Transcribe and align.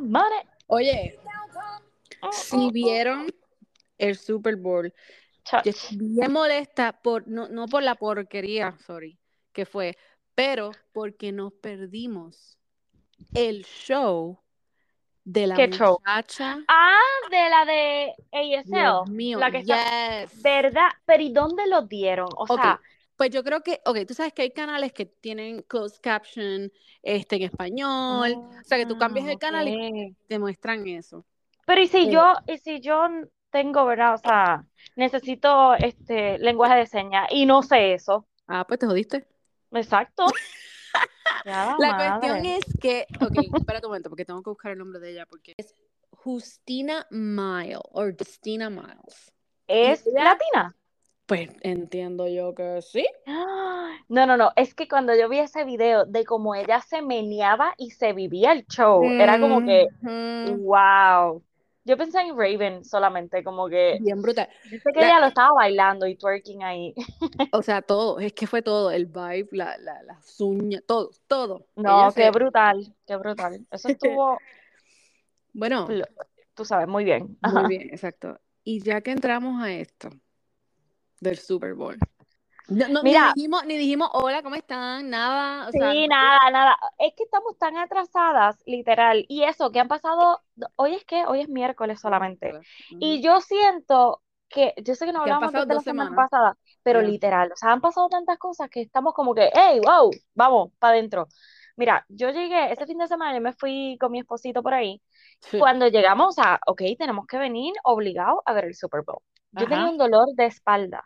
money. 0.00 0.40
Oye, 0.66 1.18
Oh, 2.20 2.32
si 2.32 2.56
oh, 2.56 2.66
oh. 2.66 2.70
vieron 2.72 3.26
el 3.96 4.16
Super 4.18 4.56
Bowl, 4.56 4.92
yo 5.64 5.70
estoy 5.70 5.96
bien 5.98 6.32
molesta 6.32 6.92
por, 7.00 7.28
no, 7.28 7.48
no 7.48 7.66
por 7.68 7.82
la 7.82 7.94
porquería, 7.94 8.76
sorry, 8.84 9.18
que 9.52 9.64
fue, 9.64 9.96
pero 10.34 10.72
porque 10.92 11.30
nos 11.30 11.52
perdimos 11.52 12.58
el 13.34 13.64
show 13.64 14.40
de 15.24 15.46
la 15.46 15.54
¿Qué 15.54 15.68
show? 15.70 15.98
muchacha. 16.00 16.58
Ah, 16.66 16.98
de 17.30 17.48
la 17.50 17.64
de 17.64 18.14
Dios 18.32 18.64
ASL. 19.04 19.10
mío, 19.12 19.38
La 19.38 19.50
que 19.52 19.58
está. 19.58 20.22
yes. 20.24 20.42
¿Verdad? 20.42 20.88
Pero 21.04 21.22
¿y 21.22 21.32
dónde 21.32 21.66
lo 21.68 21.82
dieron? 21.82 22.28
O 22.36 22.46
sea, 22.48 22.80
pues 23.18 23.30
yo 23.30 23.42
creo 23.42 23.62
que, 23.62 23.80
ok, 23.84 23.98
tú 24.06 24.14
sabes 24.14 24.32
que 24.32 24.42
hay 24.42 24.52
canales 24.52 24.92
que 24.92 25.04
tienen 25.04 25.62
closed 25.62 26.00
caption 26.00 26.72
este, 27.02 27.36
en 27.36 27.42
español, 27.42 28.32
o 28.32 28.64
sea 28.64 28.78
que 28.78 28.86
tú 28.86 28.96
cambias 28.96 29.26
ah, 29.26 29.32
el 29.32 29.38
canal 29.38 29.68
y 29.68 30.16
te 30.28 30.38
muestran 30.38 30.86
eso. 30.86 31.26
Pero 31.66 31.82
¿y 31.82 31.88
si 31.88 31.98
Eh, 31.98 32.10
yo, 32.12 32.34
y 32.46 32.58
si 32.58 32.80
yo 32.80 33.08
tengo, 33.50 33.84
¿verdad? 33.86 34.14
O 34.14 34.18
sea, 34.18 34.64
necesito 34.94 35.74
este 35.74 36.38
lenguaje 36.38 36.76
de 36.76 36.86
señas 36.86 37.26
y 37.30 37.44
no 37.44 37.62
sé 37.64 37.94
eso. 37.94 38.28
ah, 38.46 38.64
pues 38.66 38.78
te 38.78 38.86
jodiste. 38.86 39.26
Exacto. 39.72 40.24
Ya 41.44 41.76
la 41.78 42.18
cuestión 42.18 42.46
es 42.46 42.64
que, 42.80 43.06
ok, 43.20 43.54
espera 43.54 43.80
un 43.82 43.88
momento, 43.88 44.08
porque 44.08 44.24
tengo 44.24 44.42
que 44.42 44.50
buscar 44.50 44.72
el 44.72 44.78
nombre 44.78 44.98
de 44.98 45.10
ella, 45.12 45.26
porque 45.26 45.54
es 45.56 45.74
Justina 46.10 47.06
Miles, 47.10 47.78
o 47.92 48.06
Justina 48.18 48.70
Miles. 48.70 49.32
¿Es 49.68 50.06
ella, 50.06 50.24
latina? 50.24 50.76
Pues 51.28 51.50
entiendo 51.62 52.26
yo 52.26 52.54
que 52.56 52.82
sí. 52.82 53.06
¡Ah! 53.26 53.96
No, 54.08 54.26
no, 54.26 54.36
no. 54.36 54.52
Es 54.56 54.74
que 54.74 54.88
cuando 54.88 55.14
yo 55.14 55.28
vi 55.28 55.38
ese 55.40 55.64
video 55.64 56.04
de 56.06 56.24
cómo 56.24 56.54
ella 56.54 56.80
se 56.80 57.02
meneaba 57.02 57.74
y 57.76 57.90
se 57.90 58.12
vivía 58.14 58.52
el 58.52 58.66
show, 58.66 59.14
era 59.18 59.38
como 59.38 59.62
que, 59.62 59.88
wow. 60.42 61.42
Yo 61.84 61.96
pensé 61.96 62.20
en 62.20 62.36
Raven 62.36 62.84
solamente, 62.84 63.44
como 63.44 63.68
que 63.68 63.98
Bien 64.00 64.20
brutal. 64.22 64.48
pensé 64.70 64.92
que 64.94 65.00
La- 65.00 65.06
ella 65.06 65.20
lo 65.20 65.26
estaba 65.28 65.50
bailando 65.54 66.06
y 66.06 66.16
twerking 66.16 66.62
ahí. 66.64 66.94
o 67.52 67.62
sea, 67.62 67.82
todo, 67.82 68.20
es 68.20 68.32
que 68.32 68.46
fue 68.46 68.62
todo, 68.62 68.90
el 68.90 69.06
vibe, 69.06 69.48
la, 69.52 69.76
la, 69.78 70.02
las 70.02 70.40
uñas, 70.40 70.82
todo, 70.86 71.10
todo. 71.26 71.66
Ella 71.84 72.08
No, 72.08 72.12
qué 72.14 72.30
se, 72.30 72.30
brutal, 72.30 72.94
qué 73.06 73.16
brutal. 73.16 73.66
Eso 73.70 73.88
estuvo, 73.88 74.38
bueno, 75.52 75.88
tú 76.54 76.64
sabes, 76.64 76.88
muy 76.88 77.04
bien. 77.04 77.38
muy 77.40 77.66
bien, 77.66 77.82
exacto. 77.90 78.40
Y 78.64 78.82
ya 78.82 79.00
que 79.00 79.12
entramos 79.12 79.62
a 79.62 79.72
esto 79.72 80.10
del 81.20 81.38
Super 81.38 81.74
Bowl, 81.74 81.96
no, 82.68 82.88
no, 82.88 83.02
ni 83.04 83.10
dijimos, 83.18 83.64
ni 83.66 83.76
dijimos 83.76 84.10
hola, 84.12 84.42
¿cómo 84.42 84.54
están? 84.56 85.10
Nada, 85.10 85.68
o 85.68 85.72
sea, 85.72 85.94
sí, 85.94 86.06
no- 86.08 86.08
nada, 86.08 86.38
nada. 86.50 86.78
Es 86.98 87.12
que 87.16 87.24
estamos 87.24 87.58
tan 87.58 87.76
atrasadas, 87.76 88.56
literal. 88.66 89.24
Y 89.28 89.44
eso, 89.44 89.70
que 89.70 89.80
han 89.80 89.88
pasado, 89.88 90.40
hoy 90.76 90.94
es 90.94 91.04
que, 91.04 91.24
hoy 91.26 91.40
es 91.42 91.48
miércoles 91.48 92.00
solamente. 92.00 92.52
Y 92.98 93.20
yo 93.22 93.40
siento 93.40 94.22
que, 94.48 94.74
yo 94.82 94.94
sé 94.94 95.06
que 95.06 95.12
no 95.12 95.20
hablamos 95.22 95.52
pasado 95.52 95.66
desde 95.66 95.74
la 95.74 95.82
semana 95.82 96.10
semanas. 96.10 96.30
pasada, 96.30 96.56
pero 96.82 97.02
literal, 97.02 97.52
o 97.52 97.56
sea, 97.56 97.72
han 97.72 97.80
pasado 97.80 98.08
tantas 98.08 98.38
cosas 98.38 98.70
que 98.70 98.80
estamos 98.82 99.12
como 99.14 99.34
que, 99.34 99.50
hey, 99.54 99.80
wow, 99.84 100.10
vamos, 100.34 100.70
para 100.78 100.94
adentro. 100.94 101.28
Mira, 101.76 102.04
yo 102.08 102.30
llegué, 102.30 102.72
ese 102.72 102.86
fin 102.86 102.98
de 102.98 103.06
semana 103.06 103.34
yo 103.34 103.40
me 103.40 103.52
fui 103.52 103.96
con 104.00 104.10
mi 104.12 104.20
esposito 104.20 104.62
por 104.62 104.74
ahí. 104.74 105.00
Sí. 105.40 105.58
Cuando 105.58 105.88
llegamos, 105.88 106.34
sea, 106.34 106.60
ok, 106.66 106.82
tenemos 106.98 107.26
que 107.26 107.38
venir 107.38 107.74
obligados 107.84 108.40
a 108.44 108.52
ver 108.54 108.66
el 108.66 108.74
Super 108.74 109.02
Bowl. 109.02 109.22
Yo 109.52 109.68
tenía 109.68 109.84
Ajá. 109.84 109.90
un 109.90 109.98
dolor 109.98 110.28
de 110.34 110.46
espalda. 110.46 111.04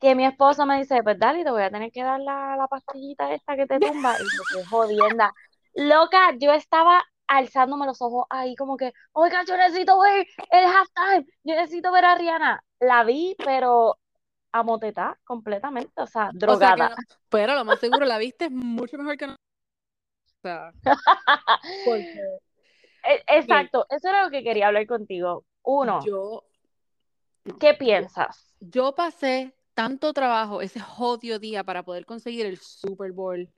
Que 0.00 0.14
mi 0.14 0.26
esposo 0.26 0.66
me 0.66 0.78
dice, 0.78 1.02
pues 1.02 1.18
dale, 1.18 1.44
te 1.44 1.50
voy 1.50 1.62
a 1.62 1.70
tener 1.70 1.90
que 1.92 2.02
dar 2.02 2.20
la, 2.20 2.56
la 2.56 2.68
pastillita 2.68 3.32
esta 3.32 3.56
que 3.56 3.66
te 3.66 3.80
tumba. 3.80 4.14
Y 4.20 4.24
yo, 4.24 4.42
qué 4.52 4.64
jodienda. 4.66 5.32
Loca, 5.74 6.32
yo 6.38 6.52
estaba 6.52 7.02
alzándome 7.28 7.86
los 7.86 8.00
ojos 8.02 8.26
ahí 8.30 8.54
como 8.56 8.76
que, 8.76 8.92
oiga, 9.12 9.44
yo 9.44 9.56
necesito 9.56 9.98
ver 10.00 10.26
el 10.50 10.64
halftime, 10.66 11.26
yo 11.44 11.54
necesito 11.56 11.92
ver 11.92 12.04
a 12.04 12.14
Rihanna. 12.16 12.62
La 12.80 13.04
vi, 13.04 13.36
pero 13.44 13.98
amotetá 14.52 15.18
completamente, 15.24 15.92
o 16.02 16.06
sea, 16.06 16.32
O 16.46 16.56
sea 16.56 16.74
que 16.74 16.82
drogada. 16.82 16.88
no, 16.88 16.96
pero 17.28 17.54
lo 17.54 17.64
más 17.64 17.80
seguro 17.80 18.06
la 18.06 18.18
viste 18.18 18.50
mucho 18.50 18.98
mejor 18.98 19.16
que 19.16 19.26
no. 19.28 19.34
O 19.34 20.40
sea, 20.42 20.72
porque 21.84 22.38
Exacto, 23.28 23.86
eso 23.90 24.08
era 24.08 24.24
lo 24.24 24.30
que 24.30 24.42
quería 24.42 24.68
hablar 24.68 24.86
contigo. 24.86 25.44
Uno, 25.62 26.04
yo, 26.04 26.44
¿qué 27.60 27.74
piensas? 27.74 28.54
yo 28.60 28.94
pasé 28.94 29.54
tanto 29.74 30.12
trabajo 30.12 30.62
ese 30.62 30.80
jodido 30.80 31.38
día 31.38 31.62
para 31.62 31.82
poder 31.82 32.06
conseguir 32.06 32.46
el 32.46 32.58
Super 32.58 33.12
Bowl. 33.12 33.48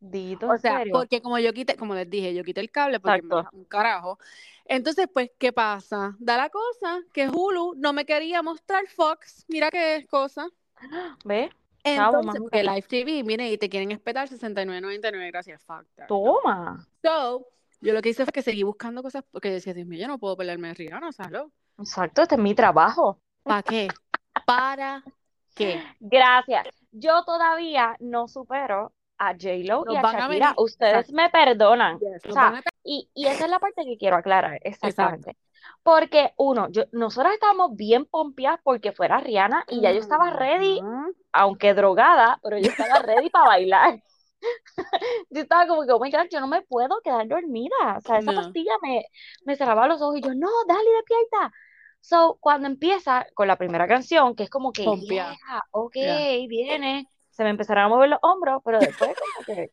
Dito, 0.00 0.48
O 0.48 0.52
¿en 0.52 0.58
sea, 0.58 0.78
serio? 0.78 0.92
porque 0.92 1.22
como 1.22 1.38
yo 1.38 1.52
quité, 1.54 1.76
como 1.76 1.94
les 1.94 2.10
dije, 2.10 2.34
yo 2.34 2.44
quité 2.44 2.60
el 2.60 2.70
cable 2.70 3.00
porque 3.00 3.22
me 3.22 3.28
da 3.28 3.48
un 3.52 3.64
carajo. 3.64 4.18
Entonces, 4.66 5.08
pues, 5.12 5.30
¿qué 5.38 5.50
pasa? 5.52 6.14
Da 6.18 6.36
la 6.36 6.50
cosa 6.50 7.00
que 7.12 7.28
Hulu 7.28 7.74
no 7.76 7.94
me 7.94 8.04
quería 8.04 8.42
mostrar 8.42 8.86
Fox. 8.86 9.46
Mira 9.48 9.70
qué 9.70 10.06
cosa. 10.10 10.46
Chavo, 11.84 12.18
Entonces, 12.18 12.42
porque. 12.42 12.62
Live 12.62 12.82
TV, 12.82 13.24
mire, 13.24 13.50
y 13.50 13.58
te 13.58 13.68
quieren 13.70 13.92
espetar 13.92 14.28
69.99, 14.28 15.28
gracias, 15.28 15.64
no. 15.68 16.06
Toma. 16.06 16.86
So, 17.02 17.46
yo 17.84 17.92
lo 17.92 18.02
que 18.02 18.08
hice 18.08 18.24
fue 18.24 18.32
que 18.32 18.42
seguí 18.42 18.62
buscando 18.62 19.02
cosas 19.02 19.24
porque 19.30 19.50
decía, 19.50 19.74
Dios 19.74 19.86
mío, 19.86 20.00
yo 20.00 20.08
no 20.08 20.18
puedo 20.18 20.36
pelearme 20.36 20.68
de 20.68 20.74
Rihanna, 20.74 21.12
¿sabes? 21.12 21.42
Exacto, 21.78 22.22
este 22.22 22.34
es 22.36 22.40
mi 22.40 22.54
trabajo. 22.54 23.18
¿Para 23.42 23.62
qué? 23.62 23.88
¿Para 24.46 25.02
qué? 25.54 25.82
Gracias. 26.00 26.66
Yo 26.92 27.24
todavía 27.24 27.96
no 28.00 28.28
supero 28.28 28.92
a 29.18 29.32
J-Lo 29.32 29.84
y 29.88 29.94
Nos 29.94 29.96
a 29.96 30.08
a 30.08 30.12
Shakira. 30.12 30.28
venir, 30.28 30.48
Ustedes 30.56 31.10
exacto, 31.10 31.12
me 31.14 31.30
perdonan. 31.30 31.98
yes, 31.98 32.26
O 32.26 32.32
sea, 32.32 32.48
a 32.48 32.62
y, 32.82 33.08
y 33.14 33.26
esa 33.26 33.44
es 33.44 33.50
la 33.50 33.58
parte 33.58 33.84
que 33.84 33.96
quiero 33.96 34.16
aclarar, 34.16 34.54
Exacto. 34.62 34.86
exactamente. 34.88 35.36
Porque, 35.82 36.32
uno, 36.36 36.68
yo, 36.70 36.84
nosotros 36.92 37.32
estábamos 37.34 37.76
bien 37.76 38.06
pompeadas 38.06 38.60
porque 38.62 38.92
fuera 38.92 39.18
Rihanna 39.20 39.64
y 39.68 39.82
ya 39.82 39.92
yo 39.92 40.00
estaba 40.00 40.30
ready, 40.30 40.80
aunque 41.32 41.74
drogada, 41.74 42.40
pero 42.42 42.58
yo 42.58 42.68
estaba 42.70 43.00
ready 43.00 43.28
para 43.30 43.46
bailar. 43.46 44.02
Yo 45.30 45.40
estaba 45.42 45.66
como 45.66 45.84
que, 45.86 45.92
oh 45.92 46.00
my 46.00 46.10
God, 46.10 46.28
yo 46.30 46.40
no 46.40 46.48
me 46.48 46.62
puedo 46.62 47.00
quedar 47.02 47.26
dormida. 47.28 47.74
O 47.96 48.00
sea, 48.00 48.18
esa 48.18 48.32
No. 48.32 48.42
pastilla 48.42 48.72
me, 48.82 49.04
me 49.44 49.56
cerraba 49.56 49.86
los 49.86 50.00
ojos 50.02 50.18
y 50.18 50.22
yo, 50.22 50.34
no, 50.34 50.48
dale, 50.68 50.90
despierta. 50.96 51.52
So, 52.00 52.36
cuando 52.40 52.66
empieza 52.68 53.26
con 53.34 53.48
la 53.48 53.56
primera 53.56 53.88
canción, 53.88 54.34
que 54.34 54.44
es 54.44 54.50
como 54.50 54.72
que, 54.72 54.84
yeah, 54.84 55.36
ok, 55.70 55.94
viene, 56.48 57.08
se 57.30 57.44
me 57.44 57.50
empezaron 57.50 57.84
a 57.84 57.88
mover 57.88 58.10
los 58.10 58.18
hombros, 58.22 58.60
pero 58.64 58.80
después 58.80 59.16
como 59.18 59.44
que, 59.44 59.70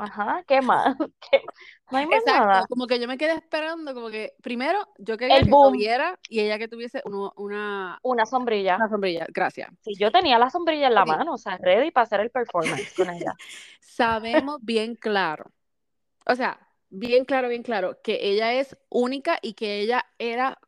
ajá, 0.00 0.44
¿qué 0.46 0.60
más? 0.62 0.96
¿Qué? 1.20 1.42
No 1.90 1.98
hay 1.98 2.06
más 2.06 2.22
Exacto, 2.22 2.26
nada. 2.26 2.66
como 2.68 2.86
que 2.86 2.98
yo 3.00 3.08
me 3.08 3.18
quedé 3.18 3.32
esperando, 3.34 3.94
como 3.94 4.10
que 4.10 4.34
primero 4.42 4.78
yo 4.98 5.16
quería 5.16 5.40
El 5.40 5.42
que 5.42 5.52
boom, 5.52 5.74
lloviera 5.74 6.18
y 6.28 6.40
ella 6.40 6.58
que 6.58 6.68
tuviese 6.68 7.02
uno- 7.06 7.32
una, 7.36 7.98
una 8.02 8.26
sombrilla. 8.26 8.76
una 8.76 8.88
sombrilla. 8.88 9.26
Gracias. 9.32 9.70
Sí, 9.82 9.96
yo 9.98 10.10
tenía 10.12 10.38
la 10.38 10.50
sombrilla 10.50 10.88
en 10.88 10.94
la 10.94 11.06
mano, 11.06 11.34
o 11.34 11.38
sea, 11.38 11.56
ready 11.58 11.90
para 11.90 12.04
hacer 12.04 12.20
el 12.20 12.30
performance 12.30 12.92
con 12.94 13.10
ella. 13.10 13.34
Sabemos 13.80 14.58
bien 14.62 14.94
claro, 14.96 15.52
o 16.26 16.34
sea, 16.36 16.60
bien 16.90 17.24
claro, 17.26 17.48
bien 17.48 17.62
claro, 17.64 18.00
que 18.02 18.18
ella 18.22 18.54
es 18.54 18.76
única 18.90 19.38
y 19.42 19.54
que 19.54 19.80
ella 19.80 20.04
era 20.18 20.58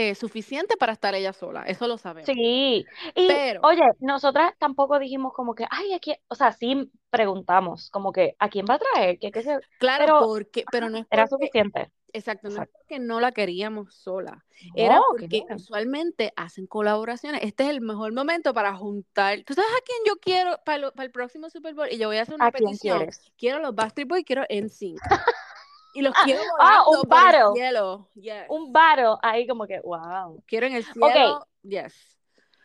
eh, 0.00 0.14
suficiente 0.14 0.76
para 0.76 0.92
estar 0.92 1.12
ella 1.16 1.32
sola. 1.32 1.62
Eso 1.64 1.88
lo 1.88 1.98
sabemos. 1.98 2.26
Sí, 2.26 2.84
y 3.16 3.26
Pero, 3.26 3.60
oye, 3.64 3.82
nosotras 3.98 4.52
tampoco 4.58 4.98
dijimos 5.00 5.32
como 5.32 5.54
que, 5.56 5.66
ay, 5.70 5.92
aquí, 5.92 6.14
o 6.28 6.34
sea, 6.36 6.52
sí 6.52 6.90
preguntamos, 7.10 7.90
como 7.90 8.12
que, 8.12 8.36
¿a 8.38 8.48
quién 8.48 8.64
va 8.68 8.74
a 8.74 8.78
traer? 8.78 9.18
¿Qué, 9.18 9.32
qué 9.32 9.42
se... 9.42 9.58
claro, 9.78 10.04
Pero 10.04 10.18
porque, 10.20 10.64
pero 10.70 10.88
no 10.88 10.98
es 10.98 11.06
era 11.10 11.26
suficiente. 11.26 11.90
exacto, 12.12 12.48
no 12.48 12.62
es 12.62 12.68
porque 12.70 12.98
no 13.00 13.18
la 13.18 13.32
queríamos 13.32 13.94
sola. 13.94 14.44
Era 14.74 15.00
porque 15.10 15.44
usualmente 15.54 16.32
hacen 16.36 16.66
colaboraciones. 16.66 17.42
Este 17.42 17.64
es 17.64 17.70
el 17.70 17.80
mejor 17.80 18.12
momento 18.12 18.52
para 18.54 18.74
juntar. 18.76 19.42
¿Tú 19.44 19.54
sabes 19.54 19.70
a 19.70 19.84
quién 19.84 19.98
yo 20.06 20.14
quiero 20.20 20.58
para, 20.64 20.78
lo- 20.78 20.92
para 20.92 21.06
el 21.06 21.12
próximo 21.12 21.48
Super 21.50 21.74
Bowl? 21.74 21.88
Y 21.90 21.98
yo 21.98 22.08
voy 22.08 22.18
a 22.18 22.22
hacer 22.22 22.34
una 22.34 22.46
¿A 22.46 22.52
quién 22.52 22.66
petición. 22.70 23.08
Quiero 23.36 23.58
los 23.60 23.74
Backstreet 23.74 24.08
Boys, 24.08 24.24
quiero 24.24 24.44
NSYNC. 24.48 25.00
Y 25.94 26.02
los 26.02 26.14
quiero 26.24 26.42
Ah, 26.60 26.84
un 26.88 27.08
battle, 27.08 27.52
cielo. 27.54 28.08
Yes. 28.14 28.44
un 28.48 28.72
battle, 28.72 29.16
ahí 29.22 29.46
como 29.46 29.66
que, 29.66 29.80
wow. 29.80 30.42
Quiero 30.46 30.66
en 30.66 30.74
el 30.74 30.84
cielo. 30.84 31.46
Yes. 31.62 32.18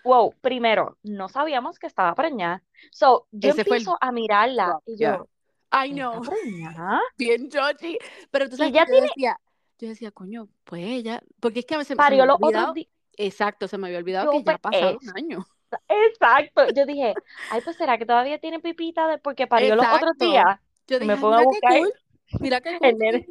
wow, 0.03 0.33
primero, 0.41 0.97
no 1.03 1.29
sabíamos 1.29 1.79
que 1.79 1.87
estaba 1.87 2.13
preñada. 2.15 2.63
So, 2.91 3.27
yo 3.31 3.51
Ese 3.51 3.65
fue 3.65 3.77
el 3.77 3.83
empiezo 3.83 3.97
a 4.01 4.11
mirarla 4.11 4.79
y 4.85 4.97
Yeah. 4.97 5.17
yo, 5.17 5.29
I 5.71 5.91
¿está 5.91 5.95
know. 5.95 6.21
preñada? 6.21 7.01
Bien 7.17 7.49
Georgie. 7.51 7.97
Pero 8.31 8.49
tú 8.49 8.57
Y 8.57 8.57
sabes 8.57 8.73
que 8.73 8.79
ya 8.79 8.85
yo 8.85 8.91
tiene, 8.91 9.07
decía, 9.07 9.39
yo 9.79 9.87
decía, 9.89 10.11
coño, 10.11 10.49
pues 10.63 10.83
ella, 10.85 11.21
porque 11.39 11.59
es 11.59 11.65
que 11.65 11.75
a 11.75 11.77
veces 11.79 11.89
se 11.89 11.95
me 11.95 11.97
parió 11.97 12.23
había 12.23 12.25
los 12.25 12.37
otros 12.41 12.67
olvidado, 12.67 12.73
días. 12.73 12.89
exacto, 13.17 13.67
se 13.67 13.77
me 13.77 13.87
había 13.87 13.99
olvidado 13.99 14.25
Yo, 14.25 14.31
que 14.31 14.43
ya 14.43 14.43
pues, 14.43 14.57
ha 14.57 14.59
pasado 14.59 14.99
un 15.01 15.09
año. 15.17 15.45
exacto. 15.87 16.69
Yo 16.69 16.85
dije, 16.85 17.17
ay, 17.49 17.61
pues, 17.61 17.77
¿será 17.77 17.97
que 17.97 18.05
todavía 18.05 18.39
tiene 18.39 18.59
pipita 18.59 19.07
de 19.07 19.17
porque 19.17 19.47
parió 19.47 19.75
los 19.75 19.91
otros 19.91 20.13
Exacto. 20.13 20.25
días? 20.25 20.59
Yo 20.87 20.99
Y 20.99 20.99
dije, 20.99 21.07
me 21.07 21.15
ay, 21.15 21.19
pongo 21.19 21.35
a 21.35 21.41
buscar 21.41 21.71
cool, 21.79 21.93
mira 22.39 22.62
qué 22.62 22.77
cool. 22.80 23.25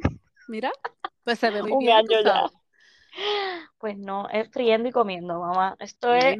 Mira, 0.47 0.71
pues 1.23 1.39
se 1.39 1.49
ve 1.51 1.61
muy 1.61 1.71
un 1.73 1.79
bien, 1.79 1.97
año 1.97 2.21
ya. 2.23 2.45
Pues 3.77 3.97
no, 3.97 4.27
es 4.29 4.49
friendo 4.49 4.89
y 4.89 4.91
comiendo, 4.91 5.39
mamá. 5.39 5.75
Esto 5.79 6.13
es, 6.13 6.35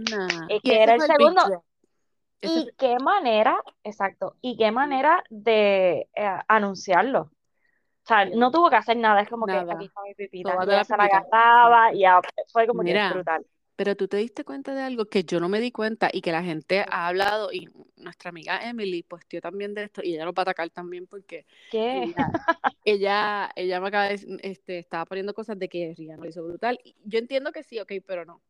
es 0.49 0.59
Y 0.63 0.69
que 0.69 0.81
era 0.81 0.95
el 0.95 1.01
segundo. 1.01 1.63
Y 2.41 2.71
qué 2.77 2.97
manera, 2.99 3.61
exacto, 3.83 4.35
y 4.41 4.57
qué 4.57 4.71
manera 4.71 5.23
de 5.29 6.09
eh, 6.15 6.37
anunciarlo. 6.47 7.21
O 7.21 8.05
sea, 8.05 8.25
no 8.25 8.51
tuvo 8.51 8.69
que 8.69 8.75
hacer 8.75 8.97
nada, 8.97 9.21
es 9.21 9.29
como 9.29 9.45
que 9.45 9.53
aquí 9.53 9.85
está 9.85 10.01
mi 10.01 10.13
pipita. 10.13 10.51
Tómate 10.51 10.71
Y 10.71 10.73
ella 10.73 10.79
la 10.79 10.83
se 10.83 10.97
la 10.97 11.03
agarraba 11.05 11.93
y 11.93 11.99
ya 11.99 12.19
fue 12.51 12.67
como 12.67 12.81
que 12.81 12.87
Mira, 12.89 13.13
brutal. 13.13 13.45
Pero 13.75 13.95
tú 13.95 14.07
te 14.07 14.17
diste 14.17 14.43
cuenta 14.43 14.73
de 14.75 14.81
algo 14.81 15.05
que 15.05 15.23
yo 15.23 15.39
no 15.39 15.49
me 15.49 15.59
di 15.59 15.71
cuenta 15.71 16.09
y 16.11 16.21
que 16.21 16.31
la 16.31 16.43
gente 16.43 16.85
ha 16.87 17.07
hablado 17.07 17.51
y 17.51 17.67
nuestra 17.95 18.29
amiga 18.29 18.69
Emily 18.69 19.03
posteó 19.03 19.41
también 19.41 19.73
de 19.73 19.83
esto 19.83 20.01
y 20.03 20.13
ella 20.13 20.25
nos 20.25 20.33
va 20.33 20.41
a 20.41 20.43
atacar 20.43 20.69
también 20.69 21.07
porque 21.07 21.45
¿Qué? 21.71 22.03
ella, 22.03 22.31
ella, 22.85 23.51
ella 23.55 23.79
me 23.81 23.87
acaba 23.87 24.09
de 24.09 24.39
este, 24.43 24.79
estaba 24.79 25.05
poniendo 25.05 25.33
cosas 25.33 25.57
de 25.57 25.69
que 25.69 25.93
Rihanna 25.97 26.23
lo 26.23 26.29
hizo 26.29 26.43
brutal. 26.43 26.79
Yo 27.03 27.19
entiendo 27.19 27.51
que 27.51 27.63
sí, 27.63 27.79
ok, 27.79 27.93
pero 28.05 28.25
no, 28.25 28.41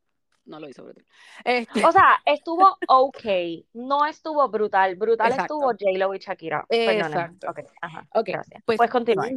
no 0.46 0.60
lo 0.60 0.68
hizo 0.68 0.84
brutal. 0.84 1.06
Este, 1.46 1.86
O 1.86 1.92
sea, 1.92 2.20
estuvo 2.26 2.78
ok, 2.88 3.26
no 3.74 4.06
estuvo 4.06 4.48
brutal. 4.50 4.96
Brutal 4.96 5.32
Exacto. 5.32 5.56
estuvo 5.56 5.68
J-Lo 5.72 6.14
y 6.16 6.20
Shakira. 6.20 6.66
Perdóname. 6.68 7.06
Exacto. 7.06 7.50
Ok, 7.50 7.60
ajá. 7.82 8.08
Ok, 8.14 8.28
Gracias. 8.28 8.64
pues 8.66 8.78
Puedes 8.78 8.92
continuar. 8.92 9.32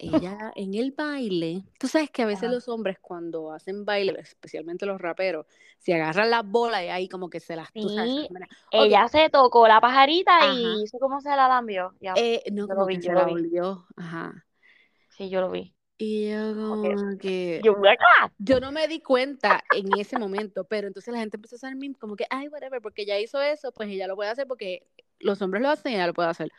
Ella, 0.00 0.52
en 0.56 0.74
el 0.74 0.92
baile, 0.92 1.64
tú 1.78 1.88
sabes 1.88 2.10
que 2.10 2.22
a 2.22 2.26
veces 2.26 2.44
Ajá. 2.44 2.52
los 2.52 2.68
hombres 2.68 2.98
cuando 3.00 3.52
hacen 3.52 3.84
baile, 3.84 4.14
especialmente 4.20 4.86
los 4.86 5.00
raperos, 5.00 5.46
se 5.78 5.94
agarran 5.94 6.30
las 6.30 6.44
bolas 6.46 6.82
y 6.82 6.88
ahí 6.88 7.08
como 7.08 7.28
que 7.30 7.40
se 7.40 7.56
las, 7.56 7.72
tú 7.74 7.88
sabes, 7.88 8.10
Sí, 8.12 8.28
Ella 8.72 9.08
se 9.08 9.28
tocó 9.30 9.68
la 9.68 9.80
pajarita 9.80 10.32
Ajá. 10.40 10.54
y 10.54 10.82
hizo 10.84 10.98
como 10.98 11.20
se 11.20 11.28
la 11.30 11.48
lambió. 11.48 11.94
Ya, 12.00 12.14
eh, 12.14 12.42
no, 12.52 12.66
yo 12.68 12.74
lo 12.74 12.86
vi, 12.86 13.00
yo 13.00 13.12
lo 13.12 13.18
la 13.20 13.24
vi. 13.26 13.32
volvió, 13.32 13.86
ajá. 13.96 14.46
Sí, 15.10 15.28
yo 15.28 15.40
lo 15.40 15.50
vi. 15.50 15.74
Y 15.98 16.30
yo 16.30 16.54
Como 16.54 17.18
que, 17.18 17.60
Yo, 17.62 17.76
¡ah! 18.22 18.30
yo 18.38 18.58
no 18.60 18.72
me 18.72 18.88
di 18.88 19.00
cuenta 19.00 19.62
en 19.70 19.92
ese 19.98 20.16
momento, 20.16 20.64
pero 20.64 20.86
entonces 20.86 21.12
la 21.12 21.20
gente 21.20 21.36
empezó 21.36 21.56
a 21.56 21.58
hacer 21.58 21.76
memes 21.76 21.98
como 21.98 22.16
que, 22.16 22.24
ay, 22.30 22.48
whatever, 22.48 22.80
porque 22.80 23.04
ya 23.04 23.18
hizo 23.18 23.40
eso, 23.42 23.70
pues 23.72 23.90
ella 23.90 24.06
lo 24.06 24.16
puede 24.16 24.30
hacer 24.30 24.46
porque 24.46 24.86
los 25.18 25.42
hombres 25.42 25.62
lo 25.62 25.68
hacen 25.68 25.92
y 25.92 25.94
ella 25.96 26.06
lo 26.06 26.14
puede 26.14 26.30
hacer. 26.30 26.50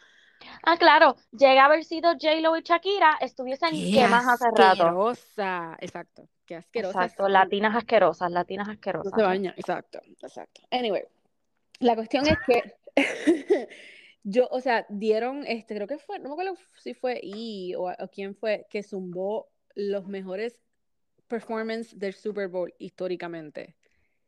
Ah, 0.63 0.77
claro, 0.77 1.15
llega 1.31 1.63
a 1.63 1.65
haber 1.65 1.83
sido 1.83 2.11
J-Lo 2.11 2.55
y 2.57 2.61
Shakira, 2.61 3.17
estuviesen 3.21 3.71
¡Qué 3.71 3.91
quemas 3.93 4.25
hace 4.27 4.45
rato. 4.55 4.83
asquerosa! 4.83 5.77
Exacto, 5.79 6.27
qué 6.45 6.55
asquerosa. 6.55 7.03
Exacto, 7.03 7.27
latinas 7.27 7.75
asquerosas, 7.75 8.31
latinas 8.31 8.67
No 8.67 8.73
asquerosas. 8.73 9.13
se 9.15 9.21
baña, 9.23 9.53
exacto, 9.57 10.01
exacto. 10.21 10.61
Anyway, 10.71 11.03
la 11.79 11.95
cuestión 11.95 12.27
es 12.27 12.37
que 12.45 12.75
yo, 14.23 14.47
o 14.51 14.61
sea, 14.61 14.85
dieron, 14.89 15.45
este, 15.47 15.75
creo 15.75 15.87
que 15.87 15.97
fue, 15.97 16.19
no 16.19 16.29
me 16.29 16.33
acuerdo 16.33 16.55
si 16.77 16.93
fue 16.93 17.19
I 17.23 17.75
o, 17.75 17.89
o 17.89 18.07
quién 18.09 18.35
fue, 18.35 18.67
que 18.69 18.83
zumbó 18.83 19.49
los 19.75 20.07
mejores 20.07 20.61
performances 21.27 21.97
del 21.97 22.13
Super 22.13 22.47
Bowl 22.49 22.73
históricamente. 22.77 23.75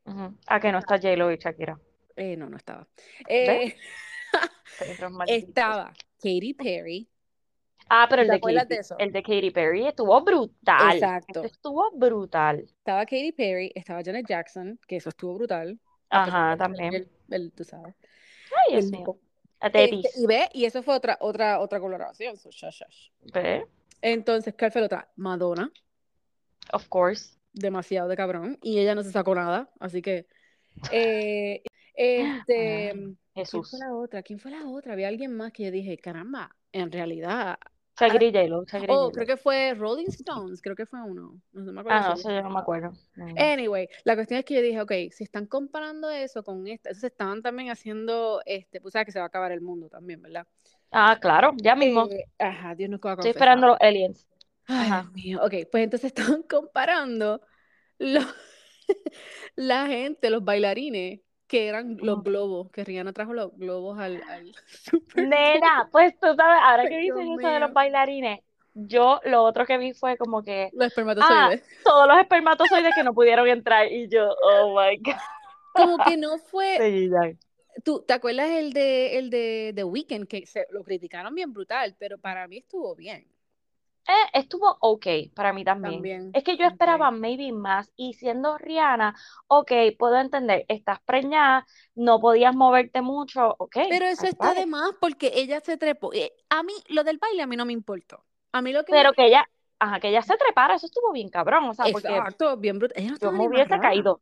Ujú. 0.06 0.36
A 0.48 0.59
que 0.59 0.71
no 0.71 0.80
está 0.80 0.98
J-Lo 0.98 1.31
y 1.31 1.38
Shakira. 1.38 1.80
Eh, 2.16 2.36
no, 2.38 2.50
no 2.50 2.57
estaba. 2.57 2.88
Eh. 3.27 3.75
Estaba 5.28 5.94
Katy 6.22 6.54
Perry. 6.54 7.10
Ah, 7.90 8.08
pero 8.10 8.22
el 8.22 8.28
¿Te 8.28 8.31
de, 8.34 8.38
acuerdas 8.38 8.64
Katy, 8.64 8.75
de 8.75 8.80
eso? 8.81 8.96
el 8.98 9.12
de 9.12 9.22
Katy 9.24 9.52
Perry 9.52 9.88
estuvo 9.88 10.22
brutal. 10.24 10.94
Exacto. 10.96 11.42
Este 11.44 11.48
estuvo 11.54 11.92
brutal. 11.92 12.60
Estaba 12.62 13.06
Katy 13.06 13.31
Perry, 13.34 13.72
estaba 13.75 14.02
Janet 14.04 14.25
Jackson, 14.28 14.80
que 14.88 14.96
eso 14.98 15.10
estuvo 15.10 15.36
brutal. 15.36 15.80
Ajá, 16.10 16.56
también. 16.58 16.94
el- 16.94 17.10
el- 17.30 17.52
tú 17.52 17.64
sabes. 17.64 17.96
Ay, 18.70 18.78
el 18.78 18.92
mío. 18.92 19.18
Este, 19.60 20.02
y 20.18 20.25
ve, 20.28 20.50
y 20.54 20.66
eso 20.66 20.84
fue 20.84 20.96
otra, 20.96 21.18
otra, 21.22 21.60
otra 21.60 21.80
coloración. 21.80 22.38
so, 22.38 22.50
shush, 22.52 22.81
shush. 22.84 23.10
Ve, 23.34 23.66
Entonces, 24.02 24.54
¿cuál 24.58 24.72
fue 24.72 24.81
la 24.81 24.86
otra? 24.88 25.10
Madonna, 25.16 25.72
Of 26.74 26.88
course. 26.90 27.38
demasiado 27.54 28.10
de 28.10 28.16
cabrón, 28.18 28.58
y 28.62 28.80
ella 28.80 28.94
no 28.96 29.04
se 29.04 29.12
sacó 29.12 29.34
nada, 29.36 29.69
así 29.80 30.02
que. 30.02 30.26
eh, 30.92 31.64
este. 31.96 33.16
Ay, 33.35 33.45
¿Quién 33.50 33.63
Jesús. 33.63 33.69
fue 33.69 33.80
la 33.80 33.94
otra? 33.94 34.24
¿Quién 34.24 34.39
fue 34.39 34.51
la 34.51 34.68
otra? 34.68 34.94
Había 34.94 35.07
alguien 35.07 35.35
más 35.35 35.51
que 35.53 35.63
yo 35.65 35.71
dije, 35.71 35.97
caramba, 35.97 36.56
en 36.71 36.91
realidad. 36.91 37.57
J-Lo, 38.00 38.65
Shakira 38.65 38.94
y 38.94 38.97
Oh, 38.97 39.12
creo 39.12 39.25
que 39.27 39.38
fue 39.38 39.74
Rolling 39.75 40.07
Stones, 40.09 40.62
creo 40.62 40.75
que 40.75 40.85
fue 40.85 41.01
uno. 41.01 41.39
No 41.53 41.71
me 41.74 41.80
acuerdo 41.81 42.00
Ah, 42.00 42.09
no 42.09 42.15
sé, 42.18 42.33
yo 42.35 42.41
no 42.41 42.50
me 42.50 42.59
acuerdo. 42.59 42.91
No. 43.15 43.25
Anyway, 43.35 43.88
la 44.06 44.15
cuestión 44.15 44.39
es 44.39 44.45
que 44.45 44.56
yo 44.56 44.62
dije, 44.62 44.81
ok, 44.81 44.91
si 45.12 45.24
están 45.24 45.47
comparando 45.47 46.09
eso 46.09 46.44
con 46.44 46.68
esta, 46.68 46.89
entonces 46.89 47.12
estaban 47.12 47.41
también 47.41 47.69
haciendo, 47.71 48.41
este, 48.45 48.80
pues 48.81 48.94
sabes 48.94 49.06
que 49.07 49.12
se 49.12 49.19
va 49.19 49.25
a 49.25 49.27
acabar 49.27 49.51
el 49.51 49.62
mundo 49.62 49.89
también, 49.89 50.21
¿verdad? 50.21 50.47
Ah, 50.91 51.18
claro, 51.19 51.53
ya 51.62 51.75
mismo. 51.75 52.09
Eh, 52.09 52.25
ajá, 52.39 52.75
Dios 52.75 52.89
nos 52.89 53.00
va 53.00 53.13
a 53.13 53.18
Estoy 53.18 53.18
confesar. 53.18 53.41
esperando 53.41 53.68
los 53.68 53.77
aliens. 53.80 54.27
Ay, 54.68 54.91
Ajá. 54.91 55.01
Dios 55.01 55.12
mío. 55.12 55.39
Ok, 55.44 55.53
pues 55.71 55.83
entonces 55.83 56.13
estaban 56.15 56.44
comparando 56.44 57.41
los- 58.00 58.25
la 59.56 59.88
gente, 59.88 60.30
los 60.30 60.44
bailarines, 60.45 61.21
que 61.54 61.68
eran 61.68 61.98
los 62.02 62.24
globos, 62.24 62.72
que 62.72 62.84
Rihanna 62.84 63.14
trajo 63.14 63.32
los 63.32 63.56
globos 63.56 64.00
al, 64.00 64.24
al 64.28 64.52
Super. 64.66 65.28
Nena, 65.28 65.88
pues 65.92 66.20
tú 66.20 66.34
sabes, 66.36 66.58
ahora 66.64 66.90
que 66.90 66.98
dicen 66.98 67.32
eso 67.40 67.48
de 67.48 67.60
los 67.60 67.72
bailarines, 67.72 68.40
yo 68.74 69.20
lo 69.26 69.44
otro 69.44 69.64
que 69.68 69.78
vi 69.78 69.94
fue 69.94 70.18
como 70.18 70.42
que 70.44 70.72
Los 70.74 70.88
espermatozoides. 70.88 71.64
todos 71.84 72.08
los 72.08 72.18
espermatozoides 72.18 72.96
que 72.96 73.04
no 73.04 73.14
pudieron 73.14 73.48
entrar 73.48 73.86
y 73.92 74.10
yo, 74.10 74.34
oh 74.44 74.76
my 74.76 74.98
god. 74.98 75.14
Como 75.76 76.04
que 76.04 76.18
no 76.18 76.40
fue, 76.52 76.78
Sí, 76.80 77.82
tú, 77.84 78.04
¿te 78.08 78.14
acuerdas 78.14 78.50
el 78.50 78.74
de 78.74 79.20
el 79.20 79.30
de 79.30 79.74
The 79.76 79.84
Weeknd 79.84 80.26
que 80.28 80.48
se 80.48 80.66
lo 80.72 80.84
criticaron 80.84 81.36
bien 81.36 81.54
brutal, 81.54 81.96
pero 82.00 82.18
para 82.18 82.48
mí 82.48 82.58
estuvo 82.58 82.96
bien 82.96 83.28
Eh, 84.08 84.40
estuvo 84.40 84.78
ok 84.82 85.08
para 85.36 85.54
mí 85.54 85.64
también. 85.64 85.94
también. 85.94 86.32
Es 86.34 86.44
que 86.44 86.58
yo 86.58 86.66
esperaba 86.66 87.12
maybe 87.12 87.52
más 87.52 87.92
y 87.96 88.14
siendo 88.14 88.58
Rihanna, 88.58 89.16
ok, 89.48 89.72
puedo 89.98 90.18
entender, 90.18 90.66
estás 90.68 91.00
preñada, 91.06 91.66
no 91.96 92.20
podías 92.20 92.56
moverte 92.56 93.02
mucho, 93.02 93.56
ok. 93.58 93.78
Pero 93.90 94.06
eso 94.06 94.28
está 94.28 94.54
de 94.54 94.66
más 94.66 94.92
porque 95.00 95.32
ella 95.36 95.60
se 95.62 95.78
trepó. 95.78 96.14
Eh, 96.14 96.32
A 96.50 96.64
mí, 96.64 96.74
lo 96.90 97.04
del 97.04 97.18
baile 97.18 97.44
a 97.44 97.48
mí 97.48 97.56
no 97.56 97.66
me 97.66 97.74
importó. 97.74 98.26
A 98.52 98.62
mí 98.62 98.74
lo 98.74 98.84
que 98.84 98.92
me- 98.94 98.98
Pero 98.98 99.14
que 99.14 99.26
ella, 99.28 99.48
ajá, 99.80 100.00
que 100.00 100.10
ella 100.10 100.22
se 100.22 100.38
trepara, 100.38 100.76
eso 100.76 100.86
estuvo 100.86 101.12
bien 101.12 101.30
cabrón, 101.30 101.66
o 101.66 101.74
sea, 101.74 101.86
porque 101.92 102.08
Exacto, 102.18 102.58
bien 102.58 102.80
brutal. 102.80 103.02
Ella 103.02 103.12
no 103.12 103.18
yo 103.20 103.32
me 103.32 103.48
hubiese 103.48 103.80
caído. 103.80 104.22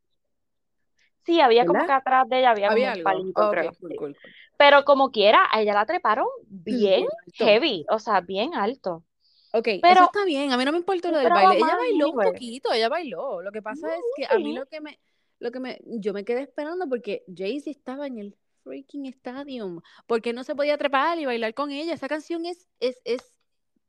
Sí, 1.26 1.40
había 1.40 1.66
como 1.66 1.86
que 1.86 1.92
atrás 1.92 2.28
de 2.30 2.40
ella 2.40 2.52
había 2.52 2.72
como 2.72 2.88
un 2.88 3.04
palito, 3.04 3.50
creo. 3.50 3.74
cool, 3.80 3.96
cool. 3.96 4.18
Pero 4.58 4.84
como 4.86 5.12
quiera, 5.12 5.48
a 5.52 5.62
ella 5.62 5.74
la 5.74 5.86
treparon 5.86 6.28
bien 6.48 7.06
heavy, 7.34 7.86
o 7.90 8.00
sea, 8.00 8.22
bien 8.22 8.54
alto. 8.56 9.04
Ok, 9.54 9.68
eso 9.68 9.80
Pero 9.82 10.04
está 10.06 10.26
bien. 10.26 10.52
A 10.52 10.58
mí 10.58 10.66
no 10.66 10.72
me 10.72 10.78
importó 10.78 11.10
yo 11.10 11.16
lo 11.16 11.20
del 11.20 11.30
baile. 11.30 11.58
Ella 11.58 11.76
bailó 11.76 12.10
un 12.10 12.16
poquito, 12.16 12.72
ella 12.72 12.90
bailó. 12.90 13.42
Lo 13.42 13.52
que 13.52 13.62
pasa 13.62 13.94
es 13.94 14.02
que 14.16 14.26
a 14.26 14.38
mí 14.38 14.54
lo 14.54 14.66
que 14.66 14.82
me, 14.82 15.00
lo 15.40 15.52
que 15.52 15.60
me, 15.60 15.82
yo 15.86 16.14
me 16.14 16.24
quedé 16.24 16.42
esperando 16.42 16.88
porque 16.88 17.24
Jay-Z 17.36 17.70
estaba 17.70 18.08
en 18.08 18.18
el 18.18 18.38
freaking 18.64 19.08
stadium, 19.08 19.82
porque 20.08 20.34
no 20.34 20.44
se 20.44 20.56
podía 20.56 20.78
trepar 20.78 21.20
y 21.20 21.26
bailar 21.26 21.54
con 21.54 21.72
ella. 21.72 21.94
Esa 21.94 22.08
canción 22.08 22.46
es, 22.46 22.68
es, 22.80 23.02
es, 23.06 23.34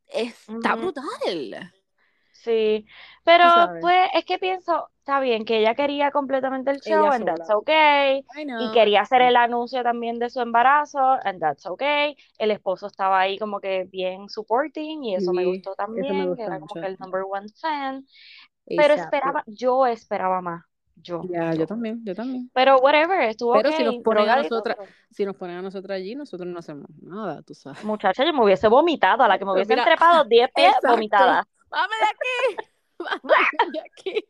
está 0.06 0.74
brutal. 0.74 1.72
Sí, 2.42 2.86
pero 3.24 3.46
pues 3.78 4.08
es 4.14 4.24
que 4.24 4.38
pienso, 4.38 4.90
está 4.98 5.20
bien, 5.20 5.44
que 5.44 5.58
ella 5.60 5.76
quería 5.76 6.10
completamente 6.10 6.72
el 6.72 6.80
show, 6.80 7.08
Ella 7.08 7.12
and 7.12 7.24
that's 7.24 7.48
okay, 7.50 8.26
y 8.56 8.70
quería 8.72 9.02
hacer 9.02 9.22
el 9.22 9.36
anuncio 9.36 9.82
también 9.84 10.18
de 10.18 10.28
su 10.28 10.40
embarazo, 10.40 10.98
and 11.24 11.40
that's 11.40 11.66
okay. 11.66 12.16
El 12.38 12.50
esposo 12.50 12.88
estaba 12.88 13.20
ahí 13.20 13.38
como 13.38 13.60
que 13.60 13.84
bien 13.84 14.28
supporting, 14.28 15.04
y 15.04 15.14
eso 15.14 15.32
me 15.32 15.44
gustó 15.46 15.74
me 15.86 16.02
también, 16.04 16.34
que 16.34 16.42
era 16.42 16.58
como 16.58 16.76
que 16.76 16.86
el 16.86 16.96
number 16.98 17.22
one 17.30 17.48
fan, 17.60 18.04
pero 18.74 18.94
Exacto. 18.94 18.94
esperaba, 18.94 19.44
yo 19.46 19.86
esperaba 19.86 20.40
más, 20.40 20.64
yo, 20.96 21.30
Ya, 21.30 21.54
yo 21.54 21.66
también, 21.66 22.04
yo 22.04 22.14
también. 22.14 22.50
Pero 22.52 22.78
whatever, 22.78 23.20
estuvo 23.22 23.52
Pero 23.52 23.72
si 23.72 23.84
nos 23.84 23.96
okay, 23.96 24.02
ponen 24.02 24.28
a 24.28 24.36
nosotras, 24.36 24.76
pero 24.76 24.94
si 25.10 25.24
nos 25.24 25.36
ponen 25.36 25.56
a 25.58 25.62
nosotras 25.62 25.96
allí, 25.96 26.14
nosotros 26.14 26.48
no 26.48 26.58
hacemos 26.58 26.86
nada, 27.02 27.42
tú 27.42 27.54
sabes. 27.54 27.80
muchacha, 27.80 28.24
yo 28.24 28.32
me 28.32 28.42
hubiese 28.44 28.68
vomitado, 28.68 29.22
a 29.24 29.28
la 29.28 29.38
que 29.38 29.44
me 29.44 29.52
Pues 29.52 29.64
hubiesen 29.64 29.66
mira, 29.66 29.82
trepado 29.82 30.24
10 30.24 30.50
pies, 30.54 30.72
vomitada. 30.82 31.46
¡Vamos 31.72 31.96
de 32.00 32.06
aquí! 32.06 32.68
¡Vamos 32.98 33.32
de 33.72 33.80
aquí! 33.80 34.24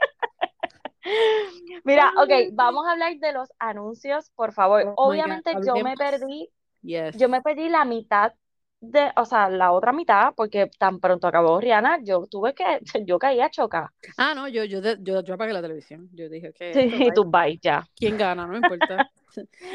Mira, 1.85 2.13
ok, 2.17 2.31
vamos 2.53 2.87
a 2.87 2.93
hablar 2.93 3.17
de 3.19 3.33
los 3.33 3.49
anuncios, 3.59 4.31
por 4.37 4.53
favor. 4.53 4.95
Oh 4.97 5.09
Obviamente 5.09 5.53
yo 5.67 5.77
me 5.77 5.97
perdí, 5.97 6.49
Yes. 6.83 7.17
yo 7.17 7.29
me 7.29 7.43
perdí 7.43 7.69
la 7.69 7.85
mitad 7.85 8.33
de, 8.81 9.13
o 9.17 9.25
sea, 9.25 9.49
la 9.49 9.73
otra 9.73 9.93
mitad, 9.93 10.33
porque 10.37 10.71
tan 10.79 10.99
pronto 11.01 11.27
acabó 11.27 11.61
Rihanna, 11.61 11.99
yo 12.03 12.27
tuve 12.27 12.55
que, 12.55 12.65
yo 13.07 13.19
caía 13.19 13.51
choca. 13.51 13.93
Ah, 14.17 14.35
no, 14.35 14.49
yo, 14.49 14.65
yo, 14.65 14.81
yo, 15.01 15.23
yo 15.23 15.35
apagué 15.35 15.53
la 15.53 15.63
televisión. 15.63 16.09
Yo 16.13 16.29
dije 16.29 16.53
que 16.53 16.73
Sí, 16.73 16.81
esto, 16.81 16.97
y 16.97 16.99
bye. 17.05 17.15
tú 17.15 17.25
bye, 17.25 17.59
ya. 17.63 17.89
¿Quién 17.97 18.17
gana? 18.17 18.47
No 18.47 18.53
me 18.53 18.59
importa. 18.59 19.11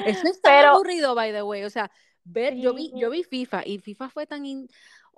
Eso 0.05 0.27
es 0.27 0.41
tan 0.41 0.53
Pero, 0.53 0.73
aburrido, 0.73 1.15
by 1.15 1.31
the 1.31 1.43
way. 1.43 1.63
O 1.63 1.69
sea, 1.69 1.91
ver, 2.23 2.55
yo 2.55 2.73
vi, 2.73 2.89
sí, 2.89 2.99
yo 2.99 3.09
vi 3.09 3.23
FIFA 3.23 3.63
y 3.65 3.79
FIFA 3.79 4.09
fue 4.09 4.27
tan 4.27 4.45
in- 4.45 4.67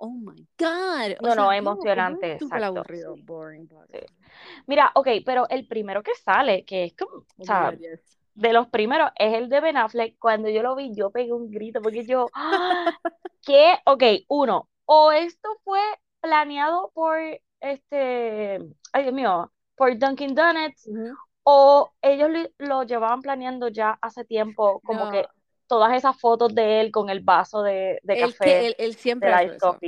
Oh 0.02 0.10
my 0.12 0.46
God. 0.58 1.16
O 1.20 1.26
no, 1.26 1.34
sea, 1.34 1.34
no, 1.34 1.52
emocionante, 1.52 2.32
es 2.34 2.38
súper 2.38 2.64
aburrido, 2.64 3.14
sí, 3.14 3.22
boring. 3.22 3.68
sí. 3.68 3.98
blah. 3.98 4.06
Mira, 4.66 4.92
ok, 4.94 5.08
pero 5.24 5.48
el 5.50 5.66
primero 5.66 6.02
que 6.02 6.14
sale, 6.14 6.64
que 6.64 6.84
es 6.84 6.94
como, 6.96 7.26
o 7.36 7.44
Oh 7.44 7.44
sea, 7.44 7.72
yes. 7.76 8.18
de 8.34 8.52
los 8.52 8.68
primeros, 8.68 9.10
es 9.16 9.34
el 9.34 9.48
de 9.48 9.60
Ben 9.60 9.76
Affleck. 9.76 10.18
Cuando 10.18 10.48
yo 10.48 10.62
lo 10.62 10.76
vi, 10.76 10.94
yo 10.94 11.10
pegué 11.10 11.32
un 11.32 11.50
grito, 11.50 11.82
porque 11.82 12.06
yo, 12.06 12.30
¡ah! 12.34 12.92
¿qué? 13.42 13.76
Ok, 13.86 14.02
uno, 14.28 14.68
o 14.86 15.12
esto 15.12 15.48
fue 15.64 15.80
planeado 16.20 16.90
por, 16.94 17.18
este, 17.60 18.58
ay 18.92 19.02
Dios 19.02 19.14
mío, 19.14 19.52
por 19.76 19.98
Dunkin' 19.98 20.34
Donuts, 20.34 20.88
o 21.44 21.92
ellos 22.02 22.30
lo 22.58 22.82
llevaban 22.84 23.22
planeando 23.22 23.68
ya 23.68 23.98
hace 24.02 24.24
tiempo, 24.24 24.80
como 24.84 25.10
que 25.10 25.26
todas 25.70 25.94
esas 25.96 26.20
fotos 26.20 26.54
de 26.54 26.82
él 26.82 26.92
con 26.92 27.10
el 27.10 27.20
vaso 27.20 27.62
de, 27.62 28.00
de 28.02 28.18
él, 28.18 28.38
que, 28.40 28.52
café, 28.52 28.66
él, 28.66 28.76
él 28.78 28.96
de 28.96 28.96
siempre 28.96 29.30
la 29.30 29.42
eso. 29.44 29.78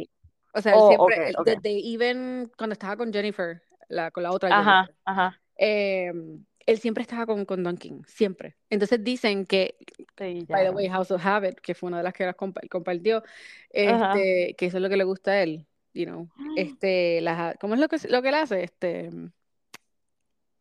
O 0.55 0.61
sea, 0.63 0.75
él 0.75 0.83
Oh, 0.83 0.87
siempre, 0.87 1.17
ok, 1.19 1.19
él- 1.31 1.37
ok. 1.39 1.49
desde 1.49 1.71
even 1.95 2.51
cuando 2.59 2.75
estaba 2.75 2.97
con 2.97 3.13
Jennifer, 3.13 3.63
la, 3.89 4.11
con 4.11 4.23
la 4.23 4.33
otra 4.33 4.51
Ajá, 4.51 4.55
Jennifer, 4.55 4.95
ajá. 5.05 5.41
eh, 5.59 6.13
él 6.67 6.79
siempre 6.81 7.03
estaba 7.03 7.27
con, 7.27 7.45
con 7.47 7.63
Dunkin, 7.65 8.05
siempre. 8.07 8.57
Entonces 8.71 9.03
dicen 9.05 9.47
que, 9.47 9.77
Sí, 10.19 10.47
by 10.49 10.65
the 10.65 10.71
way, 10.73 10.89
House 10.89 11.11
of 11.13 11.25
Habit, 11.27 11.61
que 11.61 11.75
fue 11.75 11.89
una 11.89 11.99
de 11.99 12.05
las 12.05 12.15
que 12.15 12.27
las 12.27 12.37
compa- 12.37 12.69
compartió, 12.71 13.23
este, 13.71 14.55
que 14.59 14.67
eso 14.67 14.79
es 14.79 14.83
lo 14.83 14.89
que 14.91 14.97
le 14.99 15.05
gusta 15.05 15.33
a 15.33 15.43
él, 15.43 15.67
you 15.95 16.07
know, 16.07 16.29
este, 16.57 17.21
las, 17.23 17.57
¿cómo 17.59 17.75
es 17.75 17.81
lo 17.81 17.89
que, 17.89 17.99
lo 18.09 18.23
que 18.23 18.29
él 18.31 18.35
hace? 18.37 18.65
Este, 18.65 19.11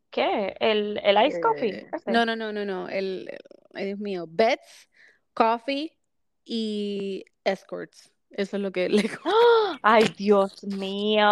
¿Qué? 0.10 0.56
¿El, 0.60 1.00
el 1.04 1.26
ice 1.26 1.40
coffee? 1.40 1.72
eh, 1.72 1.92
no, 2.08 2.26
no, 2.26 2.36
no, 2.36 2.52
no, 2.52 2.66
no, 2.66 2.90
el, 2.90 3.30
ay 3.74 3.86
Dios 3.88 4.00
mío, 4.00 4.26
Bets, 4.30 4.90
Coffee 5.34 5.98
y 6.44 7.26
Escorts. 7.44 8.12
Eso 8.32 8.56
es 8.58 8.62
lo 8.64 8.72
que 8.72 8.90
le. 8.90 9.10
¡Ay, 9.82 10.06
Dios 10.18 10.64
mío! 10.64 11.26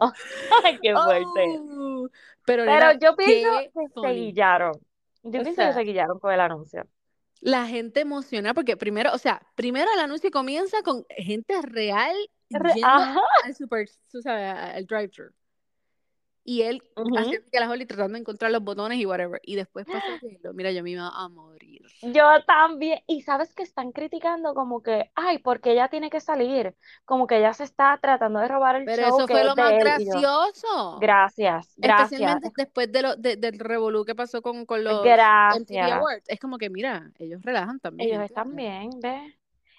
¡Ay, 0.00 0.78
qué 0.82 0.92
fuerte! 0.94 1.58
Oh, 1.58 2.08
pero 2.44 2.64
yo 2.98 3.14
pienso 3.16 3.48
que 3.74 3.88
se 4.00 4.12
guillaron. 4.12 4.72
Yo 5.22 5.28
O 5.40 5.42
pienso 5.42 5.50
que 5.50 5.54
sea, 5.54 5.72
se 5.74 5.80
guillaron 5.82 6.18
con 6.18 6.32
el 6.32 6.40
anuncio. 6.40 6.86
la 7.40 7.66
gente 7.66 8.00
emociona 8.00 8.54
porque 8.54 8.76
primero, 8.76 9.12
o 9.12 9.18
sea, 9.18 9.40
primero 9.54 9.88
el 9.94 10.00
anuncio 10.00 10.30
comienza 10.30 10.82
con 10.82 11.04
gente 11.10 11.60
real 11.62 12.16
Re- 12.50 12.72
yendo 12.74 12.88
al 13.44 13.54
super, 13.54 13.88
tú 14.10 14.20
sabes, 14.22 14.44
a- 14.50 14.72
al 14.74 14.86
drive-thru. 14.86 15.30
Y 16.50 16.62
él 16.62 16.82
haciendo 17.16 17.46
que 17.52 17.60
la 17.60 17.70
Holly 17.70 17.86
tratando 17.86 18.14
de 18.14 18.20
encontrar 18.20 18.50
los 18.50 18.62
botones 18.64 18.98
y 18.98 19.06
whatever. 19.06 19.40
Y 19.44 19.54
después 19.54 19.86
pasa 19.86 20.00
J-Lo. 20.20 20.52
Mira, 20.52 20.72
yo 20.72 20.82
me 20.82 20.90
iba 20.90 21.08
a 21.08 21.28
morir. 21.28 21.82
Yo 22.02 22.24
también. 22.44 22.98
Y 23.06 23.22
sabes 23.22 23.54
que 23.54 23.62
están 23.62 23.92
criticando 23.92 24.52
como 24.54 24.82
que, 24.82 25.10
ay, 25.14 25.38
porque 25.38 25.70
ella 25.72 25.88
tiene 25.88 26.10
que 26.10 26.18
salir. 26.20 26.74
Como 27.04 27.26
que 27.28 27.38
ella 27.38 27.52
se 27.52 27.64
está 27.64 27.98
tratando 28.02 28.40
de 28.40 28.48
robar 28.48 28.74
el 28.76 28.84
Pero 28.84 29.02
show 29.02 29.16
eso 29.18 29.26
que 29.28 29.32
fue 29.34 29.44
lo 29.44 29.54
más 29.54 29.70
él. 29.72 29.78
Y 29.78 29.80
gracioso. 29.84 30.98
gracias, 31.00 31.74
gracias, 31.76 32.12
Especialmente 32.12 32.50
después 32.56 32.90
de 32.90 33.02
lo, 33.02 33.16
de- 33.16 33.36
del 33.36 33.58
revolú 33.58 34.04
que 34.04 34.14
pasó 34.16 34.42
con, 34.42 34.66
con 34.66 34.82
los 34.82 34.94
MTV 34.94 35.04
gracias. 35.04 35.92
Awards. 35.92 36.28
Es 36.28 36.40
como 36.40 36.58
que, 36.58 36.68
mira, 36.68 37.10
ellos 37.18 37.40
relajan 37.42 37.78
también, 37.78 38.10
Ellos 38.10 38.24
están 38.24 38.56
bien, 38.56 38.90
¿ves? 39.00 39.22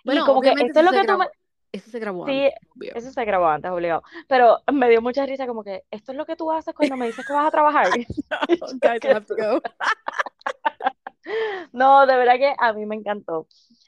Y 0.04 0.06
Bueno, 0.06 0.25
como 0.25 0.42
que 0.42 0.50
esto 0.51 0.80
es 0.80 0.86
lo 0.86 0.92
que 0.92 1.06
tú 1.06 1.18
me... 1.18 1.28
eso 1.72 1.90
se 1.90 2.00
grabó 2.00 2.25
Sí, 2.25 2.46
antes, 2.46 2.60
obvio. 2.75 2.92
eso 2.96 3.12
se 3.12 3.25
grabó 3.25 3.48
antes, 3.48 3.72
obligado. 3.72 4.04
Pero 4.28 4.60
me 4.72 4.90
dio 4.90 5.01
mucha 5.01 5.25
risa 5.25 5.48
como 5.48 5.63
que, 5.63 5.84
esto 5.92 6.12
es 6.12 6.18
lo 6.18 6.25
que 6.25 6.36
tú 6.36 6.51
haces 6.51 6.74
cuando 6.74 6.98
me 6.98 7.08
dices 7.08 7.25
que 7.25 7.34
vas 7.34 7.48
a 7.48 7.51
trabajar. 7.51 7.90
Guys, 8.48 9.04
I 9.04 9.08
have 9.08 9.25
to 9.25 9.36
go. 9.36 9.62
No, 11.72 12.06
de 12.08 12.16
verdad 12.18 12.36
que 12.38 12.54
a 12.58 12.74
mí 12.74 12.86
me 12.86 12.96
encantó. 12.96 13.46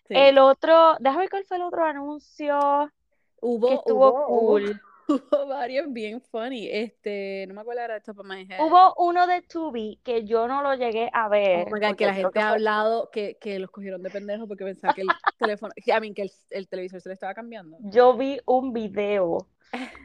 Sí. 0.08 0.14
El 0.16 0.38
otro, 0.38 0.96
déjame 1.00 1.24
ver 1.24 1.30
cuál 1.32 1.46
fue 1.46 1.58
el 1.58 1.64
otro 1.64 1.84
anuncio 1.84 2.60
que 2.90 3.46
Hubo, 3.46 3.70
estuvo 3.72 4.10
hubo, 4.12 4.28
hubo, 4.28 4.48
cool. 4.52 4.64
hubo 4.70 4.80
varios 5.48 5.92
bien 5.92 6.22
funny. 6.22 6.70
Este, 6.70 7.46
no 7.48 7.54
me 7.54 7.62
acuerdo 7.62 7.82
ahora 7.82 7.94
de 7.96 8.02
top 8.02 8.20
of 8.20 8.26
my 8.26 8.46
head. 8.50 8.60
Hubo 8.60 8.94
uno 8.98 9.28
de 9.28 9.42
Tubi 9.42 10.00
que 10.04 10.26
yo 10.26 10.48
no 10.48 10.62
lo 10.62 10.76
llegué 10.76 11.10
a 11.14 11.28
Oh 11.28 11.30
ver 11.30 11.66
my 11.72 11.80
God, 11.80 11.96
que 11.96 12.06
la 12.06 12.14
gente 12.14 12.32
que 12.34 12.40
ha 12.40 12.50
fue, 12.50 12.52
hablado 12.54 13.10
que, 13.12 13.38
que 13.40 13.60
los 13.60 13.72
cogieron 13.72 14.02
de 14.04 14.10
pendejos 14.10 14.48
porque 14.48 14.64
pensaba 14.64 14.94
que 14.94 15.02
el 15.02 15.08
teléfono, 15.40 15.74
I 15.78 15.92
mean, 16.00 16.14
que 16.14 16.24
el, 16.24 16.32
el 16.50 16.68
televisor 16.68 17.02
se 17.02 17.10
le 17.10 17.14
estaba 17.14 17.34
cambiando. 17.34 17.78
yo 17.82 18.16
vi 18.16 18.40
un 18.46 18.74
video 18.74 19.48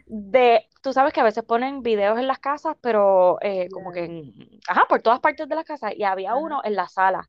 de, 0.06 0.66
tú 0.82 0.92
sabes 0.92 1.12
que 1.12 1.20
a 1.20 1.24
veces 1.24 1.44
ponen 1.44 1.82
videos 1.82 2.18
en 2.18 2.26
las 2.26 2.38
casas, 2.38 2.76
pero 2.80 3.38
eh, 3.42 3.68
como 3.70 3.92
que 3.92 4.04
en, 4.04 4.34
ajá, 4.66 4.86
por 4.88 5.02
todas 5.02 5.20
partes 5.20 5.48
de 5.48 5.54
las 5.54 5.64
casas 5.64 5.92
y 5.96 6.04
había 6.04 6.34
uno 6.34 6.60
en 6.64 6.74
la 6.74 6.88
sala 6.88 7.28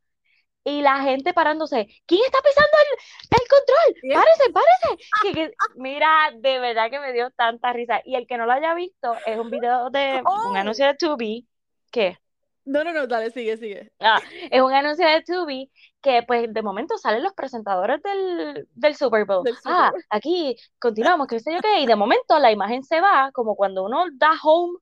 y 0.64 0.82
la 0.82 1.02
gente 1.04 1.34
parándose, 1.34 1.88
¿quién 2.06 2.22
está 2.26 2.40
pisando 2.42 2.70
el, 2.82 3.40
el 3.42 3.48
control? 3.48 4.04
Párese, 4.12 4.52
párese. 4.54 5.06
Que, 5.20 5.34
que- 5.34 5.54
mira, 5.76 6.32
de 6.36 6.60
verdad 6.60 6.90
que 6.90 7.00
me 7.00 7.14
dio 7.14 7.32
tanta 7.32 7.74
risa 7.74 8.02
y 8.06 8.16
el 8.16 8.28
que 8.28 8.38
no 8.38 8.46
lo 8.46 8.54
haya 8.54 8.74
visto 8.76 9.22
es 9.26 9.38
un 9.40 9.50
video 9.50 9.90
de 9.90 10.24
un 10.44 10.56
Oh, 10.56 10.58
anuncio 10.58 10.86
de 10.88 10.96
Tubi, 10.96 11.48
¿qué? 11.92 12.18
no, 12.66 12.84
no, 12.84 12.94
no, 12.94 13.08
dale, 13.08 13.32
sigue, 13.32 13.58
sigue. 13.58 13.92
Ah, 14.02 14.22
es 14.50 14.62
un 14.62 14.72
anuncio 14.74 15.06
de 15.08 15.22
Tubi 15.24 15.70
que 16.02 16.24
pues 16.24 16.54
de 16.54 16.62
momento 16.62 16.98
salen 16.98 17.22
los 17.24 17.34
presentadores 17.34 18.02
del, 18.02 18.66
del 18.74 18.96
Super 18.96 19.26
Bowl. 19.26 19.44
Del 19.44 19.58
Super 19.58 19.74
Ah, 19.74 19.92
Bowl. 19.92 20.04
aquí 20.10 20.56
continuamos, 20.80 21.28
qué 21.28 21.40
sé 21.42 21.54
yo 21.54 21.60
qué, 21.62 21.82
y 21.82 21.86
de 21.86 21.96
momento 21.98 22.40
la 22.40 22.52
imagen 22.52 22.84
se 22.84 23.02
va, 23.02 23.30
como 23.34 23.56
cuando 23.58 23.84
uno 23.84 24.06
da 24.14 24.32
home 24.42 24.78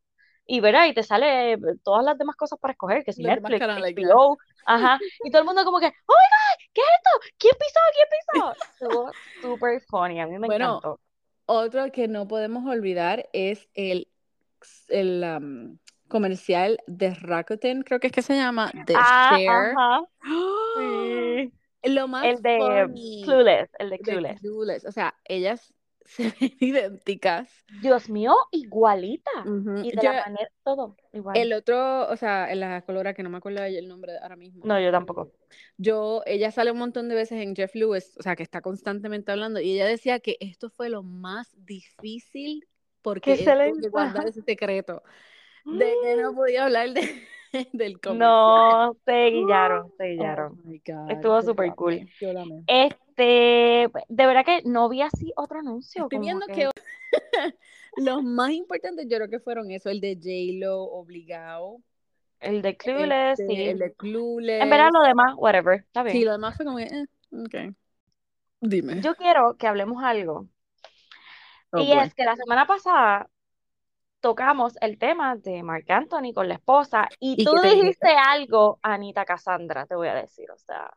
y 0.46 0.60
verá, 0.60 0.88
y 0.88 0.94
te 0.94 1.02
sale 1.04 1.58
todas 1.84 2.06
las 2.06 2.18
demás 2.18 2.36
cosas 2.36 2.60
para 2.60 2.74
escoger, 2.74 3.04
que 3.04 3.12
si 3.12 3.24
Netflix. 3.24 3.66
HBO, 3.76 4.38
ajá, 4.68 5.00
y 5.24 5.32
todo 5.32 5.42
el 5.42 5.46
mundo 5.46 5.64
como 5.66 5.80
que, 5.80 5.88
oh 5.88 5.90
my 5.90 5.94
God, 5.94 6.72
¿qué 6.74 6.82
es 6.82 6.88
esto? 6.98 7.34
¿Quién 7.38 7.54
pisó? 7.60 7.80
¿Quién 7.94 8.08
pisó? 8.12 8.56
Estuvo 8.72 9.12
super 9.42 9.82
funny, 9.90 10.20
a 10.22 10.28
mí 10.28 10.38
me 10.38 10.48
Bueno, 10.48 10.76
encantó. 10.76 11.00
otro 11.46 11.92
que 11.92 12.08
no 12.08 12.28
podemos 12.28 12.66
olvidar 12.66 13.30
es 13.34 13.68
el, 13.74 14.08
el 14.90 15.24
um, 15.24 15.78
comercial 16.10 16.80
de 16.88 17.14
Rakuten, 17.14 17.84
creo 17.84 18.00
que 18.00 18.08
es 18.08 18.14
que 18.14 18.22
se 18.22 18.36
llama, 18.36 18.72
de 18.74 18.96
Ah, 18.96 19.40
ajá, 19.48 20.02
¡Ah! 20.22 20.70
sí. 20.76 21.54
Lo 21.84 22.08
más 22.08 22.28
El 22.28 22.42
de 22.42 22.86
funny 22.88 23.24
Clueless, 23.24 23.70
el 23.80 23.90
de 23.90 23.98
de 23.98 24.04
Clueless. 24.04 24.42
Clueless, 24.42 24.86
o 24.86 24.92
sea, 24.92 25.16
ellas 25.26 25.74
se 26.08 26.24
ven 26.40 26.52
idénticas. 26.60 27.50
Dios 27.82 28.10
mío, 28.10 28.36
igualita. 28.52 29.30
Y 29.84 29.92
de 29.92 30.02
Yo, 30.02 30.12
la 30.12 30.24
manera, 30.26 30.52
todo 30.64 30.96
igual. 31.14 31.38
el 31.38 31.54
otro, 31.54 32.10
o 32.10 32.16
sea, 32.16 32.52
en 32.52 32.62
la 32.62 32.82
colora 32.82 33.14
que 33.14 33.24
no 33.24 33.30
me 33.30 33.38
acuerdo 33.38 33.64
el 33.64 33.88
nombre 33.88 34.14
ahora 34.22 34.36
mismo. 34.36 34.66
No, 34.66 34.80
yo 34.80 34.92
tampoco. 34.92 35.32
Yo, 35.78 36.24
ella 36.26 36.52
sale 36.52 36.72
un 36.72 36.80
montón 36.80 37.10
de 37.10 37.16
veces 37.16 37.42
en 37.42 37.56
Jeff 37.56 37.76
Lewis, 37.76 38.16
o 38.18 38.24
sea, 38.24 38.36
que 38.36 38.44
está 38.44 38.62
constantemente 38.62 39.32
hablando, 39.32 39.60
y 39.60 39.74
ella 39.74 39.86
decía 39.86 40.20
que 40.20 40.38
esto 40.40 40.70
fue 40.70 40.90
lo 40.90 41.04
más 41.04 41.54
difícil 41.58 42.68
porque 43.02 43.36
Que 43.36 43.44
se 43.44 43.56
le 43.56 43.72
guardar 43.90 44.28
ese 44.28 44.42
secreto 44.42 45.04
de 45.66 45.94
que 46.04 46.22
no 46.22 46.34
podía 46.34 46.66
hablar 46.66 46.94
de, 46.94 47.02
del 47.74 48.00
comercial. 48.00 48.20
No, 48.20 48.96
se 49.06 49.30
guillaron, 49.30 49.92
se 49.98 50.04
Oh 50.04 50.08
guillaron. 50.08 50.62
my 50.66 50.82
God, 50.86 51.12
Estuvo 51.12 51.42
súper 51.42 51.74
cool. 51.76 52.10
yo 52.20 52.40
amé. 52.40 52.64
Este, 52.68 53.90
de 54.10 54.26
verdad 54.26 54.46
que 54.46 54.62
no 54.66 54.90
vi 54.90 55.02
así 55.02 55.34
otro 55.36 55.60
anuncio, 55.60 56.04
Estoy 56.04 56.20
viendo 56.20 56.46
que 56.48 56.54
que 56.54 56.70
los 57.98 58.24
más 58.24 58.52
importantes 58.52 59.08
yo 59.10 59.18
creo 59.18 59.30
que 59.30 59.40
fueron 59.40 59.72
eso, 59.72 59.90
el 59.90 60.02
de 60.02 60.16
J-Lo 60.16 60.84
obligado, 60.84 61.82
el 62.40 62.62
de 62.62 62.78
Clueless, 62.78 63.40
este, 63.40 63.56
sí. 63.56 63.62
el 63.64 63.80
de 63.80 63.86
En 63.86 64.70
verdad 64.70 64.90
Clueless. 64.90 64.94
lo 64.94 65.02
demás, 65.02 65.34
whatever, 65.38 65.80
está 65.80 66.08
Sí, 66.10 66.24
lo 66.24 66.32
demás 66.34 66.56
fue 66.56 66.66
como 66.66 66.78
que, 66.78 66.84
eh, 66.84 67.06
ok. 67.32 67.76
Dime. 68.62 69.02
Yo 69.02 69.16
quiero 69.16 69.56
que 69.58 69.68
hablemos 69.68 70.04
algo. 70.04 70.48
Oh, 71.72 71.80
Y 71.80 71.92
es 71.94 72.14
que 72.14 72.24
la 72.24 72.36
semana 72.36 72.66
pasada 72.66 73.30
tocamos 74.20 74.78
el 74.82 74.98
tema 74.98 75.36
de 75.36 75.64
Marc 75.64 75.90
Anthony 75.90 76.34
con 76.34 76.48
la 76.48 76.56
esposa 76.56 77.08
y 77.20 77.42
¿Y 77.42 77.46
tú 77.46 77.56
dijiste 77.62 78.10
algo, 78.10 78.80
Anita 78.82 79.26
Cassandra, 79.26 79.86
te 79.86 79.96
voy 79.96 80.08
a 80.08 80.16
decir, 80.16 80.50
o 80.52 80.58
sea, 80.58 80.92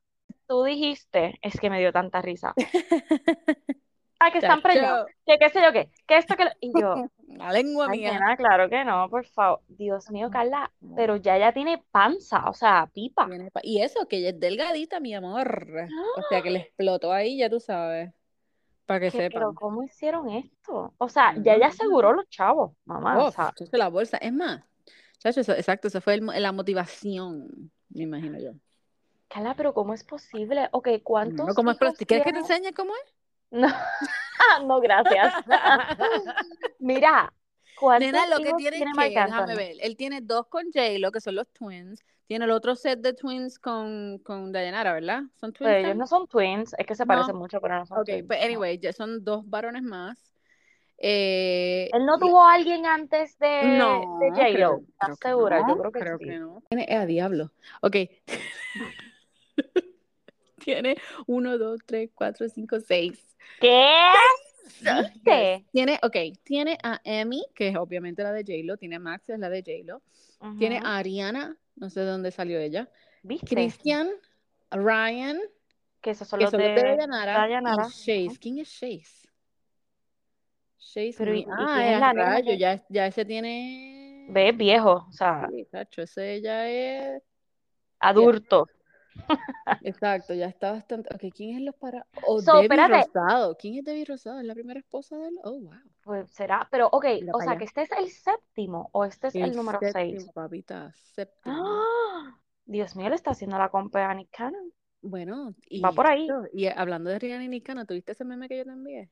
tú 0.47 0.65
dijiste, 0.65 1.39
es 1.43 1.59
que 1.61 1.71
me 1.71 1.81
dio 1.81 1.93
tanta 1.93 2.23
risa. 2.23 2.55
Ah, 4.23 4.31
que 4.31 4.37
están 4.37 4.61
preñados, 4.61 5.07
que 5.25 5.39
qué 5.39 5.49
sé 5.49 5.62
yo 5.62 5.73
qué, 5.73 5.91
que 6.07 6.19
esto 6.19 6.37
que 6.37 6.45
lo... 6.45 6.50
Y 6.61 6.79
yo, 6.79 6.95
la 7.27 7.53
lengua 7.53 7.87
ay, 7.89 8.00
mía. 8.00 8.12
nena, 8.12 8.37
claro 8.37 8.69
que 8.69 8.85
no, 8.85 9.09
por 9.09 9.25
favor. 9.25 9.61
Dios 9.67 10.11
mío, 10.11 10.29
Carla, 10.31 10.71
pero 10.95 11.17
ya 11.17 11.39
ella 11.39 11.55
tiene 11.55 11.83
panza, 11.91 12.45
o 12.50 12.53
sea, 12.53 12.91
pipa. 12.93 13.27
Y 13.62 13.81
eso, 13.81 14.07
que 14.09 14.19
ella 14.19 14.29
es 14.29 14.39
delgadita, 14.39 15.00
mi 15.00 15.15
amor. 15.15 15.89
O 16.19 16.23
sea, 16.29 16.43
que 16.43 16.50
le 16.50 16.59
explotó 16.69 17.12
ahí, 17.15 17.39
ya 17.39 17.49
tú 17.49 17.61
sabes, 17.61 18.12
para 18.91 18.99
que 18.99 19.11
¿Qué- 19.13 19.31
pero 19.33 19.55
cómo 19.55 19.85
hicieron 19.85 20.29
esto? 20.31 20.93
O 20.99 21.09
sea, 21.09 21.33
ya 21.45 21.55
ella 21.55 21.69
aseguró 21.69 22.13
los 22.13 22.29
chavos, 22.29 22.73
mamá, 22.85 23.19
o 23.19 23.29
Uf, 23.29 23.37
sea, 23.37 23.55
la 23.71 23.87
bolsa. 23.89 24.17
Es 24.17 24.33
más, 24.33 24.65
chacho, 25.21 25.43
eso- 25.43 25.53
exacto, 25.53 25.87
eso 25.87 26.01
fue 26.01 26.15
el 26.15 26.27
la 26.27 26.51
motivación, 26.51 27.71
me 27.91 28.03
imagino 28.03 28.37
yo. 28.41 28.51
Carla, 29.29 29.55
pero 29.55 29.75
¿cómo 29.75 29.95
es 29.95 30.03
posible? 30.03 30.69
Ok, 30.73 30.89
No, 30.89 31.03
¿cuántos 31.05 31.55
¿cómo 31.55 31.71
es? 31.71 31.79
¿Quieres 31.79 32.25
que 32.25 32.33
te 32.33 32.41
enseñe 32.41 32.73
cómo 32.75 32.93
es? 32.97 33.15
No, 33.53 33.69
no, 34.67 34.81
gracias. 34.81 35.35
Mira, 36.81 37.33
¿cuántos 37.33 37.40
Nena, 37.99 38.27
lo 38.27 38.39
que 38.39 38.53
tiene 38.55 38.79
que, 38.79 39.11
déjame 39.11 39.57
ver, 39.57 39.77
él 39.81 39.97
tiene 39.97 40.21
dos 40.21 40.47
con 40.47 40.65
J-Lo, 40.73 41.13
que 41.13 41.21
son 41.21 41.35
los 41.35 41.49
twins. 41.49 42.01
Tiene 42.27 42.45
el 42.45 42.51
otro 42.53 42.77
set 42.77 43.01
de 43.01 43.13
twins 43.13 43.59
con, 43.59 44.19
con 44.19 44.53
Dayanara, 44.53 44.93
¿verdad? 44.93 45.23
¿Son 45.35 45.53
twins 45.53 45.77
ellos 45.77 45.97
no 45.97 46.07
son 46.07 46.29
twins, 46.29 46.75
es 46.79 46.87
que 46.87 46.95
se 46.95 47.07
parecen 47.07 47.37
mucho, 47.37 47.61
pero 47.61 47.79
no 47.79 47.87
son 47.87 47.99
Ok, 47.99 48.07
twins. 48.07 48.27
pues 48.27 48.39
no. 48.39 48.45
anyway, 48.47 48.79
ya 48.79 48.93
son 48.93 49.25
dos 49.25 49.49
varones 49.49 49.83
más. 49.83 50.31
Eh, 51.03 51.89
Él 51.93 52.05
no 52.05 52.19
tuvo 52.19 52.43
a 52.43 52.55
alguien 52.55 52.85
antes 52.85 53.39
de, 53.39 53.47
de 53.47 53.79
no, 53.79 54.03
J-Lo, 54.37 54.81
¿estás 54.87 55.19
segura? 55.19 55.65
Yo 55.67 55.79
creo 55.79 55.93
que 55.93 56.01
creo 56.01 56.19
sí. 56.19 56.25
que 56.27 56.39
no. 56.39 56.63
Tiene, 56.69 56.85
eh, 56.89 56.97
a 56.97 57.07
diablo. 57.07 57.53
Ok. 57.81 57.97
Tiene 60.65 60.97
uno, 61.27 61.57
dos, 61.57 61.81
tres, 61.87 62.11
cuatro, 62.15 62.47
cinco, 62.51 62.81
seis. 62.81 63.27
¿Qué? 63.61 64.13
¿Viste? 64.79 65.67
Tiene, 65.73 65.99
ok, 66.03 66.17
tiene 66.45 66.79
a 66.83 67.00
Emmy, 67.05 67.45
que 67.55 67.69
es 67.69 67.77
obviamente 67.77 68.23
la 68.23 68.33
de 68.33 68.43
J-Lo, 68.43 68.77
tiene 68.77 68.97
a 68.97 69.00
Max, 69.00 69.29
es 69.29 69.39
la 69.39 69.49
de 69.50 69.62
J-Lo, 69.62 70.03
tiene 70.59 70.79
a 70.83 70.97
Ariana, 70.99 71.57
no 71.77 71.91
sé 71.91 72.00
de 72.00 72.07
dónde 72.07 72.31
salió 72.31 72.59
ella, 72.59 72.89
¿Viste? 73.23 73.55
Christian, 73.55 74.09
Ryan, 74.71 75.39
Que 76.00 76.11
esos 76.11 76.29
son 76.29 76.39
que 76.39 76.45
los 76.45 76.50
son 76.50 76.61
los 76.61 76.75
de 76.75 76.75
de 76.83 76.89
Dayanara, 76.89 77.39
Dayanara. 77.39 77.87
y 77.87 77.91
Chase. 77.91 78.39
¿Quién 78.41 78.59
es 78.59 78.71
Chase? 78.71 79.29
Chase 80.79 81.15
Pero, 81.19 81.33
Me. 81.33 81.39
¿y- 81.39 81.43
y 81.43 81.47
ah, 81.50 81.93
es 81.95 82.00
la 82.00 82.12
rayo, 82.12 82.55
ya, 82.55 82.83
ya 82.89 83.07
ese 83.07 83.25
tiene. 83.25 84.27
Ve, 84.31 84.53
viejo, 84.53 85.07
o 85.09 85.12
sea, 85.12 85.49
Sí, 85.50 85.67
ese 86.03 86.41
ya 86.41 86.69
es. 86.69 87.23
adulto. 87.99 88.67
Exacto, 89.83 90.35
ya 90.35 90.47
está 90.47 90.73
bastante. 90.73 91.14
Ok, 91.14 91.33
¿quién 91.35 91.57
es 91.57 91.62
los 91.62 91.75
para.? 91.76 92.07
O 92.26 92.40
So, 92.40 92.52
Debbie 92.52 92.62
espérate. 92.64 93.07
Rosado. 93.07 93.57
¿Quién 93.57 93.76
es 93.76 93.85
Debbie 93.85 94.05
Rosado? 94.05 94.40
¿Es 94.40 94.47
la 94.47 94.55
primera 94.55 94.81
esposa 94.81 95.17
de 95.17 95.29
él? 95.29 95.38
Oh, 95.45 95.61
wow. 95.61 95.73
Pues 96.02 96.31
será, 96.31 96.67
pero 96.71 96.88
ok, 96.90 97.05
Mira 97.21 97.33
o 97.35 97.40
sea 97.40 97.50
allá. 97.52 97.59
que 97.59 97.64
este 97.64 97.83
es 97.83 97.93
el 97.93 98.09
séptimo 98.09 98.88
o 98.93 99.05
este 99.05 99.29
es 99.29 99.35
el, 99.35 99.55
número 99.55 99.79
seis. 99.81 99.93
séptimo, 99.93 100.33
papita, 100.33 100.93
séptimo. 101.14 101.57
¡Ah! 101.62 102.37
Dios 102.64 102.97
mío, 102.97 103.09
le 103.09 103.14
está 103.17 103.33
haciendo 103.33 103.59
la 103.59 103.69
compra 103.69 104.11
a 104.11 104.14
Nick 104.14 104.31
Cannon. 104.31 104.73
Bueno, 105.02 105.55
y, 105.69 105.81
Va 105.81 105.93
por 105.93 106.07
ahí. 106.07 106.29
y 106.52 106.67
hablando 106.67 107.11
de 107.11 107.19
Rihanna 107.19 107.45
y 107.45 107.49
Nicana, 107.49 107.85
¿tuviste 107.87 108.12
ese 108.12 108.25
meme 108.25 108.49
que 108.49 108.59
yo 108.59 108.64
te 108.64 108.71
envié? 108.71 109.11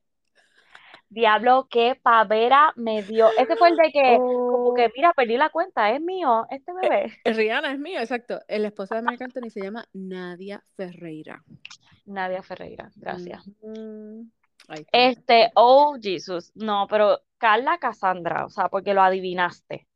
Diablo, 1.10 1.68
qué 1.70 1.98
pavera 2.00 2.72
me 2.76 3.02
dio. 3.02 3.28
Ese 3.38 3.56
fue 3.56 3.70
el 3.70 3.76
de 3.76 3.90
que, 3.92 4.16
como 4.16 4.68
Oh, 4.68 4.74
que, 4.74 4.90
mira, 4.94 5.12
perdí 5.14 5.36
la 5.36 5.48
cuenta, 5.48 5.90
es 5.90 6.00
mío, 6.00 6.46
este 6.50 6.72
bebé. 6.72 7.12
Rihanna 7.24 7.72
es 7.72 7.78
mío, 7.78 8.00
exacto. 8.00 8.40
La 8.48 8.68
esposa 8.68 8.96
de 8.96 9.02
Marc 9.02 9.20
Anthony 9.22 9.50
se 9.50 9.62
llama 9.62 9.86
Nadia 9.92 10.62
Ferreira. 10.76 11.42
Nadia 12.04 12.42
Ferreira, 12.42 12.90
gracias. 12.96 13.48
Este, 14.92 15.50
oh, 15.54 15.96
Jesus. 16.00 16.52
No, 16.54 16.86
pero 16.90 17.20
Carla 17.38 17.78
Cassandra, 17.78 18.44
o 18.44 18.50
sea, 18.50 18.68
porque 18.68 18.92
lo 18.92 19.02
adivinaste. 19.02 19.86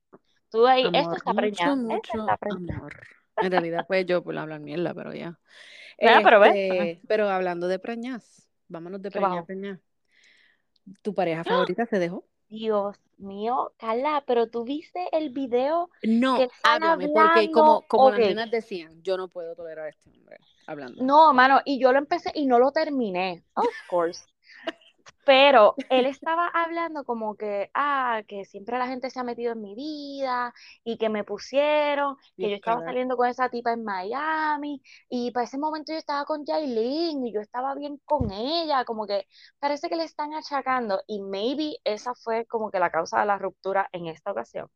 Tú 0.50 0.66
ahí, 0.66 0.84
esto 0.92 1.16
está 1.16 1.34
preñado. 1.34 1.76
Mucho 1.76 2.20
está 2.20 2.36
preñado. 2.36 2.80
amor. 2.80 2.94
En 3.36 3.50
realidad, 3.50 3.84
pues 3.86 4.06
yo 4.06 4.22
por 4.22 4.36
hablar 4.36 4.60
mierda, 4.60 4.94
pero 4.94 5.12
ya. 5.14 5.38
Nada, 6.00 6.20
pero 6.22 6.40
ves. 6.40 6.54
Este, 6.54 7.00
pero 7.06 7.28
hablando 7.28 7.68
de 7.68 7.78
preñas, 7.78 8.48
vámonos 8.68 9.00
de 9.02 9.10
¿Qué 9.10 9.18
preña 9.18 9.28
bajo? 9.28 9.40
a 9.40 9.44
preña. 9.44 9.80
¿Tu 11.02 11.14
pareja 11.14 11.44
favorita 11.44 11.86
se 11.86 11.98
dejó? 11.98 12.24
Dios 12.48 12.96
mío, 13.16 13.72
Carla, 13.78 14.24
pero 14.26 14.48
tú 14.48 14.64
viste 14.64 15.08
el 15.12 15.30
video 15.30 15.88
No, 16.02 16.38
háblame, 16.62 17.08
porque 17.08 17.50
como, 17.50 17.64
hablando. 17.64 17.86
como 17.88 18.10
las 18.10 18.18
nenas 18.18 18.50
decían, 18.50 19.02
yo 19.02 19.16
no 19.16 19.28
puedo 19.28 19.54
tolerar 19.54 19.86
a 19.86 19.88
este 19.88 20.10
hombre 20.10 20.36
hablando. 20.66 21.02
No, 21.02 21.32
mano, 21.32 21.60
y 21.64 21.80
yo 21.80 21.92
lo 21.92 21.98
empecé 21.98 22.30
y 22.34 22.46
no 22.46 22.58
lo 22.58 22.72
terminé, 22.72 23.42
of 23.54 23.66
course. 23.88 24.24
Pero 25.24 25.74
él 25.90 26.06
estaba 26.06 26.48
hablando 26.48 27.04
como 27.04 27.36
que, 27.36 27.70
ah, 27.74 28.22
que 28.26 28.44
siempre 28.44 28.78
la 28.78 28.86
gente 28.88 29.10
se 29.10 29.20
ha 29.20 29.24
metido 29.24 29.52
en 29.52 29.60
mi 29.60 29.74
vida 29.74 30.52
y 30.84 30.98
que 30.98 31.08
me 31.08 31.24
pusieron, 31.24 32.16
que 32.36 32.50
yo 32.50 32.56
estaba 32.56 32.78
claro. 32.78 32.90
saliendo 32.90 33.16
con 33.16 33.28
esa 33.28 33.48
tipa 33.48 33.72
en 33.72 33.84
Miami 33.84 34.82
y 35.08 35.30
para 35.30 35.44
ese 35.44 35.58
momento 35.58 35.92
yo 35.92 35.98
estaba 35.98 36.24
con 36.24 36.44
Jailin 36.44 37.26
y 37.26 37.32
yo 37.32 37.40
estaba 37.40 37.74
bien 37.74 38.00
con 38.04 38.30
ella, 38.32 38.84
como 38.84 39.06
que 39.06 39.26
parece 39.58 39.88
que 39.88 39.96
le 39.96 40.04
están 40.04 40.34
achacando 40.34 41.02
y 41.06 41.20
maybe 41.22 41.76
esa 41.84 42.14
fue 42.14 42.46
como 42.46 42.70
que 42.70 42.78
la 42.78 42.90
causa 42.90 43.20
de 43.20 43.26
la 43.26 43.38
ruptura 43.38 43.88
en 43.92 44.06
esta 44.08 44.32
ocasión, 44.32 44.68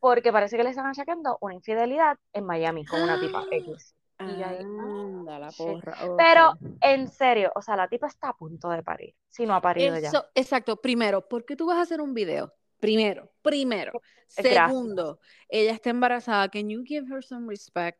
porque 0.00 0.32
parece 0.32 0.56
que 0.56 0.64
le 0.64 0.70
están 0.70 0.86
achacando 0.86 1.38
una 1.40 1.54
infidelidad 1.54 2.18
en 2.32 2.46
Miami 2.46 2.84
con 2.84 3.02
una 3.02 3.18
tipa 3.18 3.46
X. 3.50 3.93
Y 4.20 4.36
yo 4.38 4.46
ahí, 4.46 4.58
Anda, 4.60 5.38
la 5.38 5.48
shit. 5.50 5.56
porra. 5.66 5.96
Pero 6.16 6.52
en 6.80 7.08
serio, 7.08 7.50
o 7.54 7.62
sea, 7.62 7.76
la 7.76 7.88
tipa 7.88 8.06
está 8.06 8.28
a 8.30 8.36
punto 8.36 8.68
de 8.70 8.82
parir, 8.82 9.14
si 9.28 9.44
no 9.44 9.54
ha 9.54 9.60
parido 9.60 9.98
ya. 9.98 10.10
Exacto. 10.34 10.76
Primero, 10.80 11.26
¿por 11.28 11.44
qué 11.44 11.56
tú 11.56 11.66
vas 11.66 11.78
a 11.78 11.82
hacer 11.82 12.00
un 12.00 12.14
video? 12.14 12.52
Primero, 12.80 13.30
primero. 13.42 13.92
Gracias. 14.36 14.70
Segundo, 14.70 15.18
ella 15.48 15.72
está 15.72 15.90
embarazada. 15.90 16.48
Can 16.48 16.68
you 16.68 16.82
give 16.84 17.06
her 17.12 17.24
some 17.24 17.48
respect? 17.48 17.98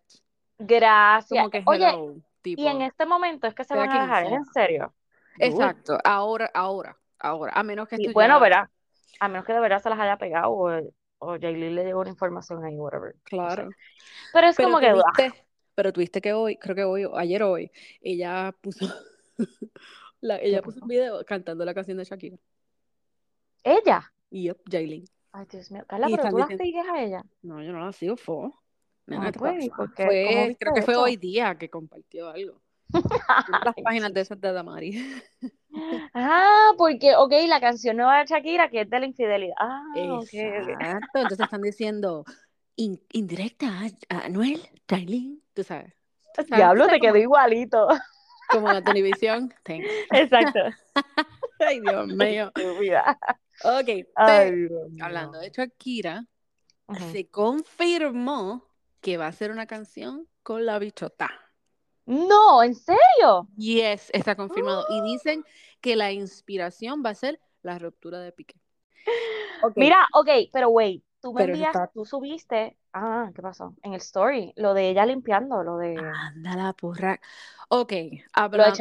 Gracias. 0.58 1.36
Como 1.38 1.50
que 1.50 1.62
Oye, 1.66 1.88
hello, 1.88 2.16
tipo. 2.42 2.62
y 2.62 2.66
en 2.66 2.82
este 2.82 3.06
momento 3.06 3.46
es 3.46 3.54
que 3.54 3.64
se 3.64 3.74
van 3.74 3.90
a 3.90 4.02
dejar, 4.02 4.22
¿es 4.24 4.28
sea. 4.30 4.36
en 4.38 4.44
serio? 4.46 4.94
Exacto. 5.38 5.98
Ahora, 6.04 6.50
ahora, 6.54 6.96
ahora. 7.18 7.52
A 7.54 7.62
menos 7.62 7.88
que 7.88 7.96
Y 7.98 8.12
bueno, 8.12 8.34
ya- 8.36 8.40
verá, 8.40 8.70
a 9.20 9.28
menos 9.28 9.44
que 9.44 9.52
de 9.52 9.60
verdad 9.60 9.82
se 9.82 9.90
las 9.90 9.98
haya 9.98 10.16
pegado 10.16 10.50
o, 10.52 10.70
o 11.18 11.38
Jailin 11.40 11.74
le 11.74 11.84
llegó 11.84 12.00
una 12.00 12.10
información 12.10 12.64
ahí, 12.64 12.76
whatever. 12.76 13.14
no 13.14 13.20
sé. 13.20 13.22
Claro. 13.24 13.68
Pero 14.32 14.46
es 14.48 14.56
Pero 14.56 14.68
como 14.68 14.80
que, 14.80 14.88
ah, 14.88 14.92
tuviste, 14.92 15.43
pero 15.74 15.92
tuviste 15.92 16.20
que 16.20 16.32
hoy, 16.32 16.56
creo 16.56 16.74
que 16.76 16.84
hoy, 16.84 17.06
ayer 17.16 17.42
o 17.42 17.50
hoy, 17.52 17.70
ella 18.00 18.54
puso, 18.60 18.86
la, 20.20 20.38
ella 20.38 20.62
puso 20.62 20.80
un 20.82 20.88
video 20.88 21.24
cantando 21.24 21.64
la 21.64 21.74
canción 21.74 21.96
de 21.98 22.04
Shakira. 22.04 22.36
ella. 23.62 24.12
Y 24.30 24.44
yep, 24.44 24.58
Jailin. 24.70 25.04
Ay, 25.32 25.46
Dios 25.50 25.70
mío. 25.70 25.84
Carla, 25.86 26.08
Y 26.08 26.16
pero 26.16 26.30
tú 26.30 26.38
la 26.38 26.44
diciendo- 26.46 26.64
sigues 26.64 26.86
a 26.88 27.02
ella. 27.02 27.24
No, 27.42 27.62
yo 27.62 27.72
no 27.72 27.84
la 27.84 27.92
sigo, 27.92 28.16
fue. 28.16 28.50
Ah, 29.10 29.30
¿qué 29.32 29.38
pues, 29.38 29.64
¿y 29.64 29.68
pasa? 29.68 29.76
por 29.76 29.94
qué? 29.94 30.04
Fue- 30.04 30.24
¿Cómo 30.26 30.46
viste 30.48 30.56
creo 30.64 30.74
que 30.74 30.82
fue 30.82 30.94
eso? 30.94 31.02
hoy 31.02 31.16
día 31.16 31.54
que 31.56 31.68
compartió 31.68 32.28
algo. 32.30 32.60
Las 32.92 33.74
páginas 33.84 34.12
de 34.14 34.20
esas 34.20 34.40
de 34.40 34.52
Damari. 34.52 34.92
Ah, 36.14 36.70
porque, 36.78 37.16
ok, 37.16 37.32
la 37.48 37.60
canción 37.60 37.96
nueva 37.96 38.20
de 38.20 38.26
Shakira, 38.26 38.70
que 38.70 38.82
es 38.82 38.88
de 38.90 39.00
la 39.00 39.06
infidelidad. 39.06 39.56
Ah, 39.58 39.82
ok, 39.96 40.20
ok. 40.22 40.30
Exacto. 40.30 41.08
Entonces 41.18 41.40
están 41.40 41.62
diciendo 41.62 42.24
in- 42.76 43.02
indirecta 43.12 43.66
a 43.68 44.16
a 44.16 44.26
Anuel, 44.26 44.60
Jailin, 44.88 45.42
tú 45.54 45.62
sabes. 45.64 45.94
Diablo, 46.48 46.88
te 46.88 47.00
quedó 47.00 47.16
igualito. 47.16 47.88
Como, 48.50 48.68
la 48.68 48.82
televisión. 48.82 49.52
Thanks. 49.62 49.88
Exacto. 50.12 50.60
Ay, 51.58 51.80
Dios 51.80 52.06
mío. 52.08 52.52
Ok, 53.64 53.88
Ay, 53.88 54.04
pero, 54.14 54.68
Dios 54.68 54.90
mío. 54.90 55.04
hablando 55.04 55.38
de 55.38 55.50
Shakira, 55.50 56.26
se 57.10 57.26
confirmó 57.28 58.68
que 59.00 59.16
va 59.16 59.26
a 59.26 59.28
hacer 59.28 59.50
una 59.50 59.66
canción 59.66 60.28
con 60.42 60.66
la 60.66 60.78
bichota. 60.78 61.30
No, 62.06 62.62
¿en 62.62 62.74
serio? 62.74 63.48
Yes, 63.56 64.10
está 64.12 64.36
confirmado. 64.36 64.84
Y 64.90 65.00
dicen 65.10 65.44
que 65.80 65.96
la 65.96 66.12
inspiración 66.12 67.02
va 67.04 67.10
a 67.10 67.14
ser 67.14 67.40
la 67.62 67.78
ruptura 67.78 68.20
de 68.20 68.32
Piqué. 68.32 68.60
Ok, 69.62 69.72
Mira, 69.76 70.06
ok, 70.12 70.28
pero 70.52 70.68
wait, 70.68 71.02
tú 71.32 71.32
me 71.32 71.62
está- 71.62 71.86
tú 71.88 72.04
subiste, 72.04 72.76
ah, 72.92 73.30
¿qué 73.34 73.40
pasó? 73.42 73.74
En 73.82 73.94
el 73.94 74.00
story, 74.00 74.52
lo 74.56 74.74
de 74.74 74.90
ella 74.90 75.06
limpiando, 75.06 75.62
lo 75.62 75.78
de, 75.78 75.96
Anda 75.96 76.56
la 76.56 76.72
porra. 76.72 77.20
Ok, 77.68 77.90
de 77.90 78.22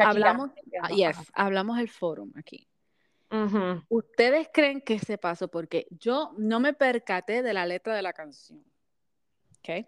hablamos, 0.04 0.52
ah, 0.82 0.90
yes, 0.90 1.18
hablamos 1.34 1.80
el 1.80 1.90
forum 1.90 2.32
aquí. 2.36 2.68
¿Ustedes 3.90 4.50
creen 4.54 4.82
que 4.82 5.00
se 5.00 5.18
pasó? 5.18 5.48
Porque 5.48 5.88
yo 5.90 6.34
no 6.38 6.60
me 6.60 6.74
percaté 6.74 7.42
de 7.42 7.54
la 7.54 7.66
letra 7.66 7.96
de 7.96 8.02
la 8.02 8.14
canción, 8.14 8.64
¿ok? 9.60 9.88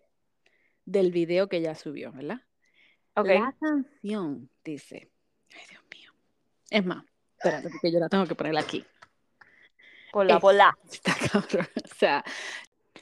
Del 0.86 1.12
video 1.12 1.48
que 1.48 1.58
ella 1.58 1.76
subió, 1.76 2.12
¿verdad? 2.12 2.42
Ok, 3.16 3.28
La 3.28 3.56
canción 3.60 4.50
dice, 4.64 5.12
ay 5.54 5.64
Dios 5.70 5.84
mío, 5.94 6.14
es 6.70 6.86
más, 6.86 7.06
espérate, 7.38 7.70
porque 7.70 7.92
yo 7.92 8.00
la 8.00 8.10
tengo 8.10 8.26
que 8.26 8.36
poner 8.36 8.58
aquí. 8.58 8.86
Por 10.16 10.26
la, 10.26 10.36
Es- 10.36 10.42
por 10.42 10.54
la. 10.54 10.78
Está 10.90 11.14
cabrón. 11.30 11.68
O 11.84 11.96
sea, 11.98 12.24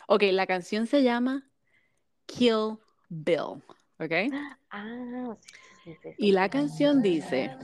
ok, 0.07 0.23
la 0.31 0.47
canción 0.47 0.87
se 0.87 1.03
llama 1.03 1.47
Kill 2.25 2.79
Bill, 3.07 3.61
¿ok? 3.99 4.33
Ah, 4.71 5.37
sí, 5.39 5.47
sí, 5.83 5.91
sí, 5.93 5.97
sí, 6.01 6.15
Y 6.17 6.31
la 6.31 6.49
canción 6.49 7.03
dice, 7.03 7.55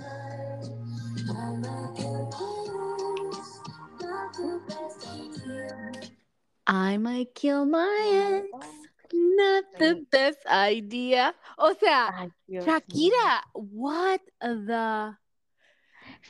I 6.67 6.99
might 6.99 7.33
kill 7.33 7.65
my 7.65 8.43
ex, 8.43 8.51
not 9.11 9.65
the 9.79 10.05
best 10.11 10.45
idea. 10.45 11.35
O 11.57 11.73
sea, 11.73 12.13
Ay. 12.15 12.31
Shakira, 12.47 13.41
what 13.55 14.21
the 14.39 15.17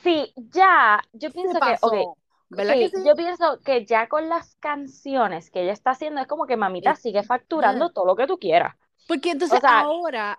Sí, 0.02 0.32
ya, 0.36 1.02
yo 1.12 1.30
pienso 1.30 1.60
que, 1.60 1.72
ok, 1.82 1.92
pasó? 1.92 2.16
¿Verdad 2.50 2.74
sí, 2.74 2.78
que 2.80 2.88
sí? 2.98 3.04
yo 3.06 3.14
pienso 3.14 3.60
que 3.64 3.84
ya 3.86 4.08
con 4.08 4.28
las 4.28 4.56
canciones 4.56 5.50
que 5.50 5.62
ella 5.62 5.72
está 5.72 5.90
haciendo 5.92 6.20
es 6.20 6.26
como 6.26 6.46
que 6.46 6.56
mamita 6.56 6.90
Es- 6.92 6.98
sigue 7.00 7.22
facturando 7.22 7.86
yeah. 7.86 7.94
todo 7.94 8.04
lo 8.06 8.16
que 8.16 8.26
tú 8.26 8.38
quieras. 8.38 8.74
Porque 9.06 9.30
entonces 9.30 9.58
O 9.58 9.60
sea- 9.60 9.80
ahora 9.80 10.38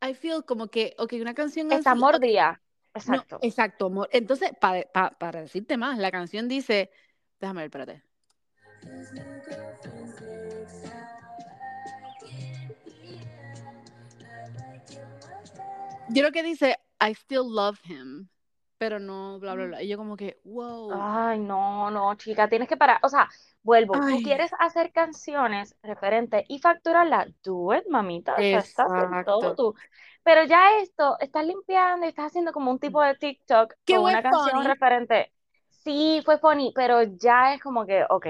I 0.00 0.14
feel 0.14 0.44
como 0.44 0.68
que, 0.68 0.94
ok, 0.98 1.14
una 1.20 1.34
canción 1.34 1.72
Está 1.72 1.92
así, 1.92 2.00
mordida. 2.00 2.60
no, 2.94 3.00
Exacto. 3.00 3.38
exacto, 3.42 3.86
amor. 3.86 4.08
Entonces, 4.12 4.52
pa- 4.60 4.82
pa- 4.92 5.10
para 5.10 5.40
decirte 5.40 5.76
más, 5.76 5.98
la 5.98 6.10
canción 6.12 6.46
dice, 6.48 6.90
déjame 7.40 7.62
ver, 7.62 7.66
espérate. 7.66 8.02
Yo 16.10 16.22
creo 16.22 16.32
que 16.32 16.42
dice, 16.42 16.76
I 17.00 17.12
still 17.14 17.44
love 17.48 17.78
him, 17.84 18.28
pero 18.78 18.98
no, 19.00 19.38
bla, 19.40 19.54
bla, 19.54 19.66
bla. 19.66 19.82
Y 19.82 19.88
yo 19.88 19.96
como 19.98 20.16
que, 20.16 20.40
wow. 20.44 21.10
Ay, 21.20 21.38
no, 21.40 21.90
no, 21.90 22.14
chica, 22.16 22.48
tienes 22.48 22.68
que 22.68 22.76
parar. 22.78 22.98
O 23.02 23.08
sea, 23.10 23.28
vuelvo, 23.62 24.02
Ay. 24.02 24.02
tú 24.06 24.22
quieres 24.22 24.50
hacer 24.58 24.90
canciones 24.92 25.76
referentes 25.82 26.44
y 26.48 26.60
facturarlas, 26.60 27.28
do 27.42 27.74
it, 27.74 27.84
mamita. 27.90 28.40
O 28.40 28.42
sea, 28.44 28.60
estás 28.60 28.90
en 28.94 29.18
todo 29.22 29.54
tú. 29.54 29.74
Pero 30.22 30.44
ya 30.44 30.78
esto, 30.80 31.18
estás 31.20 31.44
limpiando 31.46 32.06
y 32.06 32.08
estás 32.10 32.26
haciendo 32.26 32.52
como 32.52 32.70
un 32.70 32.78
tipo 32.78 33.02
de 33.02 33.16
TikTok 33.16 33.74
Que 33.86 33.98
con 33.98 34.04
una 34.04 34.22
canción 34.22 34.64
funny. 34.64 34.64
referente. 34.64 35.32
Sí, 35.68 36.22
fue 36.24 36.38
funny, 36.38 36.72
pero 36.74 37.02
ya 37.02 37.54
es 37.54 37.60
como 37.62 37.84
que, 37.86 38.04
ok, 38.08 38.26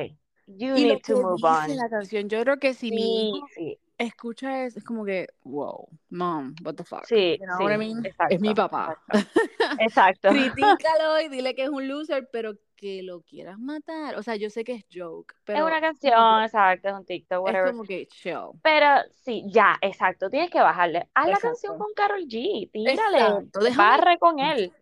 you 0.46 0.78
Y 0.78 0.86
lo 0.86 0.98
need 0.98 1.02
que 1.02 1.14
to 1.14 1.16
move 1.16 1.44
dice 1.44 1.74
on. 1.74 1.76
la 1.76 1.88
canción, 1.90 2.28
yo 2.28 2.40
creo 2.42 2.58
que 2.58 2.72
si 2.74 2.92
mi 2.92 3.28
Sí, 3.30 3.30
hijo 3.30 3.50
sí, 3.54 3.78
escucha 3.98 4.64
eso, 4.64 4.78
es 4.78 4.84
como 4.84 5.04
que, 5.04 5.28
wow, 5.44 5.88
mom, 6.10 6.54
what 6.64 6.74
the 6.76 6.84
fuck. 6.84 7.04
sí, 7.04 7.36
You 7.40 7.46
know 7.46 7.58
sí, 7.58 7.64
what 7.64 7.72
I 7.74 7.78
mean? 7.78 8.04
exacto, 8.04 8.34
es 8.34 8.40
mi 8.40 8.54
papá. 8.54 8.96
exacto. 9.12 9.28
Exacto. 9.80 10.28
Critícalo 10.30 11.20
y 11.20 11.28
dile 11.28 11.54
que 11.54 11.64
es 11.64 11.68
un 11.68 11.86
loser, 11.88 12.28
pero 12.32 12.54
que 12.76 13.02
lo 13.02 13.22
quieras 13.22 13.58
matar. 13.58 14.16
O 14.16 14.22
sea, 14.22 14.36
yo 14.36 14.50
sé 14.50 14.62
que 14.64 14.72
es 14.74 14.84
joke, 14.92 15.34
pero 15.44 15.58
es 15.58 15.64
una 15.64 15.80
canción, 15.80 16.42
exacto, 16.44 16.88
es 16.88 16.94
un 16.94 17.04
TikTok, 17.04 17.38
es 17.38 17.42
whatever. 17.44 17.70
como 17.72 17.82
que 17.84 18.06
chill. 18.06 18.50
Pero 18.62 18.86
sí, 19.14 19.44
ya, 19.48 19.76
exacto, 19.80 20.30
tienes 20.30 20.50
que 20.50 20.60
bajarle. 20.60 21.08
Haz 21.14 21.28
la 21.28 21.38
canción 21.38 21.76
con 21.76 21.92
Karol 21.94 22.22
G, 22.26 22.70
tírale, 22.70 23.48
barre 23.76 24.18
con 24.18 24.38
él. 24.38 24.72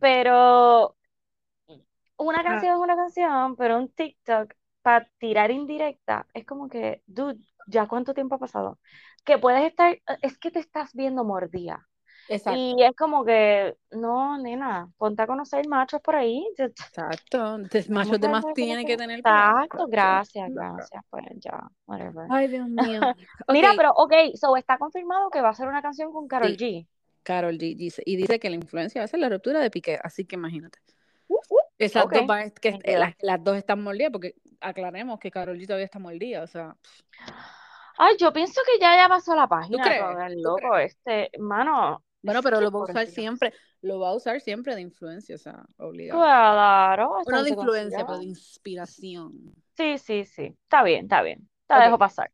Pero 0.00 0.96
una 2.18 2.40
Ah. 2.40 2.44
canción 2.44 2.72
es 2.74 2.78
una 2.78 2.96
canción, 2.96 3.56
pero 3.56 3.76
un 3.78 3.88
TikTok 3.88 4.54
para 4.82 5.08
tirar 5.18 5.50
indirecta 5.50 6.26
es 6.32 6.46
como 6.46 6.68
que, 6.68 7.02
dude, 7.06 7.40
¿ya 7.66 7.86
cuánto 7.86 8.14
tiempo 8.14 8.36
ha 8.36 8.38
pasado? 8.38 8.78
Que 9.24 9.38
puedes 9.38 9.64
estar, 9.64 9.98
es 10.22 10.38
que 10.38 10.50
te 10.50 10.58
estás 10.58 10.92
viendo 10.94 11.24
mordida. 11.24 11.86
Exacto. 12.28 12.58
Y 12.58 12.82
es 12.82 12.94
como 12.96 13.24
que, 13.24 13.76
no, 13.92 14.38
nena, 14.38 14.90
ponte 14.96 15.22
a 15.22 15.26
conocer 15.26 15.66
machos 15.68 16.00
por 16.00 16.16
ahí. 16.16 16.44
Exacto. 16.58 17.56
Entonces, 17.56 17.88
machos 17.88 18.20
de 18.20 18.28
más 18.28 18.44
tiene 18.54 18.84
que 18.84 18.96
tener. 18.96 19.20
Exacto, 19.20 19.86
gracias, 19.86 20.50
gracias, 20.52 21.04
pues 21.08 21.24
ya, 21.36 21.68
whatever. 21.86 22.26
Ay, 22.30 22.48
Dios 22.48 22.68
mío. 22.68 23.00
Mira, 23.48 23.72
pero 23.76 23.92
ok, 23.92 24.12
so 24.34 24.56
está 24.56 24.78
confirmado 24.78 25.30
que 25.30 25.40
va 25.40 25.50
a 25.50 25.54
ser 25.54 25.68
una 25.68 25.82
canción 25.82 26.12
con 26.12 26.26
Karol 26.26 26.56
Sí. 26.56 26.56
G. 26.56 26.88
Carol 27.22 27.58
G 27.58 27.76
dice, 27.76 28.02
y 28.06 28.16
dice 28.16 28.38
que 28.38 28.48
la 28.50 28.56
influencia 28.56 29.00
va 29.00 29.04
a 29.04 29.08
ser 29.08 29.18
la 29.20 29.28
ruptura 29.28 29.60
de 29.60 29.70
Piqué, 29.70 29.98
así 30.02 30.24
que 30.24 30.36
imagínate. 30.36 30.78
Uh, 31.28 31.34
uh. 31.34 31.58
Esas 31.78 32.04
Ok, 32.04 32.14
dos 32.14 32.52
que 32.60 32.78
las, 32.96 33.14
las 33.20 33.42
dos 33.42 33.56
están 33.56 33.82
mordidas, 33.82 34.10
porque 34.12 34.34
aclaremos 34.60 35.18
que 35.18 35.30
Carol 35.30 35.58
G 35.58 35.66
todavía 35.66 35.84
está 35.84 35.98
mordida, 35.98 36.42
o 36.42 36.46
sea, 36.46 36.76
Ay, 37.98 38.16
yo 38.18 38.32
pienso 38.32 38.60
que 38.66 38.78
ya 38.80 38.96
ya 38.96 39.08
pasó 39.08 39.34
la 39.34 39.48
página 39.48 39.82
crees? 39.82 40.02
con 40.02 40.20
el 40.22 40.34
¿Tú 40.36 40.42
loco 40.42 40.76
este, 40.78 41.30
mano. 41.38 42.02
bueno, 42.22 42.42
pero 42.42 42.60
lo 42.60 42.70
va 42.70 42.80
a 42.80 42.84
usar 42.84 43.06
siempre, 43.06 43.52
lo 43.82 44.00
va 44.00 44.10
a 44.10 44.14
usar 44.14 44.40
siempre 44.40 44.74
de 44.74 44.80
influencia, 44.82 45.34
o 45.34 45.38
sea, 45.38 45.64
obligado. 45.78 46.20
Claro, 46.20 47.18
No 47.26 47.42
de 47.42 47.50
influencia, 47.50 48.04
pero 48.06 48.18
de 48.18 48.24
inspiración. 48.24 49.32
Sí, 49.76 49.98
sí, 49.98 50.24
sí. 50.24 50.56
Está 50.64 50.82
bien, 50.82 51.04
está 51.04 51.22
bien. 51.22 51.48
Te 51.66 51.74
Ok. 51.74 51.80
dejo 51.84 51.98
pasar. 51.98 52.30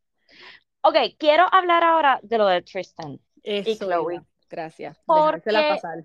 Ok, 0.83 0.97
quiero 1.19 1.47
hablar 1.53 1.85
ahora 1.85 2.19
de 2.23 2.39
lo 2.39 2.47
de 2.47 2.63
Tristan. 2.63 3.21
Eso 3.43 3.87
Chloe. 3.87 4.15
era. 4.17 4.25
Gracias. 4.49 5.01
Porque- 5.07 5.43
Dejársela 5.51 5.69
pasar. 5.69 6.05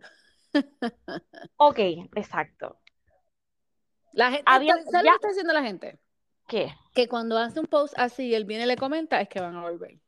Ok, 1.58 1.80
exacto. 2.16 2.80
La 4.14 4.28
gente, 4.32 4.44
Había- 4.46 4.74
¿sabes 4.74 4.94
lo 4.94 5.02
que 5.02 5.10
está 5.16 5.28
diciendo 5.28 5.54
la 5.54 5.62
gente? 5.64 6.00
¿Qué? 6.48 6.74
Que 6.94 7.08
cuando 7.08 7.38
hace 7.38 7.60
un 7.60 7.68
post 7.68 7.94
así 7.98 8.28
y 8.28 8.36
él 8.36 8.46
viene 8.46 8.64
y 8.64 8.68
le 8.68 8.78
comenta, 8.78 9.22
es 9.22 9.30
que 9.30 9.40
van 9.40 9.56
a 9.56 9.62
volver. 9.62 10.00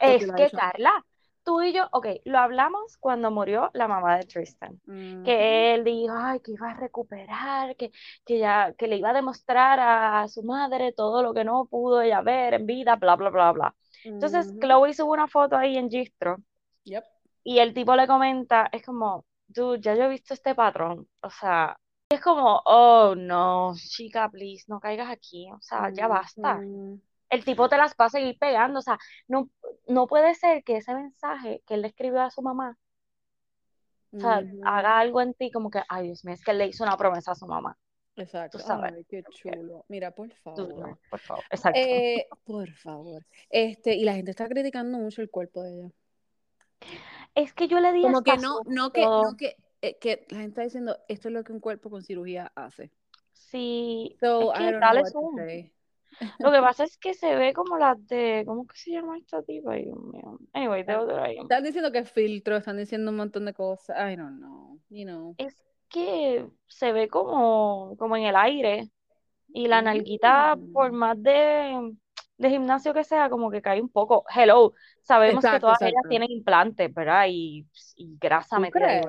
Es 0.00 0.30
que. 0.30 0.50
Carla, 0.50 1.04
tú 1.42 1.62
y 1.62 1.72
yo, 1.72 1.88
ok, 1.92 2.06
lo 2.24 2.38
hablamos 2.38 2.96
cuando 2.98 3.30
murió 3.30 3.70
la 3.72 3.88
mamá 3.88 4.18
de 4.18 4.26
Tristan. 4.26 4.80
Que 5.24 5.74
él 5.74 5.84
dijo, 5.84 6.14
ay, 6.16 6.40
que 6.40 6.52
iba 6.52 6.70
a 6.70 6.74
recuperar, 6.74 7.76
que, 7.76 7.90
que, 8.24 8.38
ya, 8.38 8.74
que 8.76 8.88
le 8.88 8.96
iba 8.96 9.10
a 9.10 9.14
demostrar 9.14 9.78
a 9.80 10.28
su 10.28 10.42
madre 10.42 10.92
todo 10.92 11.22
lo 11.22 11.32
que 11.32 11.44
no 11.44 11.66
pudo 11.66 12.02
ella 12.02 12.20
ver 12.20 12.54
en 12.54 12.66
vida, 12.66 12.96
bla, 12.96 13.16
bla, 13.16 13.30
bla, 13.30 13.52
bla. 13.52 13.74
Entonces, 14.04 14.48
Ujú. 14.48 14.60
Chloe 14.60 14.94
sube 14.94 15.10
una 15.10 15.28
foto 15.28 15.56
ahí 15.56 15.76
en 15.76 15.88
Gistro 15.90 16.36
Yep. 16.84 17.04
y 17.42 17.58
el 17.58 17.74
tipo 17.74 17.94
le 17.96 18.06
comenta, 18.06 18.68
es 18.72 18.84
como, 18.84 19.24
dude, 19.48 19.80
ya 19.80 19.94
yo 19.94 20.04
he 20.04 20.08
visto 20.08 20.34
este 20.34 20.54
patrón, 20.54 21.08
o 21.22 21.30
sea, 21.30 21.78
es 22.08 22.20
como, 22.20 22.62
oh, 22.64 23.14
no, 23.16 23.74
chica, 23.76 24.28
please, 24.28 24.64
no 24.68 24.78
caigas 24.78 25.10
aquí, 25.10 25.50
o 25.52 25.60
sea, 25.60 25.90
ya 25.92 26.06
basta. 26.06 26.60
El 27.28 27.44
tipo 27.44 27.68
te 27.68 27.76
las 27.76 27.94
va 28.00 28.04
a 28.04 28.10
seguir 28.10 28.38
pegando, 28.38 28.78
o 28.78 28.82
sea, 28.82 28.98
no, 29.26 29.50
no 29.88 30.06
puede 30.06 30.34
ser 30.34 30.62
que 30.62 30.76
ese 30.76 30.94
mensaje 30.94 31.62
que 31.66 31.74
él 31.74 31.82
le 31.82 31.88
escribió 31.88 32.22
a 32.22 32.30
su 32.30 32.42
mamá, 32.42 32.78
o 34.12 34.20
sea, 34.20 34.42
haga 34.64 34.98
algo 34.98 35.20
en 35.20 35.34
ti 35.34 35.50
como 35.50 35.68
que, 35.68 35.82
ay, 35.88 36.06
Dios 36.06 36.24
mío, 36.24 36.34
es 36.34 36.44
que 36.44 36.52
él 36.52 36.58
le 36.58 36.68
hizo 36.68 36.84
una 36.84 36.96
promesa 36.96 37.32
a 37.32 37.34
su 37.34 37.46
mamá. 37.46 37.76
Exacto. 38.14 38.58
Ay, 38.82 39.04
qué 39.08 39.22
chulo. 39.30 39.84
Mira, 39.88 40.10
por 40.12 40.32
favor. 40.36 40.74
no, 40.74 40.98
por 41.10 41.20
favor, 41.20 41.44
exacto. 41.50 41.78
Eh, 41.78 42.28
por 42.44 42.72
favor. 42.72 43.26
Este, 43.50 43.94
y 43.94 44.04
la 44.04 44.14
gente 44.14 44.30
está 44.30 44.48
criticando 44.48 44.96
mucho 44.96 45.20
el 45.20 45.28
cuerpo 45.28 45.62
de 45.62 45.74
ella. 45.74 45.90
Es 47.34 47.52
que 47.52 47.68
yo 47.68 47.80
le 47.80 47.92
di 47.92 48.02
Como 48.02 48.22
que 48.22 48.38
no, 48.38 48.60
no 48.64 48.90
que, 48.90 49.02
no 49.04 49.36
que, 49.36 49.56
que 50.00 50.26
la 50.30 50.38
gente 50.38 50.48
está 50.50 50.62
diciendo 50.62 50.98
esto 51.08 51.28
es 51.28 51.34
lo 51.34 51.44
que 51.44 51.52
un 51.52 51.60
cuerpo 51.60 51.90
con 51.90 52.02
cirugía 52.02 52.52
hace. 52.54 52.92
Sí, 53.32 54.16
So, 54.20 54.52
es 54.52 54.54
I 54.54 54.58
que 54.58 54.72
don't 54.72 54.80
know 54.80 54.80
dale 54.80 55.00
what 55.00 55.12
to 55.12 55.18
zoom. 55.20 55.36
say. 55.36 55.72
Lo 56.40 56.50
que 56.50 56.60
pasa 56.60 56.84
es 56.84 56.96
que 56.98 57.14
se 57.14 57.34
ve 57.36 57.52
como 57.52 57.78
las 57.78 58.04
de, 58.06 58.42
¿cómo 58.46 58.66
que 58.66 58.76
se 58.76 58.90
llama 58.92 59.18
esta 59.18 59.42
tipa? 59.42 59.74
Anyway, 60.52 60.82
de 60.84 60.96
otra. 60.96 61.30
Están 61.30 61.62
diciendo 61.64 61.92
que 61.92 61.98
es 61.98 62.10
filtro, 62.10 62.56
están 62.56 62.78
diciendo 62.78 63.10
un 63.10 63.16
montón 63.18 63.44
de 63.44 63.52
cosas. 63.54 63.96
I 64.12 64.16
don't 64.16 64.38
know, 64.38 64.80
you 64.88 65.04
know. 65.04 65.34
Es 65.36 65.54
que 65.88 66.46
se 66.66 66.92
ve 66.92 67.08
como, 67.08 67.96
como 67.98 68.16
en 68.16 68.24
el 68.24 68.36
aire. 68.36 68.90
Y 69.52 69.68
la 69.68 69.82
nalguita, 69.82 70.58
por 70.72 70.92
Mm. 70.92 70.94
más 70.94 71.22
de, 71.22 71.94
de 72.38 72.50
gimnasio 72.50 72.92
que 72.94 73.04
sea, 73.04 73.30
como 73.30 73.50
que 73.50 73.62
cae 73.62 73.80
un 73.80 73.88
poco. 73.90 74.24
Hello, 74.34 74.74
sabemos 75.00 75.48
que 75.48 75.48
Exacto, 75.48 75.60
todas 75.60 75.80
ellas 75.82 75.92
exacto. 75.92 76.08
tienen 76.08 76.30
implantes, 76.30 76.92
¿verdad? 76.94 77.26
Y, 77.30 77.66
y 77.96 78.16
grasa 78.20 78.58
¿Tú 78.58 78.60
metida 78.60 79.00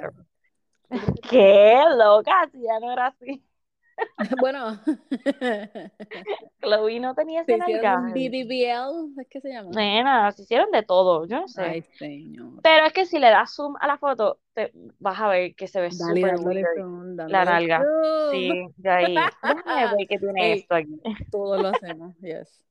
¿Qué, 1.30 1.76
loca? 1.97 2.50
Si 2.52 2.62
ya 2.62 2.80
no 2.80 2.91
era 2.91 3.08
así. 3.08 3.43
Bueno, 4.39 4.80
Chloe 6.62 7.00
no 7.00 7.15
tenía 7.15 7.43
se 7.43 7.56
ese 7.56 7.71
nalgaje. 7.71 8.13
BBBL, 8.13 9.19
¿es 9.21 9.28
que 9.28 9.41
se 9.41 9.50
llama? 9.50 9.71
Nena, 9.71 10.32
se 10.32 10.43
hicieron 10.43 10.71
de 10.71 10.84
todo, 10.84 11.26
yo 11.26 11.41
no 11.41 11.47
sé. 11.47 11.63
Ay, 11.63 11.82
señor. 11.97 12.62
Pero 12.62 12.86
es 12.86 12.93
que 12.93 13.06
si 13.06 13.17
le 13.19 13.30
das 13.30 13.56
zoom 13.56 13.76
a 13.80 13.88
la 13.88 13.97
foto, 13.97 14.39
te 14.54 14.71
vas 15.00 15.19
a 15.19 15.30
ver 15.30 15.56
que 15.56 15.67
se 15.67 15.82
ve 15.82 15.91
súper 15.91 16.36
la 17.28 17.45
nalga. 17.45 17.84
zoom. 17.84 18.32
Sí, 18.32 18.67
de 18.78 18.89
ahí. 18.89 19.15
Déjame 19.15 19.95
ver 19.97 20.08
qué 20.08 20.19
tiene 20.19 20.45
Ey. 20.54 20.60
esto 20.60 20.76
aquí. 20.76 21.02
Todo 21.32 21.58
lo 21.62 21.67
hacemos, 21.69 22.15
yes. 22.19 22.50
Eh, 22.60 22.63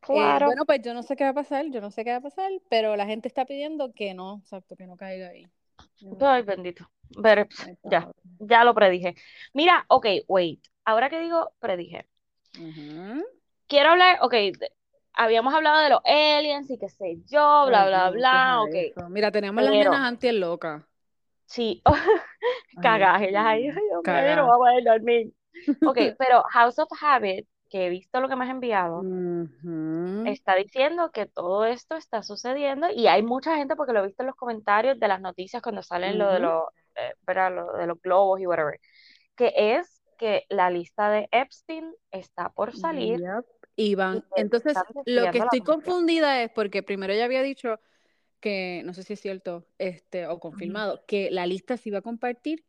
Claro. 0.00 0.46
bueno, 0.46 0.64
pues 0.64 0.80
yo 0.82 0.94
no 0.94 1.02
sé 1.02 1.14
qué 1.14 1.24
va 1.24 1.30
a 1.30 1.34
pasar, 1.34 1.66
yo 1.70 1.80
no 1.80 1.90
sé 1.90 2.04
qué 2.04 2.10
va 2.10 2.16
a 2.16 2.22
pasar, 2.22 2.50
pero 2.70 2.96
la 2.96 3.06
gente 3.06 3.28
está 3.28 3.44
pidiendo 3.44 3.92
que 3.92 4.14
no, 4.14 4.38
exacto, 4.42 4.74
que 4.74 4.86
no 4.86 4.96
caiga 4.96 5.28
ahí. 5.28 5.46
Ay, 6.20 6.42
bendito. 6.42 6.88
Pero, 7.22 7.46
sé, 7.50 7.76
ya, 7.82 8.08
ya 8.38 8.64
lo 8.64 8.74
predije. 8.74 9.14
Mira, 9.52 9.84
ok, 9.88 10.06
wait. 10.28 10.60
Ahora 10.84 11.10
que 11.10 11.20
digo 11.20 11.52
predije. 11.58 12.06
Quiero 13.66 13.90
hablar, 13.90 14.18
ok, 14.22 14.34
habíamos 15.12 15.54
hablado 15.54 15.80
de 15.80 15.90
los 15.90 16.00
aliens 16.04 16.70
y 16.70 16.78
qué 16.78 16.88
sé 16.88 17.18
yo, 17.26 17.64
bla, 17.66 17.86
bla, 17.86 18.10
bla, 18.10 18.62
ok. 18.62 19.08
Mira, 19.10 19.30
tenemos 19.30 19.62
las 19.62 19.72
Pero- 19.72 19.90
nenas 19.90 20.06
anti 20.06 20.32
locas. 20.32 20.82
Sí, 21.46 21.82
cagaje, 22.82 23.30
ellas 23.30 23.44
ahí, 23.44 23.66
yo 23.66 24.02
cagaje. 24.02 24.36
no 24.36 24.46
voy 24.46 24.54
a 24.54 24.58
poder 24.58 24.84
dormir. 24.84 25.32
Ok, 25.84 25.98
pero 26.18 26.44
House 26.50 26.78
of 26.78 26.88
Habit, 27.00 27.46
que 27.70 27.86
he 27.86 27.88
visto 27.88 28.20
lo 28.20 28.28
que 28.28 28.36
me 28.36 28.44
has 28.44 28.50
enviado, 28.50 29.02
está 30.26 30.56
diciendo 30.56 31.12
que 31.12 31.26
todo 31.26 31.64
esto 31.64 31.96
está 31.96 32.22
sucediendo 32.22 32.88
y 32.90 33.06
hay 33.06 33.22
mucha 33.22 33.56
gente 33.56 33.76
porque 33.76 33.92
lo 33.92 34.02
he 34.02 34.06
visto 34.08 34.24
en 34.24 34.26
los 34.26 34.36
comentarios 34.36 34.98
de 34.98 35.08
las 35.08 35.20
noticias 35.20 35.62
cuando 35.62 35.82
salen 35.82 36.18
lo 36.18 36.32
de 36.32 36.40
los, 36.40 36.64
eh, 36.96 37.14
lo 37.50 37.72
de 37.74 37.86
los 37.86 38.02
globos 38.02 38.40
y 38.40 38.46
whatever, 38.46 38.80
que 39.36 39.52
es 39.56 40.02
que 40.18 40.44
la 40.48 40.68
lista 40.68 41.10
de 41.10 41.28
Epstein 41.30 41.94
está 42.10 42.50
por 42.50 42.76
salir. 42.76 43.20
Yep. 43.20 43.46
Y 43.76 43.94
van, 43.94 44.24
y 44.36 44.40
entonces 44.40 44.76
lo 45.06 45.30
que 45.30 45.38
estoy 45.38 45.60
confundida 45.60 46.42
es 46.42 46.50
porque 46.50 46.82
primero 46.82 47.12
ella 47.12 47.24
había 47.24 47.40
dicho 47.40 47.80
que, 48.40 48.82
no 48.84 48.92
sé 48.94 49.04
si 49.04 49.12
es 49.12 49.20
cierto, 49.20 49.64
este, 49.78 50.26
o 50.26 50.40
confirmado, 50.40 51.04
que 51.06 51.30
la 51.30 51.46
lista 51.46 51.76
se 51.76 51.88
iba 51.88 51.98
a 51.98 52.02
compartir 52.02 52.64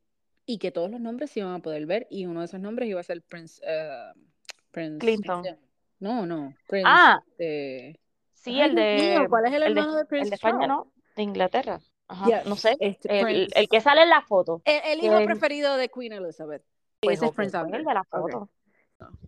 y 0.46 0.60
que 0.60 0.72
todos 0.72 0.92
los 0.92 1.02
nombres 1.02 1.32
se 1.32 1.40
iban 1.40 1.54
a 1.54 1.60
poder 1.60 1.86
ver 1.88 2.08
y 2.10 2.26
uno 2.26 2.42
de 2.42 2.46
esos 2.46 2.60
nombres 2.60 2.88
iba 2.88 3.00
a 3.00 3.04
ser 3.04 3.22
Prince, 3.24 3.62
eh, 3.66 4.12
Prince 4.72 5.00
Clinton. 5.00 5.44
No, 6.00 6.26
no, 6.26 6.54
Prince, 6.68 6.88
Ah. 6.90 7.22
este, 7.28 8.00
Sí, 8.34 8.60
Ay, 8.60 8.70
el 8.70 8.76
Dios 8.76 9.02
mío, 9.12 9.22
de, 9.22 9.30
¿cuál 9.30 9.46
es 9.46 9.54
el 9.54 9.64
el 9.64 9.74
de, 9.76 9.80
hermano 9.82 9.96
de 9.96 10.02
el 10.02 10.08
Prince 10.08 10.30
de 10.30 10.36
España, 10.36 10.54
Charles? 10.54 10.68
¿no? 10.70 10.92
De 11.16 11.22
Inglaterra. 11.24 11.80
Ajá, 12.08 12.44
no 12.46 12.56
sé. 12.56 12.76
este, 12.80 13.20
El, 13.20 13.48
el 13.54 13.70
que 13.70 13.82
sale 13.82 14.02
en 14.02 14.10
la 14.10 14.22
foto. 14.24 14.62
El, 14.66 15.00
el 15.00 15.06
hijo 15.06 15.24
preferido 15.26 15.78
de 15.78 15.90
Queen 15.90 16.14
Elizabeth. 16.14 16.64
Pues, 17.02 17.18
Ese 17.20 17.28
es 17.28 17.32
Prince 17.34 17.56
Albert. 17.56 17.76
el 17.76 17.86
de 17.86 17.94
la 17.94 18.04
foto. 18.04 18.50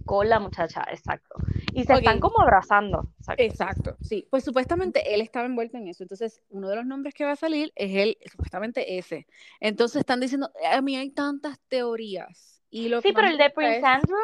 Con 0.06 0.30
la 0.30 0.40
muchacha, 0.40 0.86
exacto. 0.92 1.36
Y 1.74 1.84
se 1.84 1.94
están 1.94 2.18
Ok. 2.18 2.22
como 2.22 2.42
abrazando. 2.42 3.08
Exacto. 3.20 3.44
Exacto, 3.44 3.98
sí. 4.02 4.28
Pues 4.30 4.44
supuestamente 4.44 5.14
él 5.16 5.22
estaba 5.22 5.46
envuelto 5.46 5.78
en 5.78 5.88
eso. 5.88 6.04
Entonces, 6.04 6.42
uno 6.50 6.68
de 6.70 6.76
los 6.76 6.86
nombres 6.86 7.14
que 7.16 7.24
va 7.26 7.32
a 7.32 7.36
salir 7.36 7.72
es 7.76 7.96
él, 7.96 8.18
supuestamente 8.30 8.98
ese. 8.98 9.26
Entonces, 9.60 10.02
están 10.02 10.20
diciendo, 10.20 10.52
a 10.72 10.82
mí 10.82 10.96
hay 10.96 11.10
tantas 11.12 11.60
teorías. 11.70 12.62
Y 12.70 12.90
lo 12.90 13.02
Sí, 13.02 13.14
pero 13.14 13.28
el 13.28 13.38
de 13.38 13.50
Prince 13.52 13.78
es- 13.78 13.84
Andrew 13.84 14.18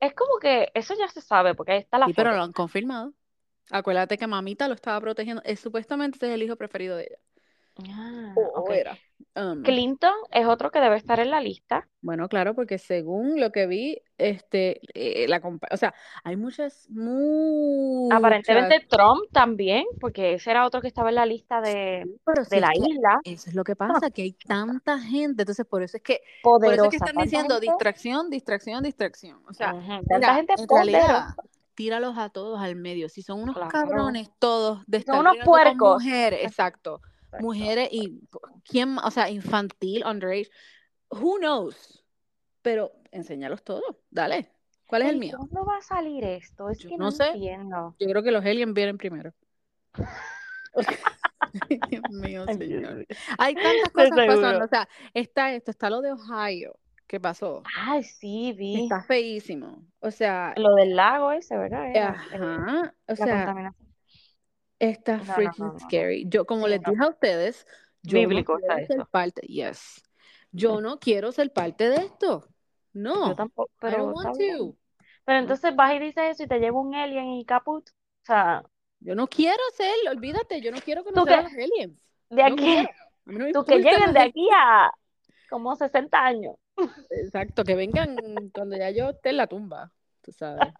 es 0.00 0.14
como 0.14 0.38
que 0.40 0.70
eso 0.74 0.94
ya 0.98 1.08
se 1.08 1.20
sabe, 1.20 1.54
porque 1.54 1.72
ahí 1.72 1.78
está 1.80 1.98
la 1.98 2.08
Sí, 2.08 2.14
foto. 2.14 2.14
pero 2.14 2.32
lo 2.34 2.42
han 2.42 2.52
confirmado. 2.52 3.12
Acuérdate 3.70 4.18
que 4.18 4.26
mamita 4.28 4.68
lo 4.68 4.74
estaba 4.74 5.00
protegiendo. 5.00 5.42
Es 5.44 5.60
supuestamente 5.60 6.16
ese 6.18 6.28
es 6.28 6.34
el 6.34 6.42
hijo 6.44 6.56
preferido 6.56 6.96
de 6.96 7.04
ella. 7.04 7.18
Ah, 7.78 8.50
o 8.54 8.72
era. 8.72 9.00
Um, 9.36 9.62
Clinton 9.62 10.14
es 10.30 10.46
otro 10.46 10.70
que 10.70 10.80
debe 10.80 10.96
estar 10.96 11.20
en 11.20 11.30
la 11.30 11.40
lista. 11.40 11.86
bueno, 12.00 12.26
claro, 12.28 12.54
porque 12.54 12.78
según 12.78 13.38
lo 13.38 13.52
que 13.52 13.66
vi, 13.66 14.00
este, 14.16 14.80
eh, 14.94 15.28
la 15.28 15.42
o 15.70 15.76
sea, 15.76 15.94
hay 16.24 16.36
muchas, 16.36 16.88
muchas, 16.88 18.16
Aparentemente 18.16 18.86
Trump 18.88 19.30
también, 19.32 19.84
porque 20.00 20.34
ese 20.34 20.50
era 20.50 20.64
otro 20.64 20.80
que 20.80 20.88
estaba 20.88 21.10
en 21.10 21.16
la 21.16 21.26
lista 21.26 21.60
de, 21.60 22.06
pero 22.24 22.44
de 22.44 22.60
la 22.60 22.70
isla. 22.74 23.18
eso 23.24 23.50
es 23.50 23.54
lo 23.54 23.62
que 23.64 23.76
pasa, 23.76 24.10
que 24.10 24.22
hay 24.22 24.32
tanta 24.32 24.98
gente, 24.98 25.42
entonces 25.42 25.66
por 25.66 25.82
eso 25.82 25.96
es 25.98 26.02
que, 26.02 26.22
por 26.42 26.64
eso 26.64 26.86
es 26.86 26.88
Poderosa. 26.88 26.90
que 26.90 26.96
están 26.96 27.08
¿Tanta 27.08 27.22
diciendo 27.24 27.54
gente? 27.56 27.66
distracción, 27.66 28.30
distracción, 28.30 28.82
distracción. 28.82 29.42
O 29.48 29.52
sea, 29.52 29.74
Ujú, 29.74 29.86
Tanta 29.86 30.16
mira, 30.18 30.34
gente 30.34 30.54
en 30.56 30.66
poderosa. 30.66 30.92
realidad, 31.02 31.24
tíralos 31.74 32.16
a 32.16 32.30
todos 32.30 32.58
al 32.60 32.76
medio. 32.76 33.08
Si 33.10 33.20
son 33.22 33.42
unos 33.42 33.54
Claro. 33.54 33.70
cabrones 33.70 34.30
todos 34.38 34.78
de 34.86 34.98
Son 35.02 35.16
estar 35.16 35.20
unos 35.20 35.32
bregando 35.32 35.50
con 35.52 35.60
puercos. 35.78 36.02
mujeres, 36.04 36.40
exacto, 36.44 37.00
Exacto. 37.02 37.15
Mujeres 37.40 37.88
y 37.92 38.20
quién, 38.64 38.98
o 38.98 39.10
sea, 39.10 39.30
infantil, 39.30 40.04
underage, 40.06 40.50
who 41.10 41.38
knows, 41.38 42.04
pero 42.62 42.92
enséñalos 43.10 43.62
todos, 43.62 43.82
dale. 44.10 44.50
¿Cuál 44.88 45.02
es 45.02 45.08
el 45.08 45.16
¿Y 45.16 45.20
mío? 45.20 45.36
¿Cuándo 45.38 45.64
va 45.64 45.78
a 45.78 45.82
salir 45.82 46.24
esto? 46.24 46.70
Es 46.70 46.78
Yo 46.78 46.88
que 46.90 46.96
no 46.96 47.06
no 47.06 47.10
sé. 47.10 47.28
entiendo. 47.30 47.96
Yo 47.98 48.06
creo 48.08 48.22
que 48.22 48.30
los 48.30 48.44
aliens 48.44 48.72
vienen 48.72 48.98
primero. 48.98 49.32
Dios 51.90 52.02
mío, 52.10 52.44
señor. 52.46 53.06
Hay 53.38 53.54
tantas 53.54 53.90
cosas 53.90 54.14
seguro. 54.14 54.26
pasando. 54.26 54.64
O 54.64 54.68
sea, 54.68 54.88
está 55.14 55.52
esto, 55.54 55.70
está 55.70 55.90
lo 55.90 56.02
de 56.02 56.12
Ohio. 56.12 56.78
¿Qué 57.06 57.20
pasó? 57.20 57.62
Ay, 57.78 58.02
sí, 58.02 58.52
vi. 58.52 58.82
Está 58.82 59.02
feísimo. 59.02 59.86
O 60.00 60.10
sea, 60.10 60.54
Lo 60.56 60.74
del 60.74 60.96
lago 60.96 61.30
ese, 61.32 61.56
¿verdad? 61.56 61.88
Era, 61.90 62.10
ajá. 62.10 62.94
O 63.06 63.12
la 63.12 63.16
sea, 63.16 63.26
contaminación. 63.36 63.85
Está 64.78 65.18
No, 65.18 65.24
freaking 65.24 65.64
no, 65.64 65.66
no, 65.66 65.72
no. 65.74 65.80
scary. 65.80 66.24
Yo, 66.28 66.44
como 66.46 66.68
les 66.68 66.80
dije 66.82 67.02
a 67.02 67.08
ustedes, 67.08 67.66
yo 68.02 68.18
Bíblico 68.18 68.54
no 68.54 68.60
quiero 68.60 68.86
ser 68.86 68.96
eso. 68.98 69.08
parte. 69.10 69.40
Yes. 69.46 70.02
Yo 70.52 70.80
no 70.80 70.98
quiero 70.98 71.32
ser 71.32 71.52
parte 71.52 71.88
de 71.88 71.96
esto. 71.96 72.46
No. 72.92 73.28
Yo 73.28 73.36
tampoco, 73.36 73.70
I 73.72 73.76
pero 73.80 73.98
don't 74.06 74.16
está 74.16 74.30
want 74.30 74.40
to. 74.40 74.76
Pero 75.24 75.38
entonces 75.40 75.74
vas 75.76 75.94
y 75.94 75.98
dices 75.98 76.24
eso 76.30 76.42
y 76.44 76.46
te 76.46 76.58
lleva 76.60 76.80
un 76.80 76.94
alien 76.94 77.26
y 77.30 77.44
caput. 77.44 77.88
O 77.88 78.24
sea, 78.24 78.62
Yo 79.00 79.14
no 79.14 79.26
quiero 79.28 79.62
ser, 79.74 79.94
olvídate, 80.10 80.60
yo 80.60 80.70
no 80.72 80.80
quiero 80.80 81.04
conocer 81.04 81.34
a 81.34 81.36
que, 81.38 81.42
los 81.42 81.52
aliens. 81.52 81.98
de 82.30 82.42
aquí. 82.42 82.76
A 82.78 82.86
no 83.26 83.52
tú 83.52 83.64
que 83.64 83.78
lleguen 83.78 84.12
de 84.12 84.20
aquí 84.20 84.48
a 84.54 84.92
como 85.50 85.74
60 85.76 86.18
años. 86.24 86.56
Exacto, 87.10 87.64
que 87.64 87.74
vengan 87.74 88.16
cuando 88.52 88.76
ya 88.76 88.90
yo 88.90 89.10
esté 89.10 89.30
en 89.30 89.36
la 89.38 89.46
tumba, 89.46 89.92
tú 90.22 90.32
sabes. 90.32 90.72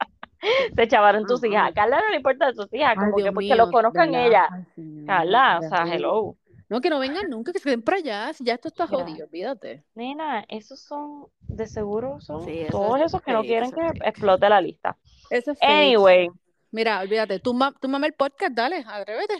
Se 0.76 0.88
chavaron 0.88 1.24
tus 1.26 1.42
hijas. 1.44 1.70
A 1.70 1.74
Carla 1.74 2.00
no 2.00 2.10
le 2.10 2.16
importa 2.16 2.52
tus 2.52 2.72
hijas, 2.72 2.90
Ay, 2.90 2.96
como 2.96 3.16
Dios 3.16 3.28
que 3.28 3.34
porque 3.34 3.54
lo 3.54 3.66
mío, 3.66 3.72
conozcan 3.72 4.10
¿verdad? 4.12 4.26
ella. 4.26 4.48
Ay, 4.52 4.64
señor, 4.74 5.06
Carla, 5.06 5.58
o 5.58 5.68
sea, 5.68 5.94
hello. 5.94 6.36
No, 6.68 6.80
que 6.80 6.90
no 6.90 6.98
vengan 6.98 7.30
nunca, 7.30 7.52
que 7.52 7.60
se 7.60 7.64
queden 7.64 7.82
para 7.82 7.98
allá, 7.98 8.32
si 8.32 8.42
ya 8.44 8.54
esto 8.54 8.66
está 8.68 8.86
Mira, 8.86 9.04
jodido, 9.04 9.26
olvídate. 9.26 9.84
nena, 9.94 10.44
esos 10.48 10.80
son, 10.80 11.26
de 11.42 11.64
seguro 11.66 12.20
son 12.20 12.44
Sí, 12.44 12.60
eso 12.62 12.72
todos 12.72 12.98
es 12.98 13.06
esos 13.06 13.22
que 13.22 13.32
no 13.32 13.42
quieren 13.42 13.70
que 13.70 13.80
fake. 13.80 14.02
explote 14.04 14.48
la 14.48 14.60
lista. 14.60 14.96
Eso 15.30 15.52
es 15.52 15.58
fake. 15.60 15.70
Anyway, 15.70 16.28
Mira, 16.72 17.00
olvídate, 17.00 17.38
tú, 17.38 17.54
ma 17.54 17.72
tú 17.80 17.88
mame 17.88 18.08
el 18.08 18.14
podcast, 18.14 18.52
dale, 18.52 18.84
atrévete. 18.86 19.34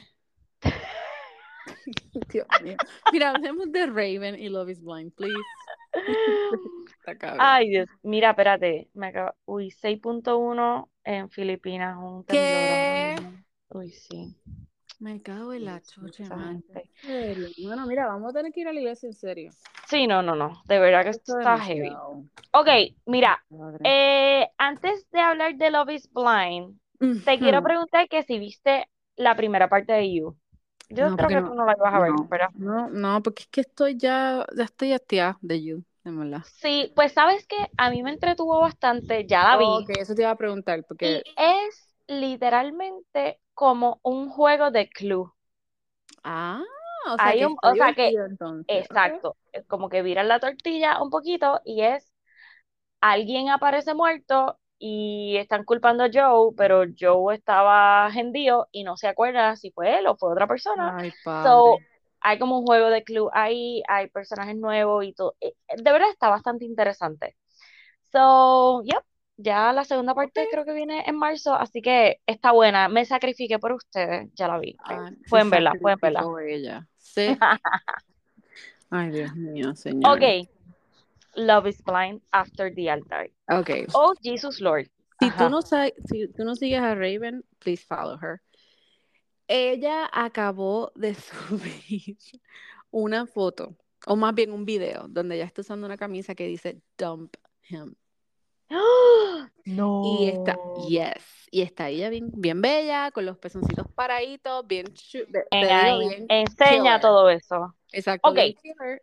Dios 2.33 2.47
mío. 2.63 2.77
Mira, 3.13 3.31
hablemos 3.31 3.71
de 3.73 3.87
Raven 3.87 4.39
y 4.39 4.49
Love 4.49 4.71
is 4.71 4.83
Blind, 4.83 5.13
please. 5.15 5.35
Ay 7.39 7.69
Dios, 7.69 7.89
mira, 8.03 8.31
espérate, 8.31 8.89
me 8.95 9.09
acabo, 9.09 9.33
uy, 9.45 9.71
6.1 9.71 10.89
en 11.05 11.31
Filipinas, 11.31 11.97
un 11.97 12.25
¿Qué? 12.25 13.17
Uy, 13.71 13.91
sí, 13.91 14.37
Me 15.01 15.21
cago 15.23 15.53
en 15.53 15.65
la 15.67 15.81
serio. 15.81 17.49
Bueno, 17.65 17.87
mira, 17.87 18.07
vamos 18.07 18.31
a 18.31 18.33
tener 18.33 18.53
que 18.53 18.61
ir 18.61 18.69
a 18.69 18.73
la 18.73 18.81
iglesia 18.81 19.09
en 19.09 19.13
serio. 19.13 19.51
Sí, 19.89 20.07
no, 20.07 20.23
no, 20.23 20.35
no, 20.35 20.63
de 20.67 20.79
verdad 20.79 21.05
que 21.05 21.11
esto 21.11 21.39
Esto 21.39 21.41
es 21.41 21.61
está 21.61 21.65
heavy. 21.65 21.97
Ok, 22.53 22.69
mira, 23.07 23.45
eh, 23.85 24.49
antes 24.59 25.09
de 25.11 25.21
hablar 25.21 25.57
de 25.57 25.71
Love 25.71 25.91
is 25.91 26.11
Blind, 26.13 26.79
te 27.25 27.39
quiero 27.39 27.63
preguntar 27.63 28.09
que 28.09 28.23
si 28.23 28.39
viste 28.39 28.89
la 29.17 29.37
primera 29.37 29.69
parte 29.69 29.93
de 29.93 30.13
You. 30.13 30.37
Yo 30.89 31.15
No, 31.15 31.17
creo 31.17 31.31
que 31.33 31.43
no, 31.43 31.43
tú 31.43 31.55
no 31.55 31.65
la 31.67 31.75
ibas 31.77 31.95
a 31.95 32.01
ver, 32.01 32.15
no, 32.15 32.31
¿verdad? 32.31 32.51
no, 32.53 32.89
no, 32.91 33.23
porque 33.23 33.43
es 33.45 33.49
que 33.49 33.61
estoy 33.63 33.97
ya, 33.99 34.47
ya 34.57 34.65
estoy 34.65 34.93
hastiada 34.93 35.39
de 35.43 35.63
You, 35.63 35.85
de 36.05 36.11
verdad. 36.13 36.45
Sí, 36.61 36.93
pues 36.97 37.13
sabes 37.13 37.47
que 37.47 37.57
a 37.77 37.91
mí 37.91 38.03
me 38.03 38.11
entretuvo 38.11 38.61
bastante, 38.61 39.27
ya 39.27 39.45
la 39.45 39.57
vi, 39.59 39.81
Ok, 39.81 39.91
eso 39.91 40.15
te 40.15 40.23
iba 40.23 40.31
a 40.31 40.37
preguntar, 40.37 40.85
y 41.01 41.23
porque, 41.25 41.27
es 41.37 41.95
literalmente 42.07 43.41
como 43.55 43.99
un 44.03 44.29
juego 44.31 44.71
de 44.71 44.89
clue. 44.91 45.33
ah, 46.25 46.63
o 47.09 47.19
sea 47.19 47.35
Hay 47.35 47.37
que 47.37 47.45
un, 47.45 47.57
está 47.57 47.71
o 47.71 47.77
sea 47.77 47.95
que, 47.95 48.15
divertido 48.15 48.27
entonces. 48.27 48.67
Exacto, 48.69 49.37
es 49.53 49.67
como 49.67 49.89
que 49.89 50.03
viran 50.03 50.29
la 50.29 50.41
tortilla 50.41 51.03
un 51.03 51.11
poquito 51.11 51.61
y 51.65 51.83
es 51.83 52.13
alguien 53.01 53.51
aparece 53.51 53.95
muerto 53.95 54.59
y 54.79 55.37
están 55.39 55.65
culpando 55.65 56.05
a 56.05 56.11
Joe, 56.13 56.53
pero 56.57 56.85
Joe 56.99 57.35
estaba 57.35 58.11
hendido 58.15 58.69
y 58.73 58.85
no 58.85 58.97
se 58.97 59.09
acuerda 59.09 59.57
si 59.57 59.71
fue 59.71 59.99
él 59.99 60.07
o 60.07 60.17
fue 60.17 60.33
otra 60.33 60.47
persona. 60.47 60.97
Ay, 60.99 61.11
So, 61.43 61.79
hay 62.21 62.39
como 62.39 62.59
un 62.59 62.67
juego 62.67 62.89
de 62.91 63.05
clue 63.05 63.29
ahí, 63.33 63.83
hay 63.89 64.09
personajes 64.09 64.57
nuevos 64.57 65.05
y 65.05 65.13
todo. 65.13 65.37
Eh, 65.41 65.55
De 65.77 65.93
verdad 65.93 66.11
está 66.11 66.29
bastante 66.29 66.65
interesante. 66.65 67.37
So, 68.13 68.83
yep, 68.85 69.03
ya 69.37 69.73
la 69.73 69.85
segunda 69.85 70.15
parte 70.15 70.49
creo 70.51 70.65
que 70.65 70.73
viene 70.73 71.05
en 71.07 71.17
marzo, 71.17 71.55
así 71.55 71.83
que 71.83 72.21
está 72.27 72.53
buena. 72.53 72.89
Me 72.89 73.05
sacrifiqué 73.05 73.59
por 73.59 73.73
ustedes, 73.73 74.29
ya 74.35 74.49
la 74.49 74.59
vi. 74.59 74.77
Ah, 74.85 75.11
Pueden 75.29 75.51
verla, 75.51 75.73
pueden 75.81 75.99
verla. 76.01 76.25
ella. 76.47 76.87
Sí. 76.97 77.37
Ay, 78.91 79.11
Dios 79.11 79.35
mío, 79.35 79.75
señor. 79.75 80.17
Ok, 80.17 80.49
Love 81.37 81.69
is 81.69 81.81
Blind 81.83 82.23
After 82.33 82.75
the 82.75 82.91
Altar. 82.91 83.31
Ok. 83.49 83.71
Oh, 83.95 84.15
Jesus 84.23 84.61
Lord. 84.61 84.89
Si 85.21 85.31
tú 85.31 85.49
no 85.49 85.63
si 85.63 86.29
tú 86.29 86.45
no 86.45 86.55
sigues 86.55 86.81
a 86.81 86.95
Raven, 86.95 87.43
please 87.59 87.83
follow 87.87 88.19
her. 88.21 88.41
Ella 89.49 90.09
acabó 90.13 90.93
de 90.95 91.15
subir 91.15 92.17
una 92.91 93.27
foto, 93.27 93.77
o 94.07 94.17
más 94.17 94.35
bien 94.35 94.53
un 94.53 94.65
video, 94.65 95.07
donde 95.09 95.37
ella 95.37 95.45
está 95.45 95.61
usando 95.61 95.87
una 95.87 95.97
camisa 95.97 96.35
que 96.35 96.47
dice 96.47 96.81
Dump 96.99 97.37
him. 97.69 97.95
No. 99.69 100.01
Y 100.05 100.29
está, 100.29 100.61
yes, 100.77 101.49
y 101.51 101.63
está 101.63 101.89
ella 101.89 102.09
bien, 102.09 102.31
bien 102.33 102.63
bella, 102.63 103.11
con 103.11 103.27
los 103.27 103.37
pezoncitos 103.37 103.87
paraditos, 103.97 104.65
bien, 104.65 104.87
En- 105.51 105.99
bien, 105.99 106.27
enseña 106.29 106.83
killer. 106.83 107.01
todo 107.01 107.29
eso. 107.31 107.75
Exacto, 107.91 108.29
Ok. 108.31 108.37
bien 108.37 108.55
killer. 108.55 109.03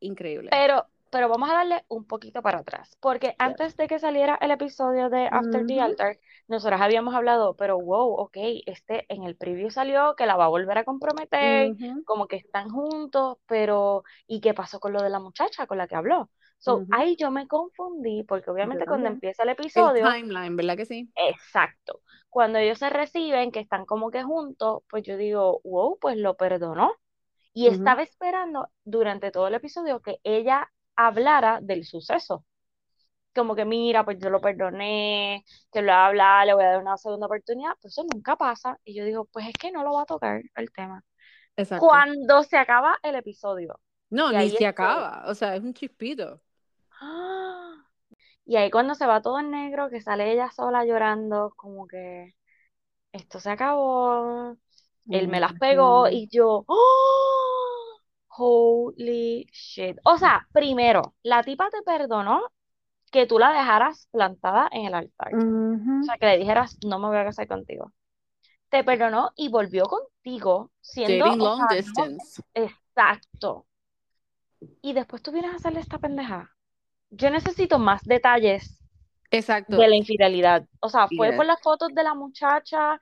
Increíble. 0.00 0.48
Pero, 0.50 0.84
pero 1.12 1.28
vamos 1.28 1.50
a 1.50 1.54
darle 1.54 1.84
un 1.88 2.06
poquito 2.06 2.42
para 2.42 2.60
atrás, 2.60 2.96
porque 3.00 3.36
antes 3.38 3.76
de 3.76 3.88
que 3.88 4.00
saliera 4.00 4.36
el 4.40 4.50
episodio 4.52 5.10
de 5.10 5.28
After 5.32 5.66
the. 5.66 5.80
Altar, 5.80 6.18
nosotras 6.48 6.80
habíamos 6.80 7.14
hablado, 7.14 7.56
pero 7.56 7.78
wow, 7.80 8.14
ok, 8.14 8.36
este 8.66 9.06
en 9.14 9.24
el 9.24 9.36
preview 9.36 9.70
salió 9.70 10.16
que 10.16 10.26
la 10.26 10.36
va 10.36 10.46
a 10.46 10.48
volver 10.48 10.78
a 10.78 10.84
comprometer, 10.84 11.74
como 12.04 12.28
que 12.28 12.36
están 12.36 12.70
juntos, 12.70 13.38
pero 13.46 14.04
¿y 14.26 14.40
qué 14.40 14.54
pasó 14.54 14.80
con 14.80 14.92
lo 14.94 15.02
de 15.02 15.10
la 15.10 15.20
muchacha 15.20 15.66
con 15.68 15.78
la 15.78 15.88
que 15.88 15.96
habló? 15.96 16.30
So, 16.58 16.84
ujú. 16.84 16.88
ahí 16.90 17.16
yo 17.16 17.30
me 17.30 17.48
confundí, 17.48 18.24
porque 18.24 18.50
obviamente 18.50 18.86
cuando 18.86 19.08
empieza 19.08 19.42
el 19.44 19.50
El 19.74 19.92
episodio, 19.92 20.16
timeline, 20.16 20.56
¿verdad 20.56 20.76
que 20.76 20.86
sí? 20.86 21.12
exacto, 21.14 22.00
cuando 22.30 22.58
ellos 22.58 22.78
se 22.78 22.90
reciben, 22.90 23.52
que 23.52 23.60
están 23.60 23.84
como 23.86 24.10
que 24.10 24.22
juntos, 24.22 24.82
pues 24.88 25.02
yo 25.04 25.16
digo, 25.16 25.60
wow, 25.64 25.98
pues 26.00 26.16
lo 26.18 26.36
perdonó. 26.36 26.92
Y 27.54 27.68
estaba 27.68 28.02
esperando 28.02 28.70
durante 28.84 29.30
todo 29.32 29.48
el 29.48 29.54
episodio 29.54 30.00
que 30.02 30.18
ella 30.24 30.70
hablara 30.96 31.60
del 31.62 31.84
suceso. 31.84 32.44
Como 33.34 33.54
que 33.54 33.64
mira, 33.64 34.04
pues 34.04 34.18
yo 34.20 34.30
lo 34.30 34.40
perdoné, 34.40 35.44
que 35.72 35.80
lo 35.80 35.86
voy 35.86 35.92
a 35.94 36.06
hablar, 36.06 36.46
le 36.46 36.54
voy 36.54 36.64
a 36.64 36.68
dar 36.72 36.80
una 36.82 36.96
segunda 36.98 37.26
oportunidad, 37.26 37.72
pero 37.80 37.88
eso 37.88 38.04
nunca 38.12 38.36
pasa. 38.36 38.78
Y 38.84 38.94
yo 38.94 39.04
digo, 39.04 39.24
pues 39.26 39.48
es 39.48 39.54
que 39.54 39.72
no 39.72 39.82
lo 39.84 39.94
va 39.94 40.02
a 40.02 40.06
tocar 40.06 40.42
el 40.54 40.72
tema. 40.72 41.02
Exacto. 41.56 41.86
Cuando 41.86 42.42
se 42.42 42.56
acaba 42.58 42.96
el 43.02 43.16
episodio, 43.16 43.80
No, 44.10 44.30
ni 44.32 44.50
se 44.50 44.66
acaba, 44.66 45.24
o 45.26 45.34
sea, 45.34 45.56
es 45.56 45.62
un 45.62 45.74
chispito. 45.74 46.40
¡ah! 47.00 47.74
y 48.44 48.56
ahí 48.56 48.70
cuando 48.70 48.94
se 48.94 49.06
va 49.06 49.22
todo 49.22 49.40
en 49.40 49.50
negro, 49.50 49.88
que 49.90 50.00
sale 50.00 50.32
ella 50.32 50.50
sola 50.50 50.84
llorando, 50.84 51.52
como 51.56 51.86
que 51.86 52.34
esto 53.12 53.40
se 53.40 53.50
acabó, 53.50 54.56
él 55.08 55.28
me 55.28 55.40
las 55.40 55.54
pegó 55.54 56.08
y 56.08 56.28
yo, 56.28 56.64
¡oh! 56.66 57.41
Holy 58.36 59.46
shit. 59.52 59.98
O 60.04 60.16
sea, 60.16 60.46
primero, 60.52 61.14
la 61.22 61.42
tipa 61.42 61.68
te 61.70 61.82
perdonó 61.82 62.42
que 63.10 63.26
tú 63.26 63.38
la 63.38 63.52
dejaras 63.52 64.08
plantada 64.10 64.68
en 64.72 64.86
el 64.86 64.94
altar. 64.94 65.34
O 65.34 66.02
sea, 66.02 66.16
que 66.18 66.26
le 66.26 66.38
dijeras, 66.38 66.78
no 66.86 66.98
me 66.98 67.08
voy 67.08 67.18
a 67.18 67.24
casar 67.24 67.46
contigo. 67.46 67.92
Te 68.70 68.84
perdonó 68.84 69.32
y 69.36 69.50
volvió 69.50 69.84
contigo, 69.84 70.70
siendo, 70.80 71.26
Dating 71.26 71.38
long 71.40 71.68
sea, 71.68 71.76
distance. 71.76 72.42
exacto. 72.54 73.66
Y 74.80 74.94
después 74.94 75.20
tú 75.22 75.30
vienes 75.30 75.52
a 75.52 75.56
hacerle 75.56 75.80
esta 75.80 75.98
pendeja. 75.98 76.50
Yo 77.10 77.28
necesito 77.30 77.78
más 77.78 78.02
detalles 78.04 78.82
Exacto. 79.30 79.76
de 79.76 79.88
la 79.88 79.96
infidelidad. 79.96 80.66
O 80.80 80.88
sea, 80.88 81.06
fue 81.14 81.32
por 81.34 81.44
las 81.44 81.60
fotos 81.60 81.94
de 81.94 82.02
la 82.02 82.14
muchacha 82.14 82.98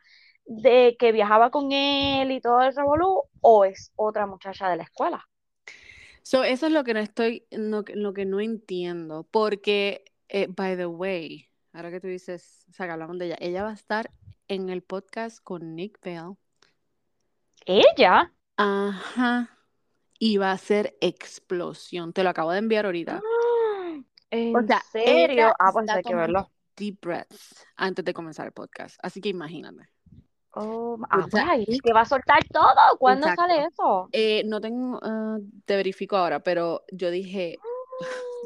de 0.46 0.96
que 0.98 1.12
viajaba 1.12 1.50
con 1.50 1.72
él 1.72 2.30
y 2.32 2.40
todo 2.40 2.60
el 2.62 2.74
revolú, 2.74 3.22
o 3.40 3.64
es 3.64 3.92
otra 3.96 4.26
muchacha 4.26 4.68
de 4.68 4.76
la 4.76 4.82
escuela. 4.84 5.26
So, 6.22 6.44
eso 6.44 6.66
es 6.66 6.72
lo 6.72 6.84
que 6.84 6.94
no 6.94 7.00
estoy, 7.00 7.46
lo, 7.50 7.84
que- 7.84 7.96
lo 7.96 8.12
que 8.12 8.24
no 8.26 8.40
entiendo, 8.40 9.26
porque, 9.30 10.04
eh, 10.28 10.46
by 10.48 10.76
the 10.76 10.86
way, 10.86 11.48
ahora 11.72 11.90
que 11.90 12.00
tú 12.00 12.08
dices, 12.08 12.64
o 12.68 12.72
sea, 12.72 12.86
que 12.86 12.92
hablamos 12.92 13.18
de 13.18 13.26
ella, 13.26 13.36
ella 13.40 13.62
va 13.64 13.70
a 13.70 13.74
estar 13.74 14.10
en 14.48 14.68
el 14.70 14.82
podcast 14.82 15.38
con 15.42 15.74
Nick 15.76 15.98
Bell. 16.02 16.34
¿Ella? 17.66 18.32
Ajá. 18.56 19.56
Y 20.18 20.36
va 20.36 20.52
a 20.52 20.58
ser 20.58 20.96
explosión. 21.00 22.12
Te 22.12 22.22
lo 22.24 22.30
acabo 22.30 22.52
de 22.52 22.58
enviar 22.58 22.86
ahorita. 22.86 23.20
¿En 24.30 24.54
O 24.56 24.66
sea, 24.66 24.82
serio? 24.92 25.52
Ah, 25.58 25.70
pues 25.72 25.88
hay 25.88 26.02
que 26.02 26.14
verlo. 26.14 26.50
deep 26.76 26.98
breaths 27.00 27.66
antes 27.76 28.04
de 28.04 28.12
comenzar 28.14 28.46
el 28.46 28.52
podcast. 28.52 28.96
Así 29.02 29.20
que 29.20 29.28
imagínate. 29.30 29.88
Oh, 30.52 30.98
ah, 31.10 31.26
pues 31.30 31.44
ahí 31.44 31.78
que 31.80 31.92
va 31.92 32.00
a 32.00 32.04
soltar 32.04 32.42
todo. 32.48 32.98
¿Cuándo 32.98 33.26
Exacto. 33.26 33.42
sale 33.42 33.66
eso? 33.66 34.08
Eh, 34.12 34.42
no 34.44 34.60
tengo, 34.60 34.98
ah, 35.02 35.38
te 35.64 35.76
verifico 35.76 36.16
ahora, 36.16 36.40
pero 36.40 36.84
yo 36.90 37.10
dije, 37.10 37.56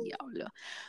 diablo. 0.02 0.46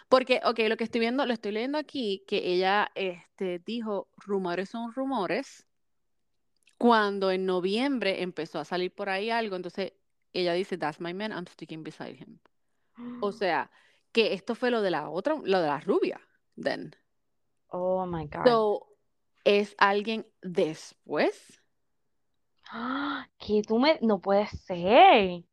Porque, 0.10 0.42
ok, 0.44 0.60
lo 0.68 0.78
que 0.78 0.84
estoy 0.84 1.00
viendo, 1.00 1.26
lo 1.26 1.34
estoy 1.34 1.52
leyendo 1.52 1.78
aquí, 1.78 2.24
que 2.28 2.54
ella 2.54 2.92
este, 2.96 3.60
dijo, 3.60 4.10
rumores 4.18 4.70
son 4.70 4.94
rumores, 4.94 5.66
cuando 6.78 7.32
en 7.32 7.46
noviembre 7.46 8.22
empezó 8.22 8.60
a 8.60 8.66
salir 8.66 8.94
por 8.94 9.10
ahí 9.10 9.30
algo, 9.30 9.56
entonces 9.56 9.94
ella 10.34 10.54
dice, 10.54 10.78
that's 10.78 11.00
my 11.00 11.14
man, 11.14 11.32
I'm 11.32 11.48
sticking 11.48 11.84
beside 11.84 12.18
him. 12.18 12.40
O 13.22 13.32
sea, 13.32 13.72
que 14.12 14.34
esto 14.34 14.56
fue 14.56 14.72
lo 14.72 14.82
de 14.82 14.92
la 14.92 15.10
otra, 15.10 15.36
lo 15.36 15.62
de 15.62 15.68
la 15.68 15.80
rubia, 15.80 16.20
then. 16.62 16.94
Oh 17.70 18.06
my 18.06 18.28
God. 18.28 18.46
So, 18.46 18.95
¿es 19.46 19.76
alguien 19.78 20.28
después? 20.42 21.62
Ah, 22.72 23.28
Que 23.40 23.62
tú 23.62 23.80
me. 23.80 24.00
No 24.02 24.20
puede 24.20 24.48
ser. 24.48 25.44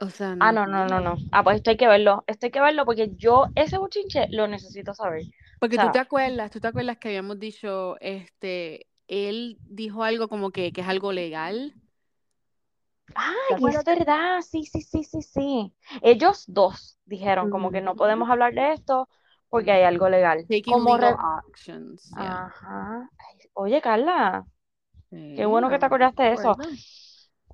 O 0.00 0.10
sea, 0.10 0.34
Ah, 0.40 0.50
no, 0.52 0.66
no, 0.66 0.86
no, 0.86 1.00
no. 1.00 1.16
Ah, 1.30 1.44
pues 1.44 1.56
esto 1.56 1.70
hay 1.70 1.76
que 1.76 1.86
verlo. 1.86 2.24
Esto 2.26 2.46
hay 2.46 2.52
que 2.52 2.60
verlo 2.60 2.84
porque 2.84 3.10
yo 3.14 3.48
ese 3.54 3.78
bochinche 3.78 4.28
lo 4.32 4.48
necesito 4.48 4.92
saber. 4.94 5.22
Porque 5.60 5.76
O 5.76 5.78
sea- 5.80 5.86
tú 5.86 5.92
te 5.92 5.98
acuerdas, 6.00 6.50
tú 6.50 6.60
te 6.60 6.68
acuerdas 6.68 6.98
que 6.98 7.08
habíamos 7.08 7.38
dicho, 7.38 7.96
este, 8.00 8.88
él 9.06 9.58
dijo 9.62 10.02
algo 10.02 10.28
como 10.28 10.50
que, 10.50 10.72
que 10.72 10.80
es 10.80 10.88
algo 10.88 11.12
legal. 11.12 11.74
Ay, 13.14 13.34
es 13.68 13.84
verdad. 13.84 14.40
Sí, 14.42 14.64
sí, 14.64 14.82
sí, 14.82 15.04
sí, 15.04 15.22
sí. 15.22 15.72
Ellos 16.02 16.44
dos 16.48 16.98
dijeron 17.04 17.50
como 17.50 17.70
que 17.70 17.80
no 17.80 17.94
podemos 17.94 18.28
hablar 18.28 18.54
de 18.54 18.72
esto 18.72 19.08
porque 19.54 19.70
hay 19.70 19.84
algo 19.84 20.08
legal. 20.08 20.40
Taking 20.48 20.72
Como 20.72 20.96
legal 20.96 21.14
actions. 21.46 22.10
yeah. 22.16 22.46
Ajá. 22.46 23.08
Oye, 23.52 23.80
Carla, 23.80 24.44
Sí, 25.10 25.34
qué 25.36 25.46
bueno 25.46 25.70
que 25.70 25.78
te 25.78 25.86
acordaste 25.86 26.24
de 26.24 26.32
eso. 26.32 26.56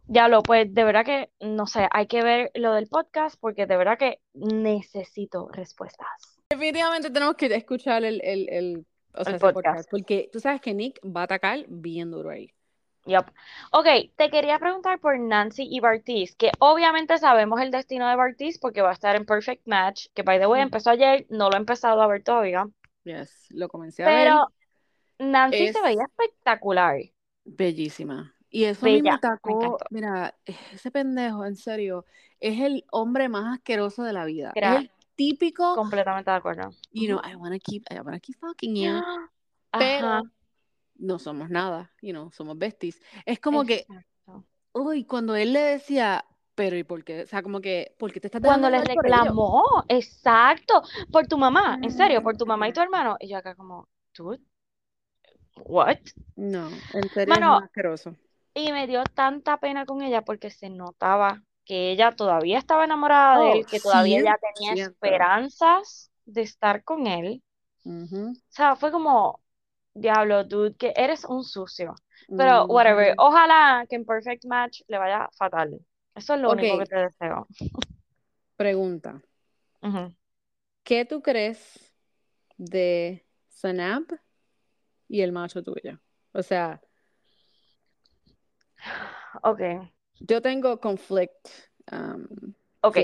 Ya 0.06 0.28
lo, 0.28 0.42
pues 0.42 0.72
de 0.72 0.82
verdad 0.82 1.04
que, 1.04 1.28
no 1.40 1.66
sé, 1.66 1.86
hay 1.90 2.06
que 2.06 2.22
ver 2.22 2.52
lo 2.54 2.72
del 2.72 2.86
podcast 2.88 3.38
porque 3.38 3.66
de 3.66 3.76
verdad 3.76 3.98
que 3.98 4.18
necesito 4.32 5.50
respuestas. 5.52 6.08
Definitivamente 6.48 7.10
tenemos 7.10 7.34
que 7.34 7.54
escuchar 7.54 8.02
el, 8.02 8.22
el, 8.24 8.48
el, 8.48 8.86
o 9.12 9.22
sea, 9.22 9.32
El 9.32 9.36
ese 9.36 9.40
podcast. 9.40 9.54
podcast, 9.54 9.90
porque 9.90 10.30
tú 10.32 10.40
sabes 10.40 10.62
que 10.62 10.72
Nick 10.72 11.00
va 11.04 11.20
a 11.20 11.24
atacar 11.24 11.66
bien 11.68 12.10
duro 12.10 12.30
ahí. 12.30 12.50
Yup. 13.10 13.26
Ok, 13.72 13.86
te 14.14 14.30
quería 14.30 14.58
preguntar 14.60 15.00
por 15.00 15.18
Nancy 15.18 15.66
y 15.68 15.80
Bartiz, 15.80 16.36
que 16.36 16.52
obviamente 16.60 17.18
sabemos 17.18 17.60
el 17.60 17.72
destino 17.72 18.08
de 18.08 18.14
Bartiz 18.14 18.58
porque 18.58 18.82
va 18.82 18.90
a 18.90 18.92
estar 18.92 19.16
en 19.16 19.26
Perfect 19.26 19.66
Match, 19.66 20.06
que 20.14 20.22
by 20.22 20.38
the 20.38 20.46
way 20.46 20.62
empezó 20.62 20.90
ayer, 20.90 21.26
no 21.28 21.48
lo 21.48 21.56
he 21.56 21.58
empezado 21.58 22.00
a 22.02 22.06
ver 22.06 22.22
todavía, 22.22 22.68
Yes, 23.02 23.48
lo 23.50 23.68
comencé 23.68 24.04
a 24.04 24.06
ver. 24.06 24.16
pero 24.16 24.46
Nancy 25.18 25.72
se 25.72 25.82
veía 25.82 26.04
espectacular. 26.04 27.00
Bellísima. 27.44 28.34
Y 28.48 28.64
eso 28.64 28.84
Bella, 28.84 29.02
me 29.02 29.10
atacó, 29.10 29.78
mira, 29.90 30.34
ese 30.44 30.90
pendejo, 30.90 31.44
en 31.44 31.56
serio, 31.56 32.04
es 32.38 32.60
el 32.60 32.84
hombre 32.92 33.28
más 33.28 33.58
asqueroso 33.58 34.02
de 34.04 34.12
la 34.12 34.24
vida. 34.24 34.52
Era 34.54 34.74
Es 34.74 34.80
el 34.82 34.90
típico, 35.16 35.74
Completamente 35.74 36.30
de 36.30 36.36
acuerdo. 36.36 36.70
you 36.92 37.06
know, 37.08 37.20
I 37.24 37.34
wanna 37.34 37.58
keep, 37.58 37.84
I 37.90 38.00
wanna 38.00 38.20
keep 38.20 38.36
fucking 38.38 38.76
you, 38.76 38.90
Ajá, 39.72 39.78
pero 39.78 40.22
no 41.00 41.18
somos 41.18 41.50
nada, 41.50 41.90
you 42.02 42.12
know, 42.12 42.30
somos 42.32 42.56
besties. 42.58 43.00
Es 43.26 43.40
como 43.40 43.64
que, 43.64 43.86
exacto. 43.86 44.44
uy, 44.72 45.04
cuando 45.04 45.34
él 45.36 45.52
le 45.52 45.60
decía, 45.60 46.24
pero 46.54 46.76
¿y 46.76 46.84
por 46.84 47.04
qué? 47.04 47.22
O 47.22 47.26
sea, 47.26 47.42
como 47.42 47.60
que, 47.60 47.94
¿por 47.98 48.12
qué 48.12 48.20
te 48.20 48.28
estás 48.28 48.42
Cuando 48.42 48.68
le 48.70 48.78
llevar 48.78 48.92
por 48.94 49.06
ello? 49.06 49.32
reclamó, 49.34 49.64
exacto, 49.88 50.82
por 51.10 51.26
tu 51.26 51.38
mamá, 51.38 51.78
en 51.82 51.90
serio, 51.90 52.22
por 52.22 52.36
tu 52.36 52.46
mamá 52.46 52.68
y 52.68 52.72
tu 52.72 52.80
hermano, 52.80 53.16
y 53.18 53.28
yo 53.28 53.38
acá 53.38 53.54
como, 53.54 53.88
dude, 54.14 54.40
what? 55.66 55.98
No, 56.36 56.68
en 56.94 57.08
serio 57.10 57.34
Mano, 57.34 57.58
es 57.58 57.64
asqueroso. 57.64 58.16
Y 58.54 58.72
me 58.72 58.86
dio 58.86 59.02
tanta 59.14 59.58
pena 59.58 59.86
con 59.86 60.02
ella 60.02 60.22
porque 60.22 60.50
se 60.50 60.70
notaba 60.70 61.42
que 61.64 61.92
ella 61.92 62.12
todavía 62.12 62.58
estaba 62.58 62.84
enamorada 62.84 63.38
de 63.38 63.52
Oh, 63.52 63.60
él, 63.60 63.66
que 63.66 63.80
todavía 63.80 64.18
ella 64.20 64.38
tenía 64.54 64.74
100%. 64.74 64.92
esperanzas 64.92 66.10
de 66.26 66.42
estar 66.42 66.84
con 66.84 67.06
él. 67.06 67.42
O 67.84 68.52
sea, 68.52 68.76
fue 68.76 68.90
como, 68.90 69.40
diablo, 70.00 70.44
dude, 70.44 70.76
que 70.76 70.92
eres 70.96 71.24
un 71.24 71.44
sucio. 71.44 71.94
Pero, 72.36 72.66
whatever, 72.66 73.12
ujú. 73.12 73.26
ojalá 73.26 73.84
que 73.88 73.96
en 73.96 74.04
Perfect 74.04 74.44
Match 74.46 74.82
le 74.88 74.98
vaya 74.98 75.28
fatal. 75.36 75.78
Eso 76.14 76.34
es 76.34 76.40
lo 76.40 76.50
único 76.50 76.78
que 76.78 76.84
te 76.84 76.96
deseo. 76.96 77.46
Pregunta. 78.56 79.20
¿Qué 80.84 81.04
tú 81.04 81.22
crees 81.22 81.94
de 82.56 83.24
Sanab 83.48 84.04
y 85.08 85.22
el 85.22 85.32
macho 85.32 85.62
tuyo? 85.62 85.98
O 86.32 86.42
sea, 86.42 86.80
Ok, 89.42 89.60
yo 90.20 90.42
tengo 90.42 90.80
conflict 90.80 91.48
um, 91.92 92.26
ok. 92.82 92.98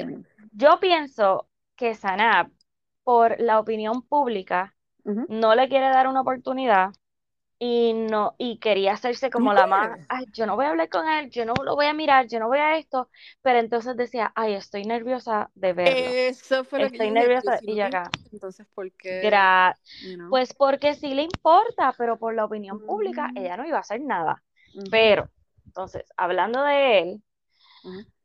Yo 0.52 0.78
pienso 0.80 1.48
que 1.74 1.94
Sanab, 1.94 2.50
por 3.04 3.38
la 3.40 3.60
opinión 3.60 4.02
pública, 4.02 4.75
No 5.28 5.54
le 5.54 5.68
quiere 5.68 5.88
dar 5.88 6.08
una 6.08 6.20
oportunidad 6.22 6.90
y 7.58 7.94
no 7.94 8.34
y 8.38 8.58
quería 8.58 8.92
hacerse 8.94 9.30
como 9.30 9.54
la 9.54 9.66
más, 9.66 9.98
ay, 10.08 10.26
yo 10.32 10.46
no 10.46 10.56
voy 10.56 10.66
a 10.66 10.70
hablar 10.70 10.88
con 10.88 11.08
él, 11.08 11.30
yo 11.30 11.44
no 11.46 11.54
lo 11.64 11.74
voy 11.74 11.86
a 11.86 11.94
mirar, 11.94 12.26
yo 12.28 12.38
no 12.38 12.48
voy 12.48 12.58
a 12.58 12.76
esto, 12.76 13.10
pero 13.42 13.58
entonces 13.58 13.96
decía, 13.96 14.32
ay, 14.34 14.54
estoy 14.54 14.84
nerviosa 14.84 15.50
de 15.54 15.72
verlo. 15.72 16.10
Eso 16.10 16.64
fue 16.64 16.80
lo 16.80 16.86
que 16.86 16.94
Estoy 16.94 17.08
dije, 17.08 17.14
nerviosa 17.14 17.60
y 17.64 17.76
te 17.76 17.82
acá. 17.82 18.10
entonces 18.32 18.66
¿por 18.74 18.92
qué? 18.92 19.22
Gra- 19.22 19.74
You 20.02 20.16
know? 20.16 20.30
Pues 20.30 20.54
porque 20.54 20.94
sí 20.94 21.14
le 21.14 21.22
importa, 21.22 21.94
pero 21.96 22.18
por 22.18 22.34
la 22.34 22.44
opinión 22.44 22.80
pública 22.80 23.30
Ujú. 23.34 23.42
ella 23.42 23.56
no 23.56 23.66
iba 23.66 23.78
a 23.78 23.80
hacer 23.80 24.00
nada. 24.00 24.42
Pero, 24.90 25.28
entonces, 25.64 26.04
hablando 26.16 26.62
de 26.62 26.98
él, 27.00 27.22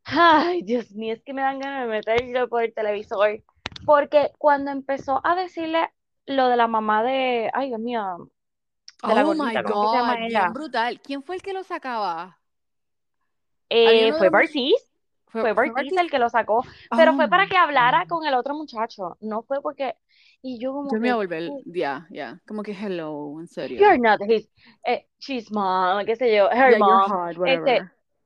ay, 0.05 0.63
Dios 0.63 0.91
mío, 0.91 1.13
es 1.13 1.23
que 1.23 1.33
me 1.33 1.41
dan 1.41 1.59
ganas 1.59 1.83
de 1.83 1.91
meterlo 1.91 2.49
por 2.49 2.63
el 2.63 2.73
televisor, 2.73 3.41
porque 3.85 4.31
cuando 4.37 4.71
empezó 4.71 5.21
a 5.23 5.35
decirle 5.35 5.89
lo 6.25 6.47
de 6.47 6.55
la 6.57 6.67
mamá 6.67 7.03
de, 7.03 7.49
ay, 7.53 7.69
Dios 7.69 7.79
mío, 7.79 8.29
de 9.03 9.15
la 9.15 9.23
Oh 9.23 9.33
my 9.33 9.43
gordita, 9.47 9.63
¿cómo 9.63 9.81
que 9.81 9.87
se 9.87 9.95
llama 9.97 10.13
God, 10.13 10.27
ella? 10.27 10.39
bien 10.41 10.53
brutal. 10.53 11.01
¿Quién 11.01 11.23
fue 11.23 11.35
el 11.35 11.41
que 11.41 11.53
lo 11.53 11.63
sacaba? 11.63 12.39
Eh, 13.69 14.11
fue 14.17 14.29
Bartiz, 14.29 14.75
Fue, 15.27 15.41
fue 15.43 15.53
Bartiz 15.53 15.93
el 15.97 16.09
que 16.11 16.19
lo 16.19 16.29
sacó, 16.29 16.63
pero 16.95 17.11
Oh 17.11 17.15
fue 17.15 17.27
para 17.29 17.43
my 17.43 17.49
que 17.49 17.57
hablara 17.57 18.05
con 18.05 18.25
el 18.25 18.33
otro 18.33 18.53
muchacho, 18.53 19.17
no 19.21 19.43
fue 19.43 19.61
porque, 19.61 19.95
y 20.41 20.59
yo 20.59 20.73
como 20.73 20.91
Yo 20.91 20.99
me 20.99 21.07
iba 21.07 21.13
a 21.13 21.17
volver, 21.17 21.43
"Dude, 21.45 21.79
ya, 21.79 22.05
ya, 22.11 22.41
como 22.45 22.63
que 22.63 22.73
hello, 22.73 23.39
en 23.39 23.47
serio. 23.47 23.79
you're 23.79 23.97
not 23.97 24.19
his, 24.21 24.47
eh, 24.85 25.05
she's 25.19 25.49
mom, 25.51 26.05
qué 26.05 26.15
sé 26.17 26.35
yo, 26.35 26.49
her 26.49 26.71
Yeah, 26.71 26.77
you're 26.77 26.79
mom, 26.79 27.11
hot, 27.11 27.35
este, 27.47 27.81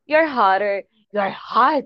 you're 0.08 0.28
hotter, 0.28 0.84
you're 1.12 1.30
hot, 1.32 1.84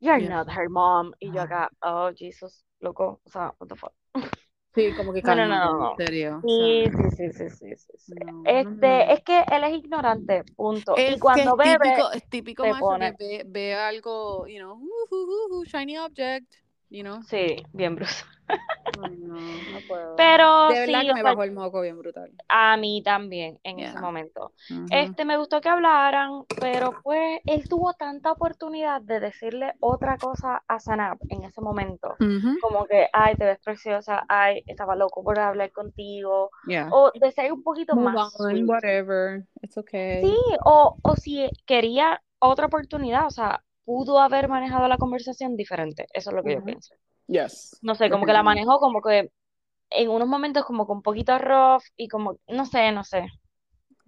you're 0.00 0.18
Yeah. 0.18 0.28
not 0.44 0.48
her 0.50 0.68
mom, 0.70 1.12
y 1.20 1.30
yo 1.32 1.42
Ah. 1.42 1.44
acá, 1.44 1.68
oh, 1.82 2.12
Jesus, 2.12 2.64
loco, 2.80 3.20
o 3.24 3.28
sea, 3.30 3.52
what 3.58 3.68
the 3.68 3.76
fuck. 3.76 3.92
Sí, 4.76 4.92
como 4.94 5.12
que 5.12 5.20
No, 5.22 5.34
no, 5.34 5.48
no, 5.48 5.54
en 5.54 5.60
no. 5.80 5.92
O 5.92 6.48
Sí, 6.48 6.84
sea, 6.84 6.92
sí, 6.92 7.10
sí, 7.16 7.32
sí, 7.32 7.50
sí, 7.50 7.76
sí, 7.76 7.92
sí. 7.98 8.14
no, 8.24 8.32
no, 8.42 8.70
Este, 8.70 8.86
no. 9.06 9.12
es 9.14 9.22
que 9.22 9.40
él 9.50 9.64
es 9.64 9.74
ignorante, 9.74 10.44
punto. 10.54 10.96
Y 10.98 11.00
Es 11.00 11.06
que 11.08 11.14
es 11.14 11.20
cuando 11.20 11.56
bebe, 11.56 11.78
típico, 11.78 12.12
es 12.12 12.28
típico 12.28 12.62
se 12.62 12.70
macho 12.70 12.80
pone, 12.80 13.16
que 13.16 13.16
ve, 13.18 13.42
ve 13.46 13.74
algo, 13.74 14.46
you 14.46 14.58
know, 14.58 14.74
uh, 14.74 15.14
uh, 15.14 15.16
uh, 15.16 15.60
uh, 15.60 15.64
shiny 15.64 15.98
object, 15.98 16.54
you 16.90 17.02
know. 17.02 17.20
sí, 17.28 17.56
bien 17.72 17.94
bruto. 17.96 18.12
Ay, 18.98 19.16
no, 19.18 19.34
no 19.36 19.80
puedo. 19.86 20.16
Pero 20.16 20.68
De 20.68 20.80
verdad 20.80 21.00
sí, 21.00 21.06
que 21.08 21.14
me 21.14 21.22
bajó 21.22 21.42
el 21.42 21.52
moco 21.52 21.80
bien 21.82 21.98
brutal. 21.98 22.30
a 22.48 22.76
mí 22.76 23.02
también 23.02 23.58
en 23.64 23.80
ese 23.80 23.92
Yeah. 23.92 24.00
momento. 24.00 24.52
Ujú. 24.70 24.86
Este, 24.90 25.24
me 25.24 25.36
gustó 25.36 25.60
que 25.60 25.68
hablaran, 25.68 26.44
pero 26.60 26.94
pues 27.02 27.40
él 27.46 27.68
tuvo 27.68 27.92
tanta 27.94 28.32
oportunidad 28.32 29.02
de 29.02 29.20
decirle 29.20 29.74
otra 29.80 30.16
cosa 30.18 30.62
a 30.66 30.78
Sanab 30.80 31.18
en 31.28 31.44
ese 31.44 31.60
momento. 31.60 32.14
Ujú. 32.20 32.56
Como 32.60 32.86
que, 32.86 33.08
ay, 33.12 33.34
te 33.34 33.44
ves 33.44 33.58
preciosa, 33.62 34.24
ay, 34.28 34.62
estaba 34.66 34.96
loco 34.96 35.22
por 35.22 35.38
hablar 35.38 35.72
contigo. 35.72 36.50
Yeah. 36.66 36.88
O 36.92 37.10
de 37.12 37.32
ser 37.32 37.52
un 37.52 37.62
poquito 37.62 37.94
Move 37.96 38.12
más 38.12 38.40
on, 38.40 38.68
whatever. 38.68 39.44
It's 39.62 39.76
okay. 39.76 40.22
Sí, 40.22 40.34
o, 40.64 40.96
o 41.02 41.16
si 41.16 41.50
quería 41.66 42.22
otra 42.38 42.66
oportunidad, 42.66 43.26
o 43.26 43.30
sea, 43.30 43.62
pudo 43.86 44.20
haber 44.20 44.48
manejado 44.50 44.88
la 44.88 44.98
conversación 44.98 45.56
diferente. 45.56 46.08
Eso 46.14 46.30
es 46.32 46.36
lo 46.36 46.44
que 46.44 46.54
yo 46.54 46.62
pienso. 46.64 46.96
Yes. 47.28 47.80
No 47.82 47.94
sé, 47.94 48.10
como 48.10 48.26
que 48.26 48.32
la 48.34 48.42
manejó 48.44 48.78
como 48.80 49.02
que 49.02 49.30
en 49.90 50.10
unos 50.10 50.28
momentos 50.28 50.64
como 50.64 50.86
que 50.86 50.92
un 50.92 51.02
poquito 51.02 51.38
rough 51.38 51.84
y 51.96 52.08
como, 52.08 52.38
no 52.48 52.66
sé, 52.66 52.92
no 52.92 53.04
sé. 53.04 53.28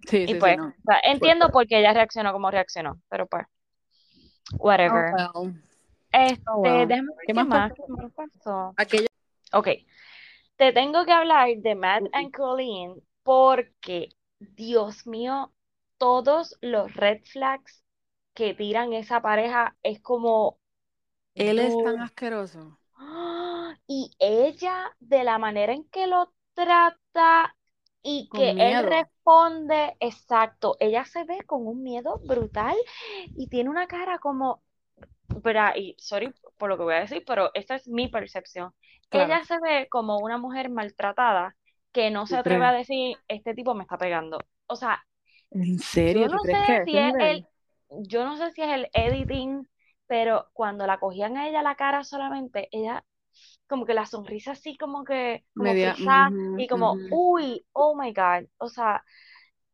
Sí, 0.07 0.27
Y 0.27 0.35
sí, 0.35 0.41
sí, 0.41 0.41
pues, 0.41 0.55
no. 0.55 0.73
o 0.83 0.91
sea, 0.91 0.99
entiendo 1.03 1.47
Fuerte. 1.47 1.53
por 1.53 1.67
qué 1.67 1.79
ella 1.79 1.93
reaccionó 1.93 2.31
como 2.33 2.51
reaccionó, 2.51 3.01
pero 3.09 3.27
pues, 3.27 3.45
Oh, 4.87 5.03
whatever. 5.03 5.11
well. 5.11 5.53
Este, 6.11 6.43
Oh, 6.47 6.61
wow. 6.61 6.87
déjame 6.87 7.09
ver 7.17 7.27
¿Qué 7.27 7.33
más 7.33 7.47
más, 7.47 7.71
pasó? 7.71 7.75
qué 7.75 7.83
más 7.93 8.11
pasó. 8.13 8.77
Aquello. 8.77 9.07
Ok, 9.53 9.67
te 10.57 10.73
tengo 10.73 11.05
que 11.05 11.11
hablar 11.11 11.49
de 11.57 11.75
Matt 11.75 12.03
and 12.13 12.31
Colleen 12.33 12.95
porque, 13.23 14.09
Dios 14.39 15.07
mío, 15.07 15.53
todos 15.97 16.57
los 16.61 16.93
red 16.95 17.21
flags 17.25 17.83
que 18.33 18.53
tiran 18.53 18.93
esa 18.93 19.21
pareja 19.21 19.75
es 19.83 20.01
como, 20.01 20.59
Él 21.35 21.59
es 21.59 21.75
tan 21.83 21.99
asqueroso. 21.99 22.77
¡Ah! 22.97 23.75
Y 23.87 24.11
ella, 24.19 24.95
de 24.99 25.23
la 25.23 25.37
manera 25.37 25.73
en 25.73 25.83
que 25.89 26.07
lo 26.07 26.33
trata 26.53 27.55
y 28.01 28.29
Con 28.29 28.39
que 28.39 28.51
él 28.51 28.85
responde, 28.85 29.95
exacto, 29.99 30.77
ella 30.79 31.05
se 31.05 31.23
ve 31.25 31.39
con 31.45 31.67
un 31.67 31.83
miedo 31.83 32.19
brutal 32.25 32.75
y 33.35 33.47
tiene 33.47 33.69
una 33.69 33.87
cara 33.87 34.19
como, 34.19 34.61
pero, 35.43 35.61
y 35.75 35.95
sorry 35.97 36.33
por 36.57 36.69
lo 36.69 36.77
que 36.77 36.83
voy 36.83 36.93
a 36.95 36.99
decir, 37.01 37.23
pero 37.25 37.51
esta 37.53 37.75
es 37.75 37.87
mi 37.87 38.07
percepción. 38.07 38.73
Claro. 39.09 39.33
Ella 39.33 39.43
se 39.43 39.59
ve 39.59 39.87
como 39.89 40.17
una 40.17 40.37
mujer 40.37 40.69
maltratada 40.69 41.55
que 41.91 42.11
no 42.11 42.27
se 42.27 42.35
¿Tú 42.35 42.41
atreve 42.41 42.65
a 42.65 42.71
decir, 42.71 43.17
este 43.27 43.53
tipo 43.53 43.73
me 43.73 43.83
está 43.83 43.97
pegando. 43.97 44.39
O 44.67 44.75
sea, 44.75 45.03
¿En 45.51 45.77
yo 45.77 45.83
serio? 45.83 46.27
¿Tú 46.27 46.35
no 46.35 46.43
sé 46.43 46.83
si 46.85 46.97
es 46.97 47.13
el, 47.19 47.47
yo 47.91 48.25
no 48.25 48.37
sé 48.37 48.51
si 48.51 48.61
es 48.61 48.69
el 48.69 48.89
editing, 48.93 49.67
pero 50.07 50.47
cuando 50.53 50.87
la 50.87 50.99
cogían 50.99 51.37
a 51.37 51.47
ella 51.47 51.61
la 51.61 51.75
cara 51.75 52.03
solamente, 52.03 52.67
ella 52.71 53.05
como 53.67 53.85
que 53.85 53.93
la 53.93 54.05
sonrisa 54.05 54.51
así 54.53 54.77
como 54.77 55.03
que, 55.05 55.45
como 55.55 55.75
Media. 55.75 55.93
frisada 55.93 56.31
ujú, 56.31 56.55
y 56.57 56.67
como, 56.67 57.01
ujú. 57.01 57.07
uy, 57.09 57.65
oh 57.73 57.95
my 57.95 58.13
God. 58.13 58.47
O 58.57 58.69
sea, 58.69 59.03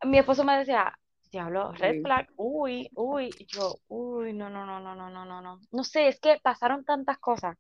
mi 0.04 0.18
esposo 0.20 0.44
me 0.44 0.58
decía, 0.58 0.94
diablo, 1.32 1.72
red 1.74 1.98
flag, 2.02 2.28
uy, 2.38 2.92
uy, 2.96 3.36
y 3.40 3.46
yo, 3.48 3.80
uy, 3.88 4.34
no, 4.34 4.50
no, 4.50 4.66
no, 4.66 4.80
no, 4.80 4.96
no, 4.96 5.10
no, 5.10 5.26
no, 5.26 5.42
no. 5.42 5.60
No 5.72 5.84
sé, 5.84 6.08
es 6.08 6.20
que 6.20 6.40
pasaron 6.44 6.86
tantas 6.86 7.18
cosas. 7.20 7.58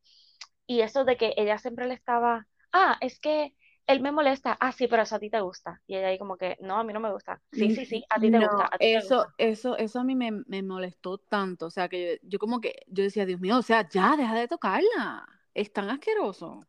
Y 0.67 0.81
eso 0.81 1.05
de 1.05 1.17
que 1.17 1.33
ella 1.37 1.57
siempre 1.57 1.87
le 1.87 1.93
estaba, 1.95 2.47
ah, 2.73 2.97
es 3.01 3.19
que 3.19 3.55
él 3.87 4.01
me 4.01 4.11
molesta, 4.11 4.57
ah, 4.59 4.71
sí, 4.71 4.87
pero 4.87 5.03
eso 5.03 5.15
a 5.15 5.19
ti 5.19 5.29
te 5.29 5.41
gusta. 5.41 5.81
Y 5.87 5.95
ella 5.95 6.07
ahí 6.09 6.17
como 6.19 6.37
que, 6.37 6.57
no, 6.61 6.77
a 6.79 6.83
mí 6.83 6.93
no 6.93 6.99
me 6.99 7.11
gusta. 7.11 7.41
Sí, 7.51 7.71
sí, 7.71 7.85
sí, 7.85 8.05
a 8.09 8.19
ti 8.19 8.31
te 8.31 8.39
gusta, 8.39 8.63
No, 8.63 8.69
a 8.71 8.79
ti 8.79 8.89
te 8.89 9.01
eso, 9.03 9.27
gusta. 9.27 9.33
eso, 9.37 9.77
eso 9.77 9.99
a 9.99 10.03
mí 10.03 10.15
me, 10.15 10.31
me 10.47 10.63
molestó 10.63 11.17
tanto. 11.17 11.67
O 11.67 11.69
sea, 11.69 11.89
que 11.89 12.19
yo, 12.23 12.29
yo 12.29 12.39
como 12.39 12.61
que, 12.61 12.83
yo 12.87 13.03
decía, 13.03 13.25
Dios 13.25 13.39
mío, 13.41 13.57
o 13.57 13.61
sea, 13.61 13.87
ya, 13.89 14.15
deja 14.17 14.35
de 14.35 14.47
tocarla. 14.47 15.27
Es 15.53 15.71
tan 15.73 15.89
asqueroso. 15.89 16.65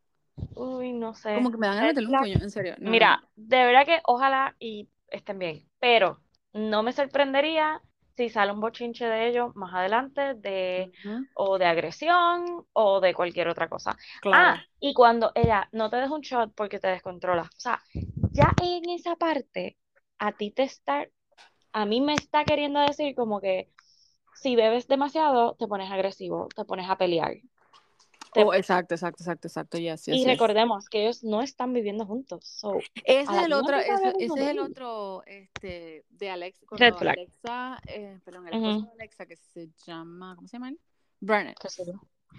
Uy, 0.55 0.93
no 0.93 1.13
sé. 1.13 1.33
Como 1.33 1.51
que 1.51 1.57
me 1.57 1.67
dan 1.67 1.77
de 1.79 1.85
Red 1.85 1.89
meterle 1.89 2.09
un 2.09 2.17
flag. 2.17 2.21
puño, 2.21 2.37
en 2.41 2.51
serio. 2.51 2.75
No, 2.79 2.93
Mira, 2.93 3.21
no. 3.21 3.29
de 3.35 3.57
verdad 3.65 3.85
que 3.85 4.01
ojalá 4.05 4.55
y 4.59 4.89
estén 5.09 5.39
bien, 5.39 5.69
pero 5.79 6.21
no 6.53 6.83
me 6.83 6.93
sorprendería 6.93 7.81
si 8.17 8.29
sale 8.29 8.51
un 8.51 8.59
bochinche 8.59 9.05
de 9.05 9.29
ellos 9.29 9.55
más 9.55 9.73
adelante 9.73 10.33
de 10.33 10.91
o 11.35 11.59
de 11.59 11.65
agresión 11.65 12.65
o 12.73 12.99
de 12.99 13.13
cualquier 13.13 13.47
otra 13.47 13.69
cosa. 13.69 13.95
Claro. 14.21 14.43
Ah, 14.43 14.63
y 14.79 14.95
cuando 14.95 15.31
ella 15.35 15.69
no 15.71 15.89
te 15.91 15.97
deja 15.97 16.13
un 16.13 16.21
shot 16.21 16.51
porque 16.55 16.79
te 16.79 16.87
descontrola. 16.87 17.43
O 17.43 17.59
sea, 17.59 17.79
ya 18.33 18.51
en 18.63 18.89
esa 18.89 19.15
parte 19.15 19.77
a 20.17 20.31
ti 20.31 20.49
te 20.49 20.63
está 20.63 21.05
a 21.73 21.85
mí 21.85 22.01
me 22.01 22.15
está 22.15 22.43
queriendo 22.43 22.79
decir 22.79 23.13
como 23.13 23.39
que 23.39 23.69
si 24.33 24.55
bebes 24.55 24.87
demasiado 24.87 25.55
te 25.55 25.67
pones 25.67 25.91
agresivo, 25.91 26.47
te 26.55 26.65
pones 26.65 26.89
a 26.89 26.97
pelear. 26.97 27.35
Oh, 28.45 28.53
exacto, 28.53 28.93
exacto, 28.95 29.23
exacto, 29.23 29.47
exacto, 29.47 29.77
yes, 29.77 30.05
yes, 30.05 30.15
y 30.15 30.19
yes. 30.19 30.27
recordemos 30.27 30.89
que 30.89 31.03
ellos 31.03 31.23
no 31.23 31.41
están 31.41 31.73
viviendo 31.73 32.05
juntos. 32.05 32.45
So, 32.45 32.79
Ese 33.03 33.21
es 33.21 33.43
el 33.45 33.53
otro, 33.53 33.77
ese, 33.77 34.13
ese 34.19 34.25
es 34.25 34.47
el 34.49 34.59
otro, 34.59 35.23
este, 35.25 36.05
de 36.09 36.29
Alex, 36.29 36.65
cuando. 36.67 36.97
Alexa, 36.99 37.79
eh, 37.87 38.19
perdón, 38.23 38.47
el 38.47 38.53
esposo 38.53 38.77
Ujú. 38.77 38.85
de 38.85 38.91
Alexa 38.91 39.25
que 39.25 39.35
se 39.35 39.69
llama, 39.85 40.35
¿cómo 40.35 40.47
se 40.47 40.57
llama 40.57 40.69
él? 40.69 40.79
Burnett. 41.19 41.57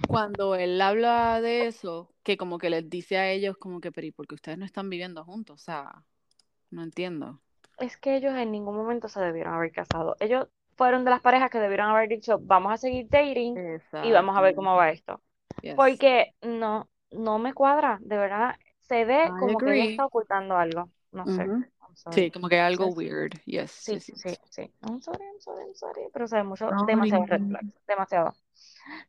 Cuando 0.07 0.55
él 0.55 0.81
habla 0.81 1.41
de 1.41 1.67
eso, 1.67 2.13
que 2.23 2.37
como 2.37 2.59
que 2.59 2.71
les 2.71 2.89
dice 2.89 3.19
a 3.19 3.31
ellos 3.31 3.57
como 3.57 3.81
que, 3.81 3.91
pero 3.91 4.07
¿y 4.07 4.13
por 4.13 4.27
qué 4.27 4.37
ustedes 4.37 4.59
no 4.59 4.65
están 4.65 4.89
viviendo 4.89 5.25
juntos? 5.25 5.61
O 5.61 5.65
sea, 5.65 6.05
no 6.71 6.83
entiendo. 6.83 7.41
Es 7.79 7.97
que 7.97 8.17
ellos 8.17 8.35
en 8.35 8.53
ningún 8.53 8.77
momento 8.77 9.09
se 9.09 9.21
debieron 9.21 9.55
haber 9.55 9.73
casado. 9.73 10.17
Ellos 10.21 10.49
fueron 10.77 11.05
de 11.05 11.11
las 11.11 11.21
parejas 11.21 11.51
que 11.51 11.59
debieron 11.59 11.89
haber 11.89 12.09
dicho, 12.09 12.39
vamos 12.41 12.73
a 12.73 12.77
seguir 12.77 13.09
dating 13.09 13.57
y 14.05 14.13
vamos 14.13 14.37
a 14.37 14.41
ver 14.41 14.55
cómo 14.55 14.77
va 14.77 14.91
esto. 14.91 15.21
Yes. 15.63 15.77
Porque 15.77 16.35
no, 16.43 16.89
no 17.11 17.39
me 17.39 17.53
cuadra, 17.55 17.99
de 18.01 18.17
verdad. 18.17 18.57
Se 18.81 19.05
ve 19.05 19.25
I 19.27 19.29
como 19.41 19.59
que 19.59 19.67
ella 19.67 19.75
agree. 19.75 19.91
está 19.91 20.07
ocultando 20.07 20.57
algo. 20.57 20.91
No 21.13 21.27
sé. 21.27 21.43
Ujú. 21.43 21.53
I'm 21.55 21.97
sorry. 21.97 22.23
Sí, 22.23 22.31
como 22.31 22.49
que 22.49 22.59
algo 22.61 22.87
Yes. 22.87 22.97
weird. 22.97 23.33
Yes, 23.45 23.71
Sí, 23.73 23.95
yes, 23.95 24.07
yes. 24.07 24.21
sí, 24.23 24.39
sí. 24.51 24.63
I'm 24.83 25.01
sorry, 25.01 25.25
I'm 25.25 25.41
sorry, 25.41 25.65
I'm 25.65 25.75
sorry. 25.75 26.03
Pero 26.13 26.27
se 26.29 26.37
ve 26.37 26.43
mucho, 26.45 26.69
Sorry. 26.69 26.87
demasiado 26.87 27.27
red 27.27 27.41
flags. 27.49 27.75
Demasiado. 27.87 28.35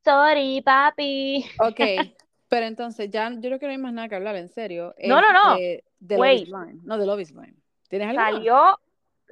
Sorry, 0.03 0.61
papi. 0.61 1.45
Ok, 1.59 1.79
pero 2.49 2.65
entonces 2.65 3.09
ya 3.09 3.29
yo 3.31 3.39
creo 3.41 3.59
que 3.59 3.65
no 3.67 3.71
hay 3.71 3.77
más 3.77 3.93
nada 3.93 4.09
que 4.09 4.15
hablar, 4.15 4.35
en 4.35 4.49
serio. 4.49 4.93
No, 5.03 5.21
no, 5.21 5.33
no. 5.33 5.55
de, 5.55 5.83
de 5.99 6.17
Love 6.17 6.33
is 6.33 6.41
Wait. 6.41 6.49
Blind. 6.49 6.83
No, 6.83 6.97
de 6.97 7.05
Love 7.05 7.19
is 7.21 7.31
Blind. 7.33 7.55
¿Tienes 7.89 8.07
algo 8.07 8.21
más? 8.21 8.33
Salió, 8.33 8.79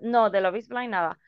no, 0.02 0.30
de 0.30 0.42
Love 0.42 0.56
is 0.58 0.68
Blind 0.68 0.92
nada. 0.92 1.20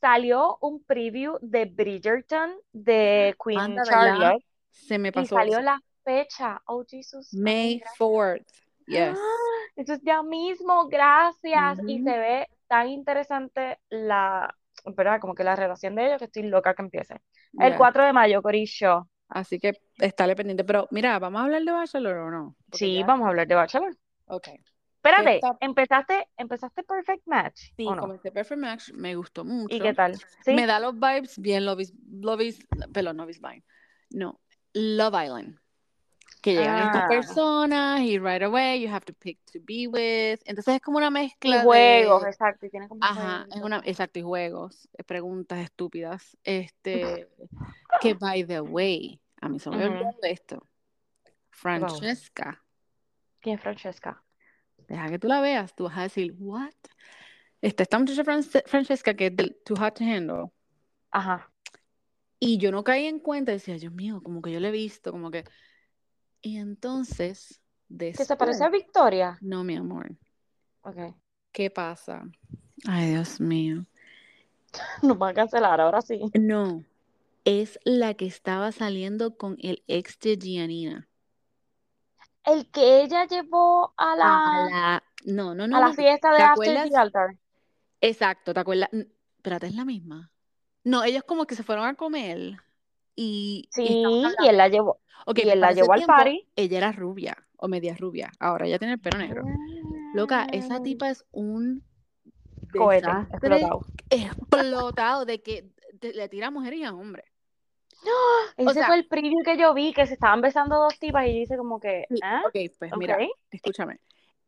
Salió 0.00 0.58
un 0.60 0.82
preview 0.84 1.38
de 1.40 1.64
Bridgerton 1.64 2.52
de 2.72 3.34
Queen 3.42 3.58
Anda. 3.60 3.84
Charlotte 3.84 4.44
Se 4.86 4.98
me 4.98 5.08
y 5.08 5.12
pasó 5.12 5.36
salió 5.36 5.54
eso. 5.58 5.62
la 5.62 5.80
fecha. 6.04 6.62
Oh, 6.66 6.84
Jesus. 6.88 7.32
May 7.34 7.78
gracias. 7.78 7.98
4th. 7.98 8.46
Yes. 8.86 9.18
¡Ah! 9.18 9.22
Eso 9.76 9.92
es 9.94 10.00
ya 10.02 10.22
mismo, 10.22 10.86
gracias. 10.88 11.78
Y 11.86 12.02
se 12.02 12.18
ve 12.18 12.48
tan 12.68 12.88
interesante 12.88 13.78
la, 13.90 14.54
¿verdad? 14.96 15.20
Como 15.20 15.34
que 15.34 15.44
la 15.44 15.54
relación 15.56 15.94
de 15.94 16.06
ellos 16.06 16.18
que 16.18 16.24
estoy 16.26 16.44
loca 16.44 16.74
que 16.74 16.82
empiece. 16.82 17.20
El 17.58 17.70
Yes. 17.70 17.76
4 17.76 18.04
de 18.06 18.12
mayo, 18.12 18.40
Corillo. 18.42 19.08
Así 19.28 19.58
que 19.58 19.72
estarle 19.98 20.34
pendiente. 20.36 20.64
Pero 20.64 20.86
mira, 20.92 21.18
¿vamos 21.18 21.40
a 21.40 21.44
hablar 21.44 21.62
de 21.62 21.72
Bachelor 21.72 22.16
o 22.16 22.30
no? 22.30 22.56
Porque 22.70 22.78
Sí, 22.78 22.98
ya. 23.00 23.06
vamos 23.06 23.26
a 23.26 23.30
hablar 23.30 23.46
de 23.48 23.54
Bachelor. 23.54 23.96
Ok. 24.28 24.48
Espérate, 24.96 25.34
Esta- 25.36 25.56
¿empezaste, 25.60 26.28
empezaste 26.36 26.82
Perfect 26.82 27.26
Match 27.26 27.60
Sí, 27.76 27.84
no? 27.84 27.96
comencé 27.98 28.32
Perfect 28.32 28.60
Match, 28.60 28.90
me 28.92 29.14
gustó 29.14 29.44
mucho. 29.44 29.74
¿Y 29.76 29.80
qué 29.80 29.94
tal? 29.94 30.16
¿Sí? 30.44 30.52
Me 30.54 30.66
da 30.66 30.80
los 30.80 30.94
vibes 30.94 31.38
bien 31.38 31.64
Love 31.64 31.80
is, 31.80 31.94
Love 32.10 32.40
is, 32.40 32.66
perdón, 32.92 33.18
Love 33.18 33.30
is 33.30 33.40
Blind. 33.40 33.62
No, 34.10 34.40
Love 34.78 35.14
Island. 35.24 35.58
Que 36.42 36.52
llegan 36.54 36.78
estas 36.84 37.02
Ah. 37.04 37.08
personas 37.08 38.00
y 38.02 38.18
right 38.18 38.42
away 38.42 38.80
you 38.80 38.88
have 38.88 39.04
to 39.04 39.12
pick 39.14 39.38
to 39.52 39.58
be 39.64 39.88
with. 39.88 40.38
Entonces 40.44 40.76
es 40.76 40.80
como 40.80 40.98
una 40.98 41.08
Y 41.08 41.12
mezcla 41.12 41.62
juegos, 41.62 42.22
de... 42.22 42.28
exacto, 42.28 42.66
y 42.66 42.70
tiene 42.70 42.86
como 42.88 43.02
Ajá, 43.02 43.38
juegos. 43.38 43.56
es 43.56 43.62
una, 43.62 43.82
exacto, 43.84 44.18
y 44.18 44.22
juegos, 44.22 44.88
eh, 44.96 45.02
preguntas 45.02 45.58
estúpidas. 45.58 46.36
Este, 46.44 47.28
que 48.00 48.14
by 48.14 48.44
the 48.46 48.60
way, 48.60 49.20
a 49.40 49.48
mí 49.48 49.58
se 49.58 49.70
me 49.70 49.84
olvidado 49.84 50.18
esto. 50.22 50.66
Francesca, 51.50 52.62
¿Quién 53.40 53.56
es 53.56 53.62
Francesca? 53.62 54.22
deja 54.88 55.08
que 55.08 55.18
tú 55.18 55.26
la 55.26 55.40
veas, 55.40 55.74
tú 55.74 55.84
vas 55.84 55.96
a 55.98 56.02
decir, 56.02 56.32
what? 56.38 56.70
Está 57.60 57.82
esta 57.82 57.98
muchacha 57.98 58.22
France- 58.22 58.62
Francesca 58.66 59.14
que 59.14 59.26
es 59.26 59.36
del 59.36 59.56
Too 59.64 59.76
Hot 59.76 59.94
to 59.98 60.04
Handle. 60.04 60.52
Ajá. 61.10 61.50
Y 62.38 62.58
yo 62.58 62.70
no 62.70 62.84
caí 62.84 63.06
en 63.06 63.18
cuenta, 63.18 63.52
decía, 63.52 63.76
Dios 63.76 63.92
mío, 63.92 64.20
como 64.22 64.42
que 64.42 64.52
yo 64.52 64.60
le 64.60 64.68
he 64.68 64.72
visto, 64.72 65.10
como 65.12 65.30
que. 65.30 65.44
Y 66.42 66.58
entonces, 66.58 67.60
¿Que 67.88 68.12
se 68.12 68.18
después. 68.24 68.38
parece 68.38 68.64
a 68.64 68.68
Victoria? 68.68 69.38
No, 69.40 69.64
mi 69.64 69.76
amor. 69.76 70.16
Ok. 70.82 71.14
¿Qué 71.52 71.70
pasa? 71.70 72.24
Ay, 72.86 73.10
Dios 73.10 73.40
mío. 73.40 73.86
Nos 75.02 75.18
van 75.18 75.30
a 75.30 75.34
cancelar, 75.34 75.80
ahora 75.80 76.02
sí. 76.02 76.20
No, 76.34 76.84
es 77.44 77.78
la 77.84 78.14
que 78.14 78.26
estaba 78.26 78.72
saliendo 78.72 79.36
con 79.36 79.56
el 79.60 79.82
ex 79.86 80.18
de 80.20 80.36
Gianina. 80.36 81.08
El 82.44 82.70
que 82.70 83.02
ella 83.02 83.26
llevó 83.26 83.94
a 83.96 84.14
la, 84.14 84.36
A 84.36 84.70
la. 84.70 85.02
No, 85.24 85.54
no, 85.54 85.66
no. 85.66 85.76
a 85.76 85.80
la 85.80 85.92
fiesta 85.94 86.30
de 86.30 86.38
¿Te 86.38 86.42
After 86.44 86.88
the 86.90 86.96
Altar. 86.96 87.36
Exacto, 88.00 88.54
¿te 88.54 88.60
acuerdas? 88.60 88.90
Espérate, 89.36 89.66
es 89.66 89.74
la 89.74 89.84
misma. 89.84 90.30
No, 90.86 91.02
ellos 91.02 91.24
como 91.24 91.46
que 91.46 91.56
se 91.56 91.64
fueron 91.64 91.84
a 91.84 91.94
comer 91.96 92.58
y, 93.16 93.68
Sí, 93.72 93.82
y 94.40 94.46
él 94.46 94.56
la 94.56 94.68
llevó. 94.68 95.00
Ok, 95.26 95.40
y 95.40 95.48
él 95.50 95.60
la 95.60 95.72
ese 95.72 95.80
llevó 95.80 95.92
al 95.94 95.98
tiempo, 95.98 96.14
party. 96.14 96.48
ella 96.54 96.78
era 96.78 96.92
rubia 96.92 97.36
o 97.56 97.66
media 97.66 97.96
rubia. 97.98 98.30
Ahora 98.38 98.66
ella 98.66 98.78
tiene 98.78 98.94
el 98.94 99.00
pelo 99.00 99.18
negro. 99.18 99.42
Loca, 100.14 100.46
esa 100.52 100.78
Mm, 100.78 100.84
tipa 100.84 101.10
es 101.10 101.24
un 101.32 101.82
Cohete, 102.72 103.10
explotado. 103.32 103.84
explotado 104.10 105.24
de 105.24 105.42
que 105.42 105.68
le 106.00 106.28
tira 106.28 106.46
a 106.46 106.50
mujeres 106.52 106.78
y 106.78 106.84
a 106.84 106.94
hombres. 106.94 107.26
Ese 108.56 108.74
sea- 108.74 108.86
fue 108.86 108.96
el 108.96 109.08
preview 109.08 109.42
que 109.44 109.58
yo 109.58 109.74
vi, 109.74 109.92
que 109.92 110.06
se 110.06 110.14
estaban 110.14 110.40
besando 110.40 110.76
dos 110.76 110.96
tipas 111.00 111.26
y 111.26 111.32
dice 111.32 111.56
como 111.56 111.80
que, 111.80 112.06
¿ah? 112.22 112.42
Ok, 112.46 112.54
pues 112.78 112.96
mira, 112.96 113.18
escúchame. 113.50 113.98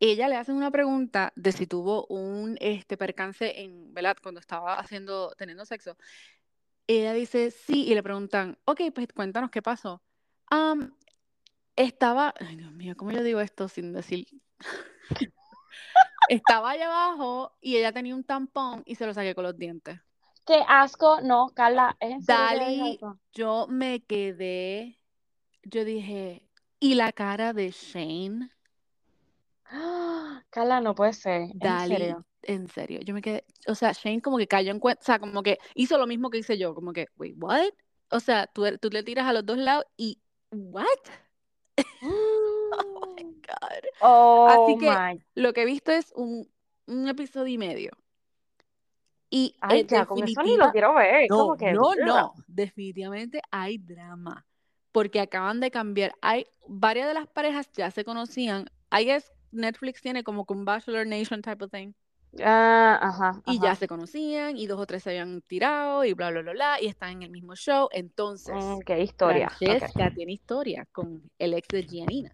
Ella 0.01 0.29
le 0.29 0.37
hacen 0.37 0.55
una 0.55 0.71
pregunta 0.71 1.33
de 1.35 1.53
si 1.53 1.67
tuvo 1.67 2.07
un 2.07 2.57
este 2.61 2.97
percance 2.97 3.61
en, 3.63 3.93
¿verdad? 3.93 4.17
Cuando 4.23 4.41
estaba 4.41 4.75
haciendo, 4.75 5.33
teniendo 5.37 5.65
sexo. 5.65 5.97
Ella 6.87 7.13
dice 7.13 7.51
sí, 7.51 7.87
y 7.87 7.95
le 7.95 8.03
preguntan, 8.03 8.59
ok, 8.65 8.81
pues 8.95 9.09
cuéntanos 9.13 9.51
qué 9.51 9.61
pasó. 9.61 10.03
Estaba, 11.77 12.35
ay 12.41 12.57
Dios 12.57 12.73
mío, 12.73 12.95
¿cómo 12.97 13.11
yo 13.11 13.23
digo 13.23 13.41
esto 13.41 13.69
sin 13.69 13.93
decir? 13.93 14.27
estaba 16.29 16.71
allá 16.71 16.87
abajo 16.87 17.57
y 17.61 17.77
ella 17.77 17.93
tenía 17.93 18.15
un 18.15 18.25
tampón 18.25 18.83
y 18.87 18.95
se 18.95 19.07
lo 19.07 19.15
saqué 19.15 19.35
con 19.35 19.45
los 19.45 19.57
dientes. 19.57 20.01
Qué 20.47 20.65
asco, 20.67 21.21
no, 21.21 21.51
Carla, 21.55 21.97
¿es 22.01 22.25
Dali, 22.25 22.99
yo 23.33 23.67
me 23.69 24.01
quedé, 24.01 24.99
yo 25.63 25.85
dije, 25.85 26.49
¿y 26.81 26.95
la 26.95 27.13
cara 27.13 27.53
de 27.53 27.71
Shane? 27.71 28.51
¡Ah! 29.71 30.43
Carla, 30.51 30.81
no 30.81 30.95
puede 30.95 31.12
ser, 31.12 31.43
¿es 31.43 31.51
en 31.51 31.61
Dali, 31.61 31.95
serio? 31.95 32.27
en 32.43 32.69
serio, 32.69 33.01
yo 33.03 33.14
me 33.14 33.21
quedé, 33.23 33.45
o 33.66 33.75
sea, 33.75 33.93
Shane 33.93 34.23
como 34.23 34.39
que 34.39 34.47
cayó 34.49 34.71
en 34.71 34.81
cuenta, 34.81 35.01
o 35.03 35.05
sea, 35.05 35.19
como 35.19 35.43
que 35.43 35.59
hizo 35.75 35.99
lo 35.99 36.07
mismo 36.07 36.31
que 36.31 36.39
hice 36.39 36.57
yo, 36.59 36.75
como 36.75 36.93
que, 36.93 37.09
wait, 37.16 37.35
what? 37.39 37.69
O 38.11 38.21
sea, 38.21 38.47
tú, 38.47 38.64
er- 38.64 38.79
tú 38.79 38.89
le 38.91 39.03
tiras 39.03 39.27
a 39.27 39.33
los 39.33 39.45
dos 39.45 39.59
lados 39.59 39.85
y, 39.97 40.21
what? 40.51 40.87
Oh 42.81 43.14
my 43.16 43.25
God. 43.25 43.85
Oh 44.01 44.47
Así 44.49 44.79
que 44.79 44.91
my. 44.91 45.21
lo 45.35 45.53
que 45.53 45.62
he 45.62 45.66
visto 45.66 45.91
es 45.93 46.12
un, 46.14 46.49
un 46.87 47.09
episodio 47.09 47.53
y 47.53 47.59
medio. 47.59 47.91
Y 49.31 49.55
Ay, 49.61 49.81
eh, 49.81 49.87
ya, 49.89 50.07
con 50.07 50.23
eso 50.23 50.43
ni 50.43 50.57
lo 50.57 50.71
quiero 50.73 50.95
ver. 50.95 51.29
no, 51.29 51.37
Como 51.37 51.57
que. 51.57 51.73
no, 51.73 51.95
no, 51.97 52.35
definitivamente 52.47 53.43
hay 53.51 53.79
drama, 53.79 54.47
porque 54.93 55.21
acaban 55.21 55.61
de 55.61 55.71
cambiar, 55.71 56.14
hay 56.23 56.47
varias 56.66 57.09
de 57.09 57.14
las 57.14 57.27
parejas 57.27 57.71
ya 57.73 57.91
se 57.91 58.05
conocían, 58.05 58.71
I 58.91 59.05
guess 59.05 59.31
Netflix 59.51 60.01
tiene 60.01 60.25
como 60.25 60.45
un 60.49 60.65
Bachelor 60.65 61.07
Nation 61.07 61.43
type 61.43 61.65
of 61.65 61.71
thing, 61.71 61.93
Ah, 62.41 62.99
ajá, 63.01 63.43
y 63.47 63.59
ya 63.61 63.75
se 63.75 63.89
conocían, 63.89 64.57
y 64.57 64.67
dos 64.67 64.81
o 64.81 64.87
tres 64.87 65.03
se 65.03 65.11
habían 65.11 65.43
tirado, 65.43 66.05
y 66.05 66.13
bla, 66.13 66.31
bla, 66.31 66.43
bla, 66.43 66.53
bla, 66.53 66.81
y 66.81 66.87
están 66.87 67.11
en 67.13 67.23
el 67.23 67.31
mismo 67.31 67.55
show, 67.57 67.89
entonces, 67.93 68.55
Mm, 68.55 68.81
qué 68.81 69.03
historia. 69.03 69.49
Francesca 69.49 70.11
tiene 70.11 70.33
historia 70.33 70.87
con 70.93 71.23
el 71.39 71.55
ex 71.55 71.69
de 71.69 71.83
Gianina. 71.83 72.33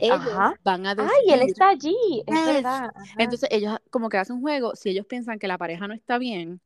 Ellos 0.00 0.20
Ajá. 0.20 0.54
van 0.64 0.86
a 0.86 0.90
Ay, 0.90 1.32
él 1.34 1.42
está 1.42 1.70
allí, 1.70 2.22
es 2.26 2.44
verdad. 2.44 2.90
Entonces 3.18 3.48
ellos 3.52 3.76
como 3.90 4.08
que 4.08 4.18
hacen 4.18 4.36
un 4.36 4.42
juego, 4.42 4.74
si 4.74 4.90
ellos 4.90 5.06
piensan 5.06 5.38
que 5.38 5.48
la 5.48 5.58
pareja 5.58 5.88
no 5.88 5.94
está 5.94 6.18
bien 6.18 6.60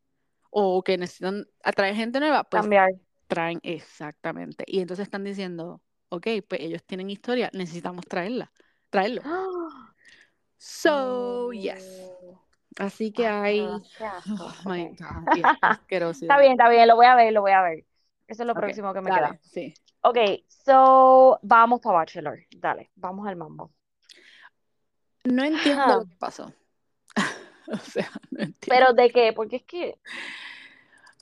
o 0.50 0.82
que 0.82 0.98
necesitan 0.98 1.46
atraer 1.62 1.94
gente 1.94 2.20
nueva, 2.20 2.44
pues 2.44 2.62
Cambiar. 2.62 2.90
traen 3.28 3.60
exactamente. 3.62 4.64
Y 4.66 4.80
entonces 4.80 5.04
están 5.04 5.24
diciendo, 5.24 5.80
ok, 6.08 6.26
pues 6.48 6.60
ellos 6.60 6.82
tienen 6.84 7.10
historia, 7.10 7.50
necesitamos 7.52 8.04
traerla, 8.06 8.52
traerlo. 8.90 9.22
¡Ah! 9.24 9.92
So, 10.58 11.52
yes. 11.52 11.82
Oh. 12.22 12.38
Así 12.78 13.12
que 13.12 13.26
Ay, 13.26 13.60
hay, 13.60 13.60
oh 14.40 14.54
my. 14.64 14.88
God, 14.88 15.36
yeah. 15.36 15.56
Está 15.90 16.38
bien, 16.38 16.52
está 16.52 16.68
bien, 16.68 16.86
lo 16.88 16.96
voy 16.96 17.06
a 17.06 17.14
ver, 17.14 17.32
lo 17.32 17.40
voy 17.40 17.52
a 17.52 17.62
ver. 17.62 17.84
Eso 18.26 18.42
es 18.42 18.46
lo 18.46 18.54
próximo 18.54 18.92
que 18.94 19.00
me 19.00 19.10
dale, 19.10 19.26
queda. 19.28 19.40
sí. 19.42 19.74
Ok, 20.02 20.16
so 20.48 21.38
vamos 21.42 21.80
para 21.80 21.96
Bachelor. 21.98 22.38
Dale, 22.56 22.90
vamos 22.94 23.26
al 23.26 23.36
mambo. 23.36 23.72
No 25.24 25.44
entiendo 25.44 25.82
Ajá. 25.82 25.94
lo 25.96 26.06
que 26.06 26.16
pasó. 26.16 26.52
O 27.72 27.76
sea, 27.76 28.10
no 28.32 28.40
entiendo. 28.40 28.58
¿Pero 28.66 28.92
de 28.94 29.10
qué? 29.10 29.32
Porque 29.32 29.56
es 29.56 29.62
que. 29.62 29.96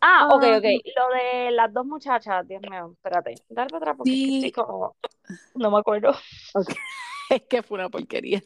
Ah, 0.01 0.29
ok, 0.31 0.45
Ah, 0.45 0.57
ok. 0.59 0.65
Lo 0.97 1.09
de 1.15 1.51
las 1.51 1.73
dos 1.75 1.85
muchachas, 1.85 2.47
Dios 2.49 2.63
mío, 2.63 2.93
espérate. 2.95 3.35
Dale 3.51 3.69
para 3.69 3.79
atrás 3.79 3.97
porque 3.99 4.13
es 4.13 4.19
que 4.19 4.41
sí, 4.47 4.53
como. 4.53 4.97
No 5.57 5.71
me 5.71 5.79
acuerdo. 5.79 6.11
ok. 6.55 6.71
Es 7.31 7.43
que 7.43 7.63
fue 7.63 7.79
una 7.79 7.89
porquería. 7.89 8.43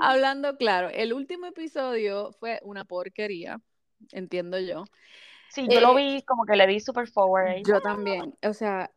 Hablando 0.00 0.56
claro, 0.56 0.88
el 0.90 1.12
último 1.12 1.46
episodio 1.46 2.32
fue 2.40 2.60
una 2.64 2.84
porquería, 2.84 3.60
entiendo 4.10 4.58
yo. 4.58 4.84
Sí, 5.48 5.68
yo 5.68 5.80
lo 5.80 5.94
Eh, 5.94 5.96
vi 5.96 6.22
como 6.22 6.44
que 6.44 6.56
le 6.56 6.66
di 6.66 6.80
super 6.80 7.06
forward 7.06 7.62
yo 7.64 7.80
también, 7.80 8.34
o 8.42 8.52
sea, 8.52 8.90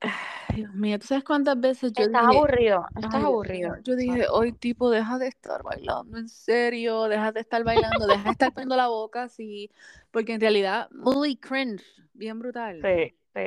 ay, 0.00 0.56
Dios 0.56 0.74
mío, 0.74 0.98
¿tú 0.98 1.06
sabes 1.06 1.24
cuántas 1.24 1.58
veces 1.60 1.92
yo 1.92 2.06
Estás 2.06 2.22
dije, 2.22 2.36
aburrido, 2.36 2.84
estás 2.96 3.14
ay, 3.14 3.24
aburrido. 3.24 3.76
yo 3.84 3.96
dije, 3.96 4.26
hoy 4.28 4.52
tipo, 4.52 4.90
deja 4.90 5.18
de 5.18 5.28
estar 5.28 5.62
bailando, 5.62 6.18
en 6.18 6.28
serio, 6.28 7.04
deja 7.04 7.32
de 7.32 7.40
estar 7.40 7.64
bailando, 7.64 8.06
deja 8.06 8.24
de 8.24 8.30
estar 8.30 8.52
poniendo 8.52 8.76
la 8.76 8.88
boca 8.88 9.24
así, 9.24 9.70
porque 10.10 10.34
en 10.34 10.40
realidad, 10.40 10.90
muy 10.90 11.36
cringe, 11.36 11.84
bien 12.14 12.38
brutal. 12.38 12.80
Sí, 12.82 13.14
sí. 13.34 13.40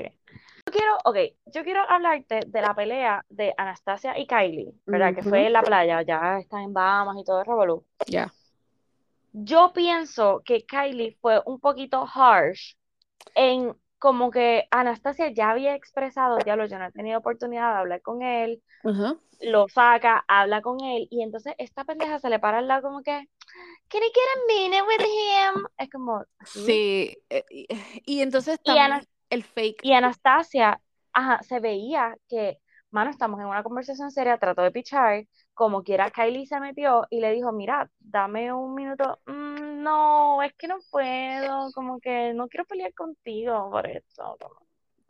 Yo 0.75 0.81
quiero, 0.81 0.97
ok, 1.05 1.17
yo 1.45 1.63
quiero 1.63 1.89
hablarte 1.89 2.41
de 2.47 2.61
la 2.61 2.75
pelea 2.75 3.23
de 3.29 3.53
Anastasia 3.55 4.17
y 4.19 4.27
Kylie, 4.27 4.73
¿verdad? 4.85 5.15
Que 5.15 5.23
fue 5.23 5.47
en 5.47 5.53
la 5.53 5.63
playa, 5.63 6.01
ya 6.01 6.39
está 6.39 6.61
en 6.61 6.73
Bahamas 6.73 7.15
y 7.17 7.23
todo 7.23 7.39
el 7.39 7.45
revolú. 7.45 7.85
Ya. 8.07 8.33
Yo 9.31 9.71
pienso 9.73 10.41
que 10.43 10.65
Kylie 10.65 11.17
fue 11.21 11.41
un 11.45 11.61
poquito 11.61 12.05
harsh 12.13 12.75
en 13.35 13.73
como 13.99 14.31
que 14.31 14.67
Anastasia 14.69 15.31
ya 15.33 15.51
había 15.51 15.75
expresado, 15.75 16.37
diablo, 16.43 16.65
yo 16.65 16.77
no 16.77 16.87
he 16.87 16.91
tenido 16.91 17.19
oportunidad 17.19 17.71
de 17.71 17.79
hablar 17.79 18.01
con 18.01 18.21
él, 18.21 18.61
Ajá. 18.83 19.15
lo 19.39 19.69
saca, 19.69 20.25
habla 20.27 20.61
con 20.61 20.83
él, 20.83 21.07
y 21.09 21.23
entonces 21.23 21.53
esta 21.57 21.85
pendeja 21.85 22.19
se 22.19 22.29
le 22.29 22.39
para 22.39 22.57
al 22.57 22.67
lado 22.67 22.81
como 22.81 23.01
que, 23.01 23.29
can 23.87 24.03
I 24.03 24.11
get 24.13 24.29
a 24.35 24.47
minute 24.47 24.83
with 24.83 25.05
him? 25.05 25.65
Es 25.77 25.89
como, 25.89 26.25
¿sí? 26.43 26.61
Sí, 26.65 27.17
eh, 27.29 27.45
y, 27.49 27.67
y 28.05 28.21
entonces 28.21 28.59
Y, 28.63 28.71
Ana- 28.71 28.95
también 28.99 29.14
el 29.29 29.43
fake. 29.43 29.81
y 29.81 29.93
Anastasia, 29.93 30.81
ajá, 31.13 31.41
se 31.43 31.59
veía 31.59 32.15
que, 32.27 32.59
mano, 32.91 33.11
estamos 33.11 33.39
en 33.39 33.47
una 33.47 33.63
conversación 33.63 34.11
seria, 34.11 34.37
trató 34.37 34.61
de 34.63 34.71
pichar, 34.71 35.25
como 35.53 35.83
quiera, 35.83 36.11
Kylie 36.11 36.45
se 36.47 36.59
metió 36.59 37.05
y 37.09 37.19
le 37.21 37.31
dijo, 37.33 37.51
mira, 37.51 37.89
dame 37.99 38.51
un 38.53 38.73
minuto, 38.75 39.19
"Mm, 39.25 39.83
no, 39.83 40.41
es 40.43 40.53
que 40.55 40.67
no 40.67 40.77
puedo, 40.91 41.71
como 41.73 41.99
que 41.99 42.33
no 42.33 42.47
quiero 42.47 42.65
pelear 42.65 42.93
contigo 42.93 43.69
por 43.71 43.87
esto. 43.87 44.37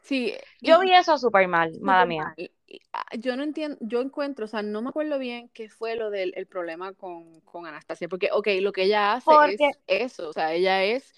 Sí, 0.04 0.34
Yo 0.62 0.80
y- 0.80 0.82
vi 0.82 0.94
eso 0.94 1.18
súper 1.18 1.48
mal, 1.48 1.72
mala 1.82 2.06
mía. 2.06 2.36
Y, 2.38 2.52
ah, 2.94 3.06
Yo 3.18 3.36
no 3.38 3.44
entiendo, 3.44 3.78
yo 3.82 4.02
encuentro, 4.02 4.46
o 4.46 4.48
sea, 4.48 4.62
no 4.62 4.82
me 4.82 4.90
acuerdo 4.90 5.18
bien 5.20 5.50
qué 5.54 5.70
fue 5.70 5.96
lo 5.96 6.10
del 6.10 6.34
el 6.36 6.48
problema 6.48 6.94
con, 6.94 7.40
con 7.42 7.66
Anastasia, 7.66 8.08
porque, 8.10 8.30
ok, 8.32 8.48
lo 8.62 8.72
que 8.74 8.84
ella 8.84 9.14
hace 9.14 9.34
Porque, 9.36 9.54
es 9.56 9.80
eso, 9.88 10.30
o 10.30 10.34
sea, 10.34 10.54
ella 10.54 10.84
es 10.84 11.14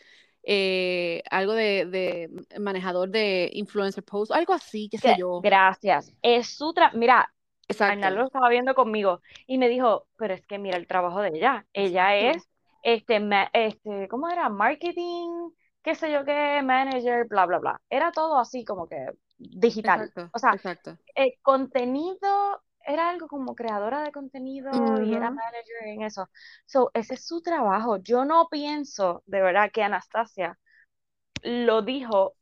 eh, 0.48 1.24
algo 1.32 1.54
de, 1.54 1.86
de 1.88 2.60
manejador 2.60 3.10
de 3.12 3.50
influencer 3.54 4.04
post, 4.06 4.32
algo 4.34 4.54
así, 4.54 4.90
qué 4.90 4.98
sé 5.00 5.16
yo. 5.16 5.50
gracias, 5.50 6.14
es 6.22 6.48
su 6.56 6.74
mira, 6.94 7.32
Exacto. 7.70 8.10
lo 8.12 8.26
estaba 8.26 8.50
viendo 8.50 8.76
conmigo 8.76 9.22
y 9.48 9.58
me 9.58 9.70
dijo, 9.70 10.08
pero 10.18 10.34
es 10.34 10.46
que 10.46 10.60
mira 10.60 10.78
el 10.78 10.88
trabajo 10.88 11.22
de 11.22 11.30
ella. 11.36 11.68
Ella 11.74 12.16
es, 12.18 12.50
este, 12.84 13.20
ma- 13.20 13.50
este, 13.54 14.08
¿cómo 14.10 14.30
era? 14.30 14.50
Marketing, 14.50 15.52
qué 15.84 15.96
sé 15.96 16.12
yo 16.12 16.26
qué, 16.26 16.62
manager, 16.64 17.28
bla, 17.28 17.46
bla, 17.46 17.60
bla. 17.60 17.82
Era 17.90 18.12
todo 18.12 18.40
así 18.40 18.66
como 18.66 18.88
que 18.88 18.98
digital. 19.38 20.12
Exacto, 20.12 20.32
O 20.34 20.40
sea, 20.40 20.58
exacto. 20.58 21.00
el 21.16 21.34
contenido 21.44 22.64
era 22.88 23.10
algo 23.10 23.28
como 23.28 23.56
creadora 23.56 24.02
de 24.04 24.12
contenido 24.12 25.02
y 25.02 25.14
era 25.14 25.30
manager 25.30 25.88
en 25.88 26.02
eso. 26.04 26.30
So, 26.66 26.90
ese 26.94 27.16
es 27.16 27.26
su 27.26 27.42
trabajo. 27.42 27.98
Yo 27.98 28.26
no 28.26 28.48
pienso 28.50 29.24
de 29.28 29.42
verdad 29.42 29.72
que 29.72 29.84
Anastasia 29.84 30.58
lo 31.44 31.82
dijo 31.82 32.34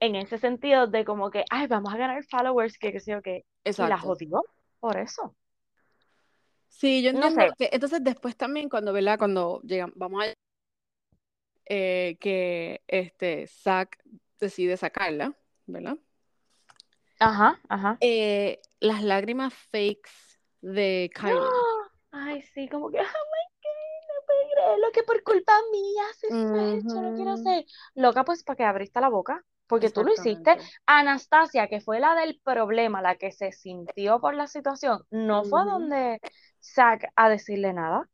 en 0.00 0.14
ese 0.14 0.38
sentido 0.38 0.86
de 0.86 1.04
como 1.04 1.30
que, 1.30 1.44
ay, 1.50 1.66
vamos 1.66 1.92
a 1.92 1.98
ganar 1.98 2.24
followers, 2.24 2.78
que 2.78 2.92
qué 2.92 3.00
sé 3.00 3.12
yo 3.12 3.22
qué. 3.22 3.44
Y 3.64 3.72
la 3.74 3.98
Exacto. 3.98 4.08
jodió 4.08 4.42
por 4.80 4.96
eso. 4.96 5.34
Sí, 6.68 7.02
yo 7.02 7.10
No 7.10 7.22
entiendo 7.22 7.46
sé. 7.46 7.52
que 7.58 7.68
entonces 7.72 8.04
después 8.04 8.36
también 8.36 8.68
cuando, 8.68 8.92
¿verdad? 8.92 9.18
Cuando 9.18 9.60
llegamos, 9.62 9.94
vamos 9.96 10.24
a 10.24 10.32
eh, 11.66 12.16
que 12.20 12.82
este 12.86 13.46
Zack 13.46 14.02
decide 14.40 14.76
sacarla, 14.76 15.34
¿verdad? 15.66 15.98
Ajá, 17.20 17.58
ajá. 17.68 17.98
Eh, 18.00 18.60
las 18.80 19.02
lágrimas 19.02 19.54
fakes 19.54 20.10
de 20.60 21.10
Kylie. 21.14 21.68
Ay, 22.10 22.42
sí, 22.42 22.68
como 22.68 22.90
que, 22.90 22.98
oh 22.98 23.00
my 23.02 23.04
God, 23.06 24.08
no 24.08 24.26
puedo 24.26 24.50
creerlo 24.52 24.92
que 24.92 25.02
por 25.02 25.22
culpa 25.22 25.52
mía 25.72 26.02
haces 26.10 26.48
esto, 26.76 27.02
no 27.02 27.14
quiero 27.14 27.32
hacer. 27.32 27.64
Loca, 27.94 28.24
pues 28.24 28.42
para 28.44 28.56
que 28.56 28.64
abriste 28.64 29.00
la 29.00 29.08
boca, 29.08 29.44
porque 29.66 29.90
tú 29.90 30.04
lo 30.04 30.12
hiciste. 30.12 30.58
Anastasia, 30.86 31.68
que 31.68 31.80
fue 31.80 32.00
la 32.00 32.14
del 32.14 32.40
problema, 32.42 33.02
la 33.02 33.16
que 33.16 33.32
se 33.32 33.52
sintió 33.52 34.20
por 34.20 34.34
la 34.34 34.46
situación, 34.46 35.04
no 35.10 35.44
fue 35.44 35.60
a 35.62 35.64
Ujú, 35.64 35.72
donde 35.72 36.20
Zack 36.60 37.12
a 37.16 37.28
decirle 37.28 37.72
nada. 37.72 38.08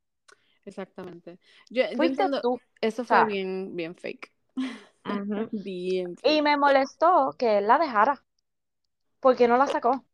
Exactamente. 0.65 1.39
Yo, 1.71 1.85
yo 1.93 2.07
entiendo, 2.07 2.39
tú, 2.41 2.61
eso 2.81 3.05
fue 3.05 3.25
bien, 3.25 3.77
bien 3.77 3.95
fake. 3.97 4.33
Ujú. 5.07 5.49
Bien 5.53 6.17
Y 6.23 6.43
fake. 6.43 6.43
me 6.43 6.57
molestó 6.59 7.35
que 7.39 7.59
él 7.59 7.67
la 7.69 7.79
dejara, 7.79 8.25
porque 9.21 9.49
no 9.49 9.57
la 9.57 9.67
sacó 9.69 10.05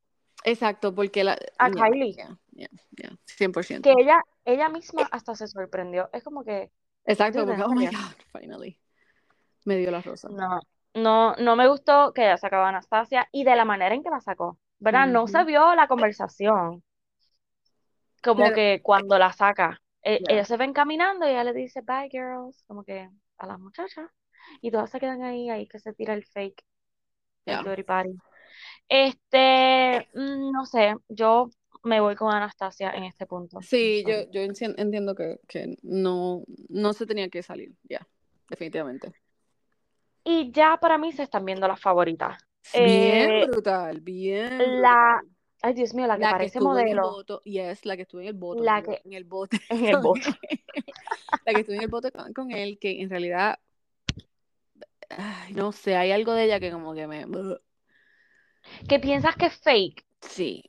Exacto, 0.44 0.94
porque 0.94 1.24
la, 1.24 1.36
a 1.58 1.68
yeah, 1.68 1.82
Kylie. 1.82 2.14
yeah, 2.14 2.36
yeah, 2.52 2.68
yeah, 2.96 3.10
100%. 3.26 3.82
Que 3.82 3.94
ella, 3.98 4.22
ella 4.44 4.68
misma 4.68 5.08
hasta 5.10 5.34
se 5.34 5.46
sorprendió. 5.46 6.08
Es 6.12 6.24
como 6.24 6.44
que, 6.44 6.70
Exacto, 7.04 7.44
porque, 7.46 7.62
¿en 7.62 7.66
oh 7.66 7.74
my? 7.74 7.86
God, 7.86 8.14
finally. 8.32 8.78
Me 9.64 9.76
dio 9.76 9.90
la 9.90 10.00
rosa. 10.00 10.28
No, 10.28 10.60
no, 10.94 11.34
no 11.36 11.56
me 11.56 11.68
gustó 11.68 12.12
que 12.12 12.22
ella 12.22 12.36
sacaba 12.38 12.66
a 12.66 12.68
Anastasia 12.70 13.28
y 13.32 13.44
de 13.44 13.56
la 13.56 13.64
manera 13.64 13.94
en 13.94 14.02
que 14.02 14.10
la 14.10 14.20
sacó, 14.20 14.58
¿verdad? 14.78 15.06
No 15.06 15.26
se 15.26 15.44
vio 15.44 15.74
la 15.74 15.86
conversación, 15.86 16.82
como 18.22 18.44
Pero, 18.44 18.54
que 18.54 18.80
cuando 18.82 19.18
la 19.18 19.32
saca, 19.32 19.80
eh, 20.02 20.20
ellos 20.28 20.48
se 20.48 20.56
ven 20.56 20.72
caminando 20.72 21.26
y 21.26 21.30
ella 21.30 21.44
le 21.44 21.52
dice, 21.52 21.82
bye 21.82 22.08
girls, 22.10 22.62
como 22.66 22.84
que 22.84 23.08
a 23.38 23.46
las 23.46 23.58
muchachas, 23.58 24.10
y 24.60 24.70
todas 24.70 24.90
se 24.90 25.00
quedan 25.00 25.22
ahí, 25.22 25.50
ahí 25.50 25.66
que 25.66 25.78
se 25.78 25.92
tira 25.92 26.14
el 26.14 26.24
fake, 26.24 26.62
el 27.46 27.84
party. 27.84 28.16
Este, 28.90 30.08
mm, 30.14 30.50
no 30.50 30.66
sé, 30.66 30.96
yo 31.08 31.48
me 31.84 32.00
voy 32.00 32.16
con 32.16 32.34
Anastasia 32.34 32.90
en 32.90 33.04
este 33.04 33.24
punto. 33.24 33.62
Sí, 33.62 34.04
yo, 34.04 34.28
yo 34.32 34.40
entiendo 34.40 35.14
que, 35.14 35.38
que 35.46 35.76
no, 35.82 36.42
no 36.68 36.92
se 36.92 37.06
tenía 37.06 37.28
que 37.28 37.40
salir, 37.44 37.72
ya, 37.84 38.04
definitivamente. 38.48 39.12
Y 40.24 40.50
ya 40.50 40.76
para 40.78 40.98
mí 40.98 41.12
se 41.12 41.22
están 41.22 41.44
viendo 41.44 41.68
las 41.68 41.80
favoritas. 41.80 42.36
Bien 42.74 43.28
Eh, 43.30 43.46
brutal, 43.46 44.00
bien 44.00 44.82
la, 44.82 45.22
ay 45.62 45.72
Dios 45.74 45.94
mío, 45.94 46.08
la 46.08 46.16
que 46.16 46.20
La 46.22 46.26
que 46.28 46.34
parece 46.34 46.58
estuvo 46.58 46.76
en 46.78 46.88
el 46.88 46.96
modelo, 46.96 47.10
voto, 47.12 47.42
yes, 47.44 47.86
la 47.86 47.94
que 47.96 48.02
estuvo 48.02 48.20
en 48.20 48.26
el 48.26 48.34
voto, 48.34 48.64
La 48.64 48.82
que- 48.82 49.00
en 49.04 49.12
el 49.12 49.24
bote, 49.24 49.58
en 49.70 49.84
el 49.86 49.96
él. 49.96 50.02
la 51.46 51.52
que 51.54 51.60
estuvo 51.60 51.76
en 51.76 51.82
el 51.82 51.88
voto 51.88 52.10
con, 52.10 52.32
con 52.32 52.50
él, 52.50 52.76
que 52.80 53.00
en 53.00 53.08
realidad, 53.08 53.60
ay, 55.10 55.54
no 55.54 55.70
sé, 55.70 55.94
hay 55.96 56.10
algo 56.10 56.32
de 56.34 56.44
ella 56.46 56.58
que 56.58 56.72
como 56.72 56.92
que 56.92 57.06
me, 57.06 57.24
que 58.88 58.98
piensas 59.00 59.36
que 59.36 59.46
es 59.46 59.60
fake, 59.60 60.04
sí, 60.20 60.64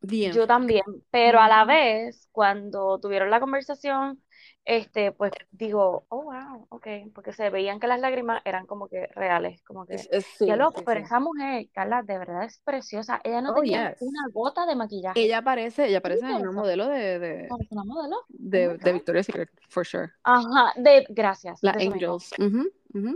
bien. 0.00 0.32
yo 0.32 0.46
también, 0.46 0.82
pero 1.10 1.40
a 1.40 1.48
la 1.48 1.64
vez, 1.64 2.28
cuando 2.32 2.98
tuvieron 3.00 3.30
la 3.30 3.40
conversación, 3.40 4.22
este, 4.64 5.12
pues 5.12 5.32
digo, 5.50 6.04
oh 6.10 6.24
wow, 6.24 6.66
ok, 6.68 6.86
porque 7.14 7.32
se 7.32 7.48
veían 7.48 7.80
que 7.80 7.86
las 7.86 8.00
lágrimas 8.00 8.42
eran 8.44 8.66
como 8.66 8.86
que 8.88 9.06
reales, 9.14 9.62
como 9.62 9.86
que, 9.86 9.96
sí, 9.98 10.46
ya 10.46 10.56
lo, 10.56 10.70
sí, 10.72 10.82
pero 10.84 11.00
sí. 11.00 11.06
esa 11.06 11.20
mujer, 11.20 11.68
Carla, 11.72 12.02
de 12.02 12.18
verdad 12.18 12.44
es 12.44 12.60
preciosa, 12.64 13.18
ella 13.24 13.40
no 13.40 13.52
Oh, 13.52 13.54
tenía 13.54 13.90
yes. 13.92 14.02
una 14.02 14.20
gota 14.30 14.66
de 14.66 14.76
maquillaje, 14.76 15.20
Ella 15.20 15.40
parece, 15.42 15.86
ella 15.86 16.02
parece 16.02 16.26
¿Viste 16.26 16.42
una 16.42 16.52
modelo 16.52 16.86
de, 16.88 17.18
de, 17.18 17.48
Parece 17.48 17.74
una 17.74 17.84
modelo, 17.84 18.16
de, 18.28 18.68
Oh 18.68 18.76
de. 18.76 18.92
Victoria's 18.92 19.26
Secret, 19.26 19.48
for 19.70 19.86
sure. 19.86 20.10
ajá, 20.22 20.72
de, 20.76 21.06
gracias, 21.08 21.58
La 21.62 21.72
de. 21.72 21.84
Angels. 21.86 22.30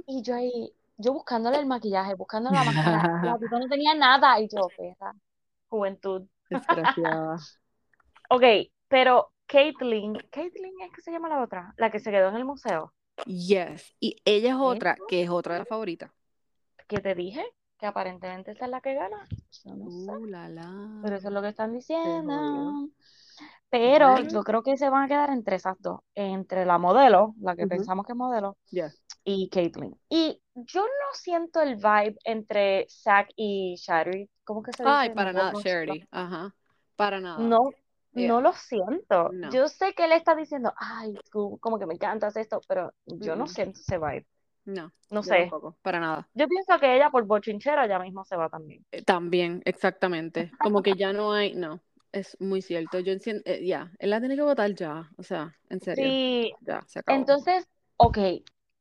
Y 0.07 0.23
yo 0.23 0.35
ahí, 0.35 0.73
yo 0.97 1.13
buscándole 1.13 1.59
el 1.59 1.67
maquillaje, 1.67 2.15
buscándole 2.15 2.57
la 2.59 2.65
máscara, 2.65 3.13
la 3.23 3.39
tipa 3.39 3.59
no 3.59 3.69
tenía 3.69 3.95
nada, 3.95 4.41
y 4.41 4.49
yo, 4.49 4.69
perra, 4.77 5.15
juventud. 5.69 6.27
Desgraciada. 6.51 7.37
Ok, 8.31 8.43
pero 8.89 9.33
Caitlyn, 9.47 10.15
Caitlyn 10.31 10.81
es 10.83 10.93
que 10.93 11.03
se 11.03 11.11
llama 11.13 11.29
la 11.29 11.43
otra, 11.43 11.75
la 11.77 11.91
que 11.91 12.01
se 12.01 12.11
quedó 12.11 12.29
en 12.31 12.37
el 12.37 12.45
museo, 12.45 12.93
Yes. 13.27 13.95
Y 14.01 14.17
ella 14.25 14.51
es 14.51 14.57
otra, 14.59 14.93
¿Eso? 14.95 15.05
que 15.07 15.23
es 15.23 15.31
otra 15.31 15.55
de 15.55 15.61
las 15.61 15.69
favoritas. 15.69 16.11
que 16.89 16.99
te 16.99 17.15
dije 17.15 17.45
que 17.79 17.87
aparentemente 17.87 18.53
esa 18.53 18.65
es 18.67 18.71
la 18.71 18.81
que 18.81 18.95
gana. 18.95 19.27
No 19.65 19.75
Uh, 19.75 20.27
la, 20.27 20.49
la. 20.49 21.01
pero 21.03 21.17
eso 21.17 21.29
es 21.29 21.35
lo 21.35 21.43
que 21.43 21.49
están 21.49 21.73
diciendo. 21.73 22.89
Pero 23.69 24.13
Bueno. 24.13 24.29
yo 24.31 24.43
creo 24.45 24.63
que 24.63 24.77
se 24.77 24.89
van 24.89 25.05
a 25.05 25.09
quedar 25.09 25.31
entre 25.31 25.57
esas 25.57 25.77
dos, 25.81 26.01
entre 26.15 26.65
la 26.67 26.79
modelo, 26.79 27.35
la 27.41 27.57
que 27.57 27.67
pensamos 27.67 28.07
que 28.07 28.13
es 28.13 28.17
modelo, 28.19 28.57
Yes. 28.71 29.02
Y 29.25 29.49
Caitlyn. 29.49 29.95
Y 30.09 30.41
yo 30.55 30.83
no 30.83 31.15
siento 31.15 31.61
el 31.63 31.77
vibe 31.77 32.17
entre 32.25 32.87
Zack 32.89 33.31
y 33.37 33.77
Shari, 33.77 34.29
¿cómo 34.45 34.63
que 34.63 34.73
se 34.73 34.83
dice? 34.83 34.93
Ay, 34.95 35.11
para 35.11 35.33
No 35.33 35.39
nada, 35.39 35.53
Charity. 35.63 36.07
Ajá. 36.11 36.55
Para 36.97 37.21
nada. 37.21 37.39
No, 37.49 37.71
Yeah. 38.15 38.29
no 38.29 38.41
lo 38.43 38.53
siento. 38.53 39.31
No. 39.33 39.51
Yo 39.51 39.69
sé 39.69 39.95
que 39.95 40.05
él 40.05 40.13
está 40.13 40.35
diciendo, 40.35 40.75
ay, 40.77 41.15
tú 41.31 41.57
como 41.63 41.79
que 41.79 41.87
me 41.87 41.95
encantas 41.95 42.37
esto, 42.37 42.61
pero 42.69 42.93
yo 43.07 43.37
no 43.37 43.45
Mm-mm. 43.45 43.49
siento 43.49 43.81
ese 43.81 43.97
vibe. 43.97 44.27
No, 44.67 44.93
No 45.11 45.23
sé. 45.23 45.39
tampoco, 45.39 45.79
para 45.81 45.99
nada. 45.99 46.29
Yo 46.35 46.47
pienso 46.47 46.79
que 46.79 46.95
ella 46.95 47.09
por 47.11 47.25
bochinchera 47.25 47.87
ya 47.89 47.99
mismo 47.99 48.23
se 48.25 48.37
va 48.37 48.51
también. 48.51 48.85
Eh, 48.93 49.03
También, 49.03 49.63
exactamente. 49.65 50.53
Como 50.63 50.83
que 50.83 50.95
ya 50.95 51.13
no 51.15 51.33
hay, 51.33 51.55
no, 51.55 51.81
es 52.13 52.37
muy 52.39 52.61
cierto. 52.63 53.01
Yo 53.01 53.13
entiendo, 53.13 53.43
eh, 53.47 53.65
ya, 53.67 53.91
él 53.99 54.11
la 54.11 54.21
tiene 54.21 54.37
que 54.37 54.43
votar 54.43 54.75
ya, 54.75 55.11
o 55.17 55.23
sea, 55.23 55.57
en 55.71 55.81
serio, 55.81 56.05
Sí, 56.05 56.53
ya, 56.61 56.85
se 56.87 56.99
acabó. 57.01 57.19
entonces, 57.19 57.67
ok, 57.97 58.19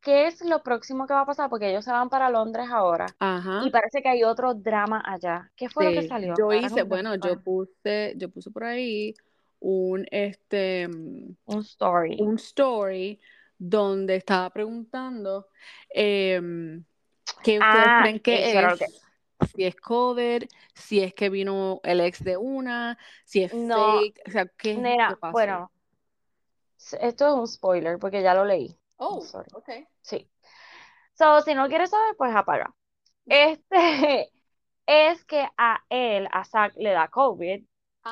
¿qué 0.02 0.28
es 0.28 0.44
lo 0.44 0.64
próximo 0.64 1.08
que 1.08 1.14
va 1.14 1.22
a 1.22 1.26
pasar? 1.26 1.50
Porque 1.50 1.70
ellos 1.70 1.86
se 1.86 1.92
van 1.92 2.10
para 2.10 2.30
Londres 2.30 2.68
ahora 2.72 3.06
Ajá. 3.20 3.62
y 3.66 3.70
parece 3.70 4.02
que 4.02 4.10
hay 4.10 4.24
otro 4.24 4.54
drama 4.54 5.02
allá. 5.06 5.52
¿Qué 5.56 5.70
fue 5.70 5.86
lo 5.86 6.02
que 6.02 6.08
salió? 6.08 6.36
yo 6.38 6.54
hice, 6.54 6.84
bueno, 6.84 7.16
yo 7.16 7.40
puse, 7.42 8.14
yo 8.18 8.30
puse 8.30 8.52
por 8.52 8.64
ahí 8.64 9.14
un, 9.60 10.06
este, 10.12 10.88
mm, 10.88 11.36
un 11.46 11.60
story. 11.60 12.18
un 12.20 12.36
story 12.36 13.20
donde 13.58 14.16
estaba 14.16 14.50
preguntando 14.50 15.48
em, 15.90 16.84
qué 17.44 17.60
ustedes 17.60 17.62
Ah, 17.62 18.00
creen 18.02 18.20
que 18.20 18.64
es, 18.64 19.02
si 19.54 19.64
es 19.66 19.76
COVID, 19.76 20.44
si 20.74 21.02
es 21.02 21.14
que 21.14 21.30
vino 21.30 21.80
el 21.84 22.02
ex 22.02 22.24
de 22.24 22.38
una, 22.38 22.98
si 23.24 23.44
es 23.44 23.54
No, 23.54 23.76
fake, 24.02 24.22
o 24.28 24.32
sea, 24.32 24.46
¿qué, 24.58 24.76
Nena, 24.78 25.10
qué 25.10 25.16
pasó? 25.18 25.32
bueno, 25.34 25.72
esto 27.00 27.28
es 27.28 27.34
un 27.34 27.48
spoiler 27.48 28.00
porque 28.00 28.24
ya 28.24 28.34
lo 28.34 28.46
leí. 28.46 28.76
Oh, 29.02 29.22
sorry. 29.22 29.50
ok. 29.54 29.70
Sí. 30.02 30.30
So, 31.14 31.42
si 31.42 31.54
no 31.56 31.68
quieres 31.68 31.90
saber, 31.90 32.16
pues 32.18 32.34
apaga. 32.36 32.74
Este 33.26 34.32
es 34.86 35.26
que 35.26 35.48
a 35.58 35.80
él, 35.90 36.28
a 36.32 36.44
Zack, 36.46 36.74
le 36.78 36.92
da 36.92 37.08
COVID 37.08 37.64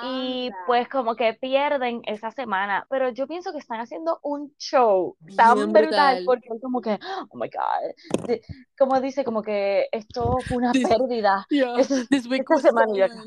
y 0.04 0.52
pues 0.68 0.88
como 0.88 1.16
que 1.16 1.34
pierden 1.34 2.02
esa 2.06 2.32
semana. 2.32 2.86
Pero 2.90 3.10
yo 3.10 3.28
pienso 3.28 3.52
que 3.52 3.58
están 3.60 3.80
haciendo 3.82 4.20
un 4.24 4.54
show 4.58 5.18
tan 5.36 5.56
brutal 5.74 6.24
brutal. 6.24 6.24
porque 6.26 6.50
como 6.62 6.82
que, 6.82 7.00
oh 7.32 7.38
my 7.38 7.50
God, 7.50 8.28
de- 8.28 8.42
como 8.78 9.00
dice, 9.02 9.24
como 9.24 9.42
que 9.42 9.88
esto 9.92 10.38
fue 10.48 10.58
una 10.58 10.72
This- 10.74 10.88
pérdida. 10.88 11.46
Yeah, 11.50 11.76
this 12.10 12.28
week 12.28 12.42
esta 12.42 12.60
semana 12.60 12.94
yo 12.96 13.06
acá. 13.06 13.24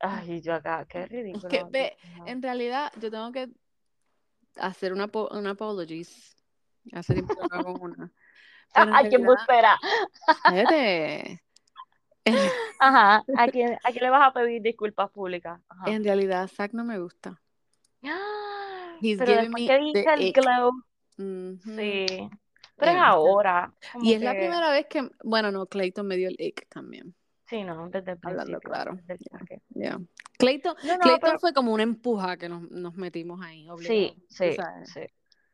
Ay, 0.00 0.42
yo 0.42 0.54
acá, 0.54 0.86
qué 0.88 1.06
ridículo. 1.06 1.48
Que, 1.48 1.64
ve, 1.70 1.96
en 2.26 2.42
realidad, 2.42 2.92
yo 3.00 3.10
tengo 3.10 3.32
que 3.32 3.48
hacer 4.56 4.92
una, 4.92 5.10
una 5.30 5.50
apologies. 5.50 6.35
Hace 6.92 7.14
tiempo 7.14 7.34
que 7.34 7.48
no 7.48 7.56
hago 7.56 7.72
una. 7.80 8.10
Embustera. 8.74 9.76
espérate. 10.44 11.42
En, 12.24 12.34
Ajá, 12.80 13.22
¿a 13.36 13.48
quién, 13.48 13.78
a 13.84 13.90
quién 13.92 14.02
le 14.02 14.10
vas 14.10 14.26
a 14.28 14.32
pedir 14.32 14.60
disculpas 14.60 15.10
públicas? 15.10 15.60
Ajá. 15.68 15.90
en 15.90 16.02
realidad, 16.02 16.48
Zack 16.48 16.72
no 16.72 16.84
me 16.84 16.98
gusta. 16.98 17.40
Ah, 18.04 18.96
He's 19.00 19.18
Pero 19.18 19.32
después 19.32 19.50
me 19.50 19.66
que 19.66 19.78
dice 19.78 20.06
el 20.12 20.32
glow, 20.32 20.70
Ujú. 21.18 21.58
sí. 21.76 22.28
Pero 22.78 22.90
es 22.92 22.96
Eh, 22.96 23.00
ahora. 23.00 23.72
Y 24.02 24.12
es 24.14 24.22
la 24.22 24.32
primera 24.32 24.70
vez 24.70 24.86
que, 24.86 25.08
bueno, 25.22 25.50
no, 25.52 25.66
Clayton 25.66 26.06
me 26.06 26.16
dio 26.16 26.28
el 26.28 26.36
ick 26.38 26.68
también. 26.68 27.14
Sí, 27.48 27.62
no, 27.62 27.88
desde 27.88 28.12
el 28.12 28.18
Hablando 28.22 28.58
claro. 28.60 28.96
desde 29.04 29.14
el 29.14 29.18
Ya. 29.20 29.38
saque. 29.38 29.62
Yeah. 29.74 30.00
Clayton, 30.36 30.74
No, 30.82 30.92
no, 30.94 30.98
Clayton 30.98 31.20
pero- 31.22 31.38
fue 31.38 31.52
como 31.54 31.72
una 31.72 31.84
empuja 31.84 32.36
que 32.36 32.48
nos, 32.48 32.68
nos 32.70 32.94
metimos 32.96 33.40
ahí, 33.40 33.68
obligado. 33.70 33.94
Sí, 33.96 34.16
sí, 34.28 34.52
sabes. 34.54 34.90
sí. 34.92 35.00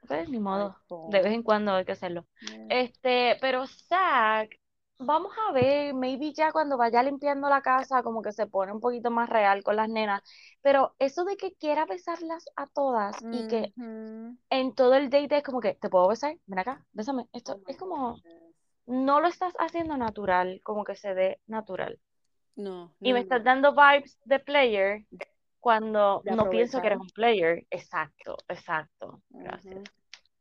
Pues 0.07 0.29
ni 0.29 0.39
modo. 0.39 0.77
De 1.09 1.21
vez 1.23 1.33
en 1.33 1.43
cuando 1.43 1.73
hay 1.73 1.85
que 1.85 1.93
hacerlo. 1.93 2.27
Este, 2.69 3.37
pero 3.41 3.67
Zack, 3.67 4.51
vamos 4.99 5.33
a 5.49 5.53
ver, 5.53 5.95
maybe 5.95 6.33
ya 6.33 6.53
cuando 6.53 6.77
vaya 6.77 7.03
limpiando 7.03 7.49
la 7.49 7.63
casa, 7.63 8.03
como 8.03 8.23
que 8.23 8.33
se 8.33 8.47
pone 8.47 8.73
un 8.73 8.81
poquito 8.81 9.11
más 9.11 9.29
real 9.29 9.63
con 9.63 9.77
las 9.77 9.89
nenas. 9.89 10.23
Pero 10.63 10.95
eso 10.99 11.25
de 11.25 11.37
que 11.37 11.55
quiera 11.55 11.87
besarlas 11.87 12.45
a 12.57 12.67
todas 12.67 13.17
y 13.31 13.47
que 13.47 13.73
en 14.51 14.75
todo 14.75 14.95
el 14.95 15.11
date 15.11 15.39
es 15.39 15.43
como 15.43 15.61
que, 15.61 15.75
¿te 15.75 15.89
puedo 15.89 16.09
besar? 16.09 16.37
Ven 16.47 16.59
acá, 16.59 16.85
bésame. 16.93 17.27
Esto 17.33 17.55
Oh 17.55 17.63
es 17.67 17.77
como, 17.77 18.21
no 18.87 19.21
lo 19.21 19.29
estás 19.29 19.55
haciendo 19.59 19.97
natural, 19.97 20.61
como 20.65 20.85
que 20.85 20.97
se 20.97 21.15
dé 21.15 21.41
natural. 21.47 21.99
No, 22.57 22.93
Y 23.03 23.13
me 23.13 23.19
no. 23.19 23.23
estás 23.25 23.45
dando 23.45 23.73
vibes 23.75 24.19
de 24.25 24.39
player 24.39 25.05
cuando 25.63 26.21
no 26.25 26.51
pienso 26.51 26.81
que 26.81 26.89
eres 26.89 26.99
un 26.99 27.11
player. 27.11 27.65
Exacto, 27.71 28.37
exacto. 28.49 29.23
Gracias. 29.31 29.77
Ujú. 29.77 29.85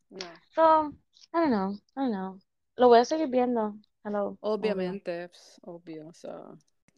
No. 0.10 0.20
So, 0.56 0.90
I 1.32 1.38
don't 1.40 1.50
know, 1.52 1.72
I 1.96 2.00
don't 2.02 2.12
know. 2.12 2.40
Lo 2.76 2.88
voy 2.88 3.00
a 3.00 3.06
seguir 3.06 3.28
viendo. 3.28 3.76
Hello. 4.04 4.36
Obviamente, 4.42 5.30
pues, 5.30 5.60
obvio, 5.62 6.08
o 6.08 6.14
sea, 6.14 6.40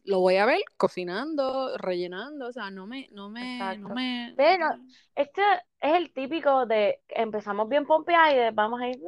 lo 0.04 0.20
voy 0.20 0.36
a 0.36 0.46
ver 0.46 0.60
cocinando, 0.78 1.76
rellenando, 1.76 2.48
o 2.48 2.52
sea, 2.52 2.70
no 2.70 2.86
me, 2.86 3.08
no 3.12 3.28
me, 3.28 3.76
no 3.78 3.90
me, 3.90 4.34
Ve, 4.36 4.58
no, 4.58 4.70
Este 5.14 5.42
es 5.80 5.94
el 5.94 6.12
típico 6.14 6.64
de 6.64 7.02
empezamos 7.08 7.68
bien 7.68 7.86
pompeados 7.86 8.32
y 8.32 8.36
de- 8.38 8.50
vamos 8.52 8.80
a 8.80 8.88
ir. 8.88 9.00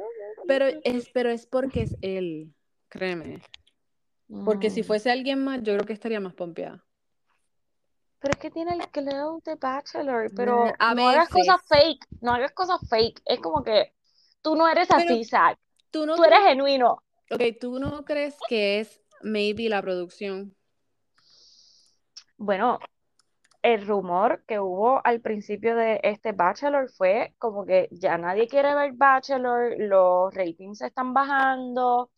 pero 0.45 0.67
es, 0.83 1.09
pero 1.09 1.29
es 1.31 1.47
porque 1.47 1.81
es 1.81 1.97
él, 2.01 2.53
créeme, 2.87 3.41
porque 4.45 4.69
si 4.69 4.81
Mm. 4.81 4.85
fuese 4.85 5.11
alguien 5.11 5.43
más, 5.43 5.63
yo 5.63 5.73
creo 5.73 5.85
que 5.85 5.93
estaría 5.93 6.19
más 6.19 6.35
pompeada. 6.35 6.83
Pero 8.19 8.33
es 8.33 8.39
que 8.39 8.49
tiene 8.49 8.73
el 8.73 8.87
glow 8.91 9.41
de 9.43 9.55
Bachelor, 9.55 10.31
pero 10.35 10.73
a 10.79 10.95
no 10.95 11.07
hagas 11.07 11.29
cosas 11.29 11.61
fake, 11.67 12.07
no 12.21 12.33
hagas 12.33 12.51
cosas 12.51 12.79
fake. 12.89 13.21
Es 13.25 13.39
como 13.39 13.63
que 13.63 13.93
tú 14.41 14.55
no 14.55 14.67
eres 14.67 14.87
Pero 14.87 15.01
así, 15.01 15.23
Zack. 15.23 15.59
Tú 15.91 16.05
no 16.05 16.15
Tú 16.15 16.23
eres 16.23 16.39
genuino. 16.39 17.03
ok, 17.29 17.41
tú 17.59 17.79
no 17.79 18.03
crees 18.05 18.35
que 18.49 18.79
es 18.79 19.01
maybe 19.21 19.69
la 19.69 19.81
producción. 19.81 20.55
Bueno, 22.37 22.79
el 23.61 23.85
rumor 23.85 24.43
que 24.47 24.59
hubo 24.59 25.01
al 25.03 25.21
principio 25.21 25.75
de 25.75 25.99
este 26.03 26.31
Bachelor 26.31 26.89
fue 26.89 27.35
como 27.37 27.65
que 27.65 27.87
ya 27.91 28.17
nadie 28.17 28.47
quiere 28.47 28.73
ver 28.73 28.93
Bachelor, 28.93 29.75
los 29.77 30.33
ratings 30.33 30.81
están 30.81 31.13
bajando, 31.13 32.11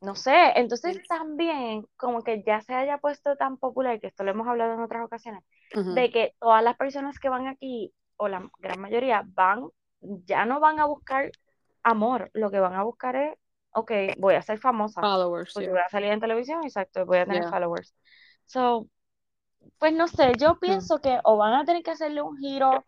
no 0.00 0.14
sé, 0.14 0.52
entonces 0.56 0.98
también 1.08 1.86
como 1.96 2.22
que 2.22 2.42
ya 2.42 2.60
se 2.60 2.74
haya 2.74 2.98
puesto 2.98 3.36
tan 3.36 3.56
popular, 3.56 4.00
que 4.00 4.08
esto 4.08 4.24
lo 4.24 4.30
hemos 4.30 4.46
hablado 4.46 4.74
en 4.74 4.80
otras 4.80 5.04
ocasiones, 5.04 5.42
de 5.72 6.10
que 6.10 6.34
todas 6.38 6.62
las 6.62 6.76
personas 6.76 7.18
que 7.18 7.28
van 7.28 7.46
aquí, 7.46 7.92
o 8.16 8.28
la 8.28 8.48
gran 8.58 8.80
mayoría, 8.80 9.24
van, 9.26 9.68
ya 10.00 10.44
no 10.44 10.60
van 10.60 10.80
a 10.80 10.86
buscar 10.86 11.30
amor, 11.82 12.30
lo 12.34 12.50
que 12.50 12.60
van 12.60 12.74
a 12.74 12.82
buscar 12.82 13.16
es, 13.16 13.34
ok, 13.72 13.92
voy 14.18 14.34
a 14.34 14.42
ser 14.42 14.58
famosa, 14.58 15.00
Followers, 15.00 15.52
porque 15.52 15.66
yeah. 15.66 15.72
voy 15.72 15.82
a 15.84 15.88
salir 15.88 16.10
en 16.10 16.20
televisión, 16.20 16.64
exacto, 16.64 17.04
voy 17.06 17.18
a 17.18 17.24
tener 17.24 17.42
Yeah. 17.42 17.50
followers. 17.50 17.94
So, 18.46 18.86
pues 19.78 19.92
no 19.92 20.08
sé, 20.08 20.32
yo 20.38 20.58
pienso 20.58 21.00
que 21.00 21.18
o 21.24 21.36
van 21.36 21.54
a 21.54 21.64
tener 21.64 21.82
que 21.82 21.90
hacerle 21.90 22.22
un 22.22 22.36
giro 22.38 22.84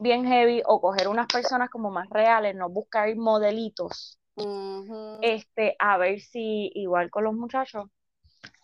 bien 0.00 0.24
heavy 0.24 0.62
o 0.64 0.80
coger 0.80 1.08
unas 1.08 1.26
personas 1.26 1.70
como 1.70 1.90
más 1.90 2.08
reales, 2.10 2.54
no 2.54 2.68
buscar 2.68 3.14
modelitos. 3.16 4.17
Este, 5.22 5.76
a 5.78 5.98
ver 5.98 6.20
si, 6.20 6.70
igual 6.74 7.10
con 7.10 7.24
los 7.24 7.34
muchachos, 7.34 7.86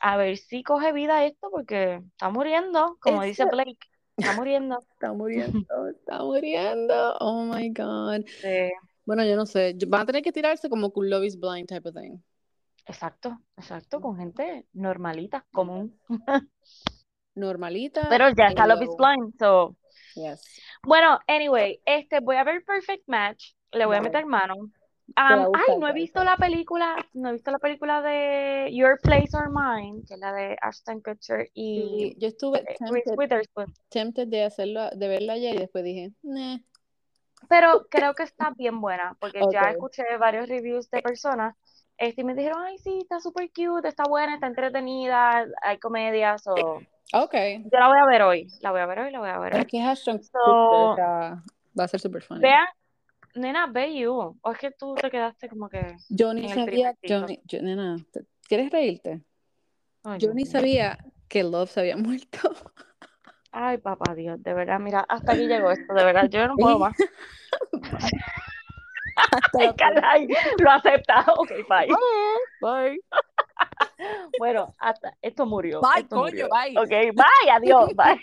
a 0.01 0.17
ver 0.17 0.37
si 0.37 0.63
coge 0.63 0.93
vida 0.93 1.25
esto, 1.25 1.51
porque 1.51 2.03
está 2.13 2.31
muriendo, 2.31 2.97
como 3.01 3.23
Es 3.23 3.31
dice 3.31 3.45
Blake, 3.47 3.79
está 4.17 4.33
muriendo. 4.35 4.79
Está 4.95 5.13
muriendo, 5.13 5.59
está 5.91 6.23
muriendo. 6.23 7.17
Oh 7.21 7.45
my 7.45 7.69
God. 7.71 8.25
Sí, 8.27 8.71
Bueno, 9.05 9.25
yo 9.25 9.37
no 9.37 9.45
sé. 9.45 9.77
Van 9.87 10.03
a 10.03 10.07
tener 10.07 10.23
que 10.23 10.33
tirarse 10.33 10.71
como 10.71 10.93
con 10.93 11.11
Love 11.11 11.25
is 11.25 11.39
Blind 11.39 11.69
type 11.69 11.89
of 11.89 11.95
thing. 11.95 12.19
exacto, 12.87 13.39
exacto, 13.57 14.01
con 14.01 14.17
gente 14.17 14.67
normalita, 14.73 15.45
común. 15.53 15.99
Normalita. 17.35 18.09
Pero 18.09 18.29
ya 18.31 18.47
está 18.49 18.67
Love 18.67 18.83
is 18.83 18.97
Blind, 18.97 19.35
so. 19.39 19.77
Yes. 20.15 20.61
Bueno, 20.85 21.19
anyway, 21.27 21.81
este, 21.85 22.21
voy 22.21 22.37
a 22.37 22.45
ver 22.45 22.65
Perfect 22.65 23.09
Match, 23.09 23.53
le 23.73 23.85
voy 23.87 23.97
a 23.97 24.01
meter 24.01 24.25
mano. 24.27 24.71
Gustar, 25.07 25.49
ay, 25.53 25.79
no 25.79 25.89
he 25.89 25.93
visto 25.93 26.25
la 26.25 26.37
película, 26.37 26.97
no 27.13 27.29
he 27.29 27.33
visto 27.33 27.51
la 27.51 27.59
película 27.59 28.03
de 28.03 28.71
Your 28.73 28.99
Place 29.01 29.37
or 29.37 29.51
Mine, 29.51 30.03
que 30.07 30.15
es 30.15 30.21
la 30.21 30.33
de 30.33 30.57
Ashton 30.61 31.01
Kutcher 31.01 31.51
y 31.55 32.15
Sí, 32.15 32.17
yo 32.19 32.29
estuve 32.29 32.61
eh, 32.61 32.77
tempted, 32.79 33.49
tempted 33.91 34.29
de 34.29 34.45
hacerlo, 34.45 34.91
de 34.91 35.09
verla 35.09 35.35
ayer 35.35 35.55
y 35.57 35.59
después 35.59 35.85
dije, 35.85 36.13
nah. 36.23 36.59
Pero 37.49 37.87
creo 37.91 38.15
que 38.15 38.23
está 38.23 38.51
bien 38.57 38.81
buena, 38.81 39.17
porque 39.21 39.41
ya 39.53 39.69
Ok. 39.69 39.73
escuché 39.73 40.17
varios 40.19 40.49
reviews 40.49 40.91
de 40.91 41.03
personas 41.03 41.55
este, 41.99 42.23
y 42.23 42.25
me 42.25 42.35
dijeron, 42.35 42.63
ay, 42.63 42.79
sí, 42.79 42.99
está 43.03 43.21
súper 43.21 43.51
cute, 43.51 43.87
está 43.89 44.05
buena, 44.09 44.35
está 44.35 44.47
entretenida, 44.47 45.47
hay 45.63 45.79
comedias, 45.79 46.47
o 46.47 46.81
Ok. 47.13 47.35
yo 47.65 47.79
la 47.79 47.89
voy 47.89 47.99
a 47.99 48.07
ver 48.07 48.23
hoy, 48.23 48.49
la 48.61 48.73
voy 48.73 48.81
a 48.81 48.87
ver 48.87 48.99
hoy, 48.99 49.13
la 49.13 49.21
voy 49.21 49.29
a 49.29 49.39
ver 49.39 49.55
Es 49.55 49.61
hoy. 49.61 49.67
que 49.67 49.83
Ashton 49.83 50.21
So, 50.23 50.31
Kutcher, 50.45 51.05
va 51.79 51.85
a 51.85 51.89
ser 51.89 52.01
super 52.01 52.23
funny. 52.23 52.41
Vean, 52.41 52.67
nena, 53.35 53.67
ve 53.67 53.97
you, 53.99 54.39
o 54.41 54.53
es 54.53 54.59
que 54.59 54.71
tú 54.71 54.95
te 55.01 55.11
quedaste 55.11 55.49
como 55.49 55.69
que, 55.69 55.97
Yo 56.09 56.33
ni 56.35 56.45
en 56.45 56.51
el 56.51 56.55
sabía, 56.55 56.95
yo 57.03 57.27
ni, 57.27 57.41
yo- 57.45 57.63
nena, 57.63 57.97
¿te- 58.13 58.25
¿quieres 58.49 58.71
reírte? 58.71 59.23
ay, 60.05 60.19
Yo 60.21 60.33
ni 60.35 60.47
sabía 60.47 60.99
que 61.29 61.43
Love 61.45 61.71
se 61.71 61.81
había 61.81 61.97
muerto. 61.97 62.39
Ay, 63.53 63.79
papá 63.79 64.15
Dios, 64.15 64.43
de 64.43 64.53
verdad, 64.55 64.81
mira, 64.81 65.05
hasta 65.09 65.33
aquí 65.33 65.47
llegó 65.47 65.71
esto, 65.71 65.95
de 65.95 66.05
verdad, 66.05 66.29
yo 66.29 66.47
no 66.49 66.57
puedo 66.57 66.79
más. 66.81 66.97
Ay, 69.57 69.73
caray, 69.77 70.29
lo 70.59 70.71
acepta, 70.71 71.25
ok, 71.37 71.51
bye. 71.69 71.95
Bye. 72.61 73.01
Bueno, 74.37 74.75
hasta, 74.79 75.17
esto 75.23 75.47
murió, 75.47 75.81
Bye, 75.81 76.03
esto 76.03 76.17
coño, 76.17 76.31
murió. 76.31 76.49
bye. 76.51 76.77
Ok, 76.79 77.15
bye, 77.15 77.51
adiós, 77.53 77.95
bye. 77.95 78.21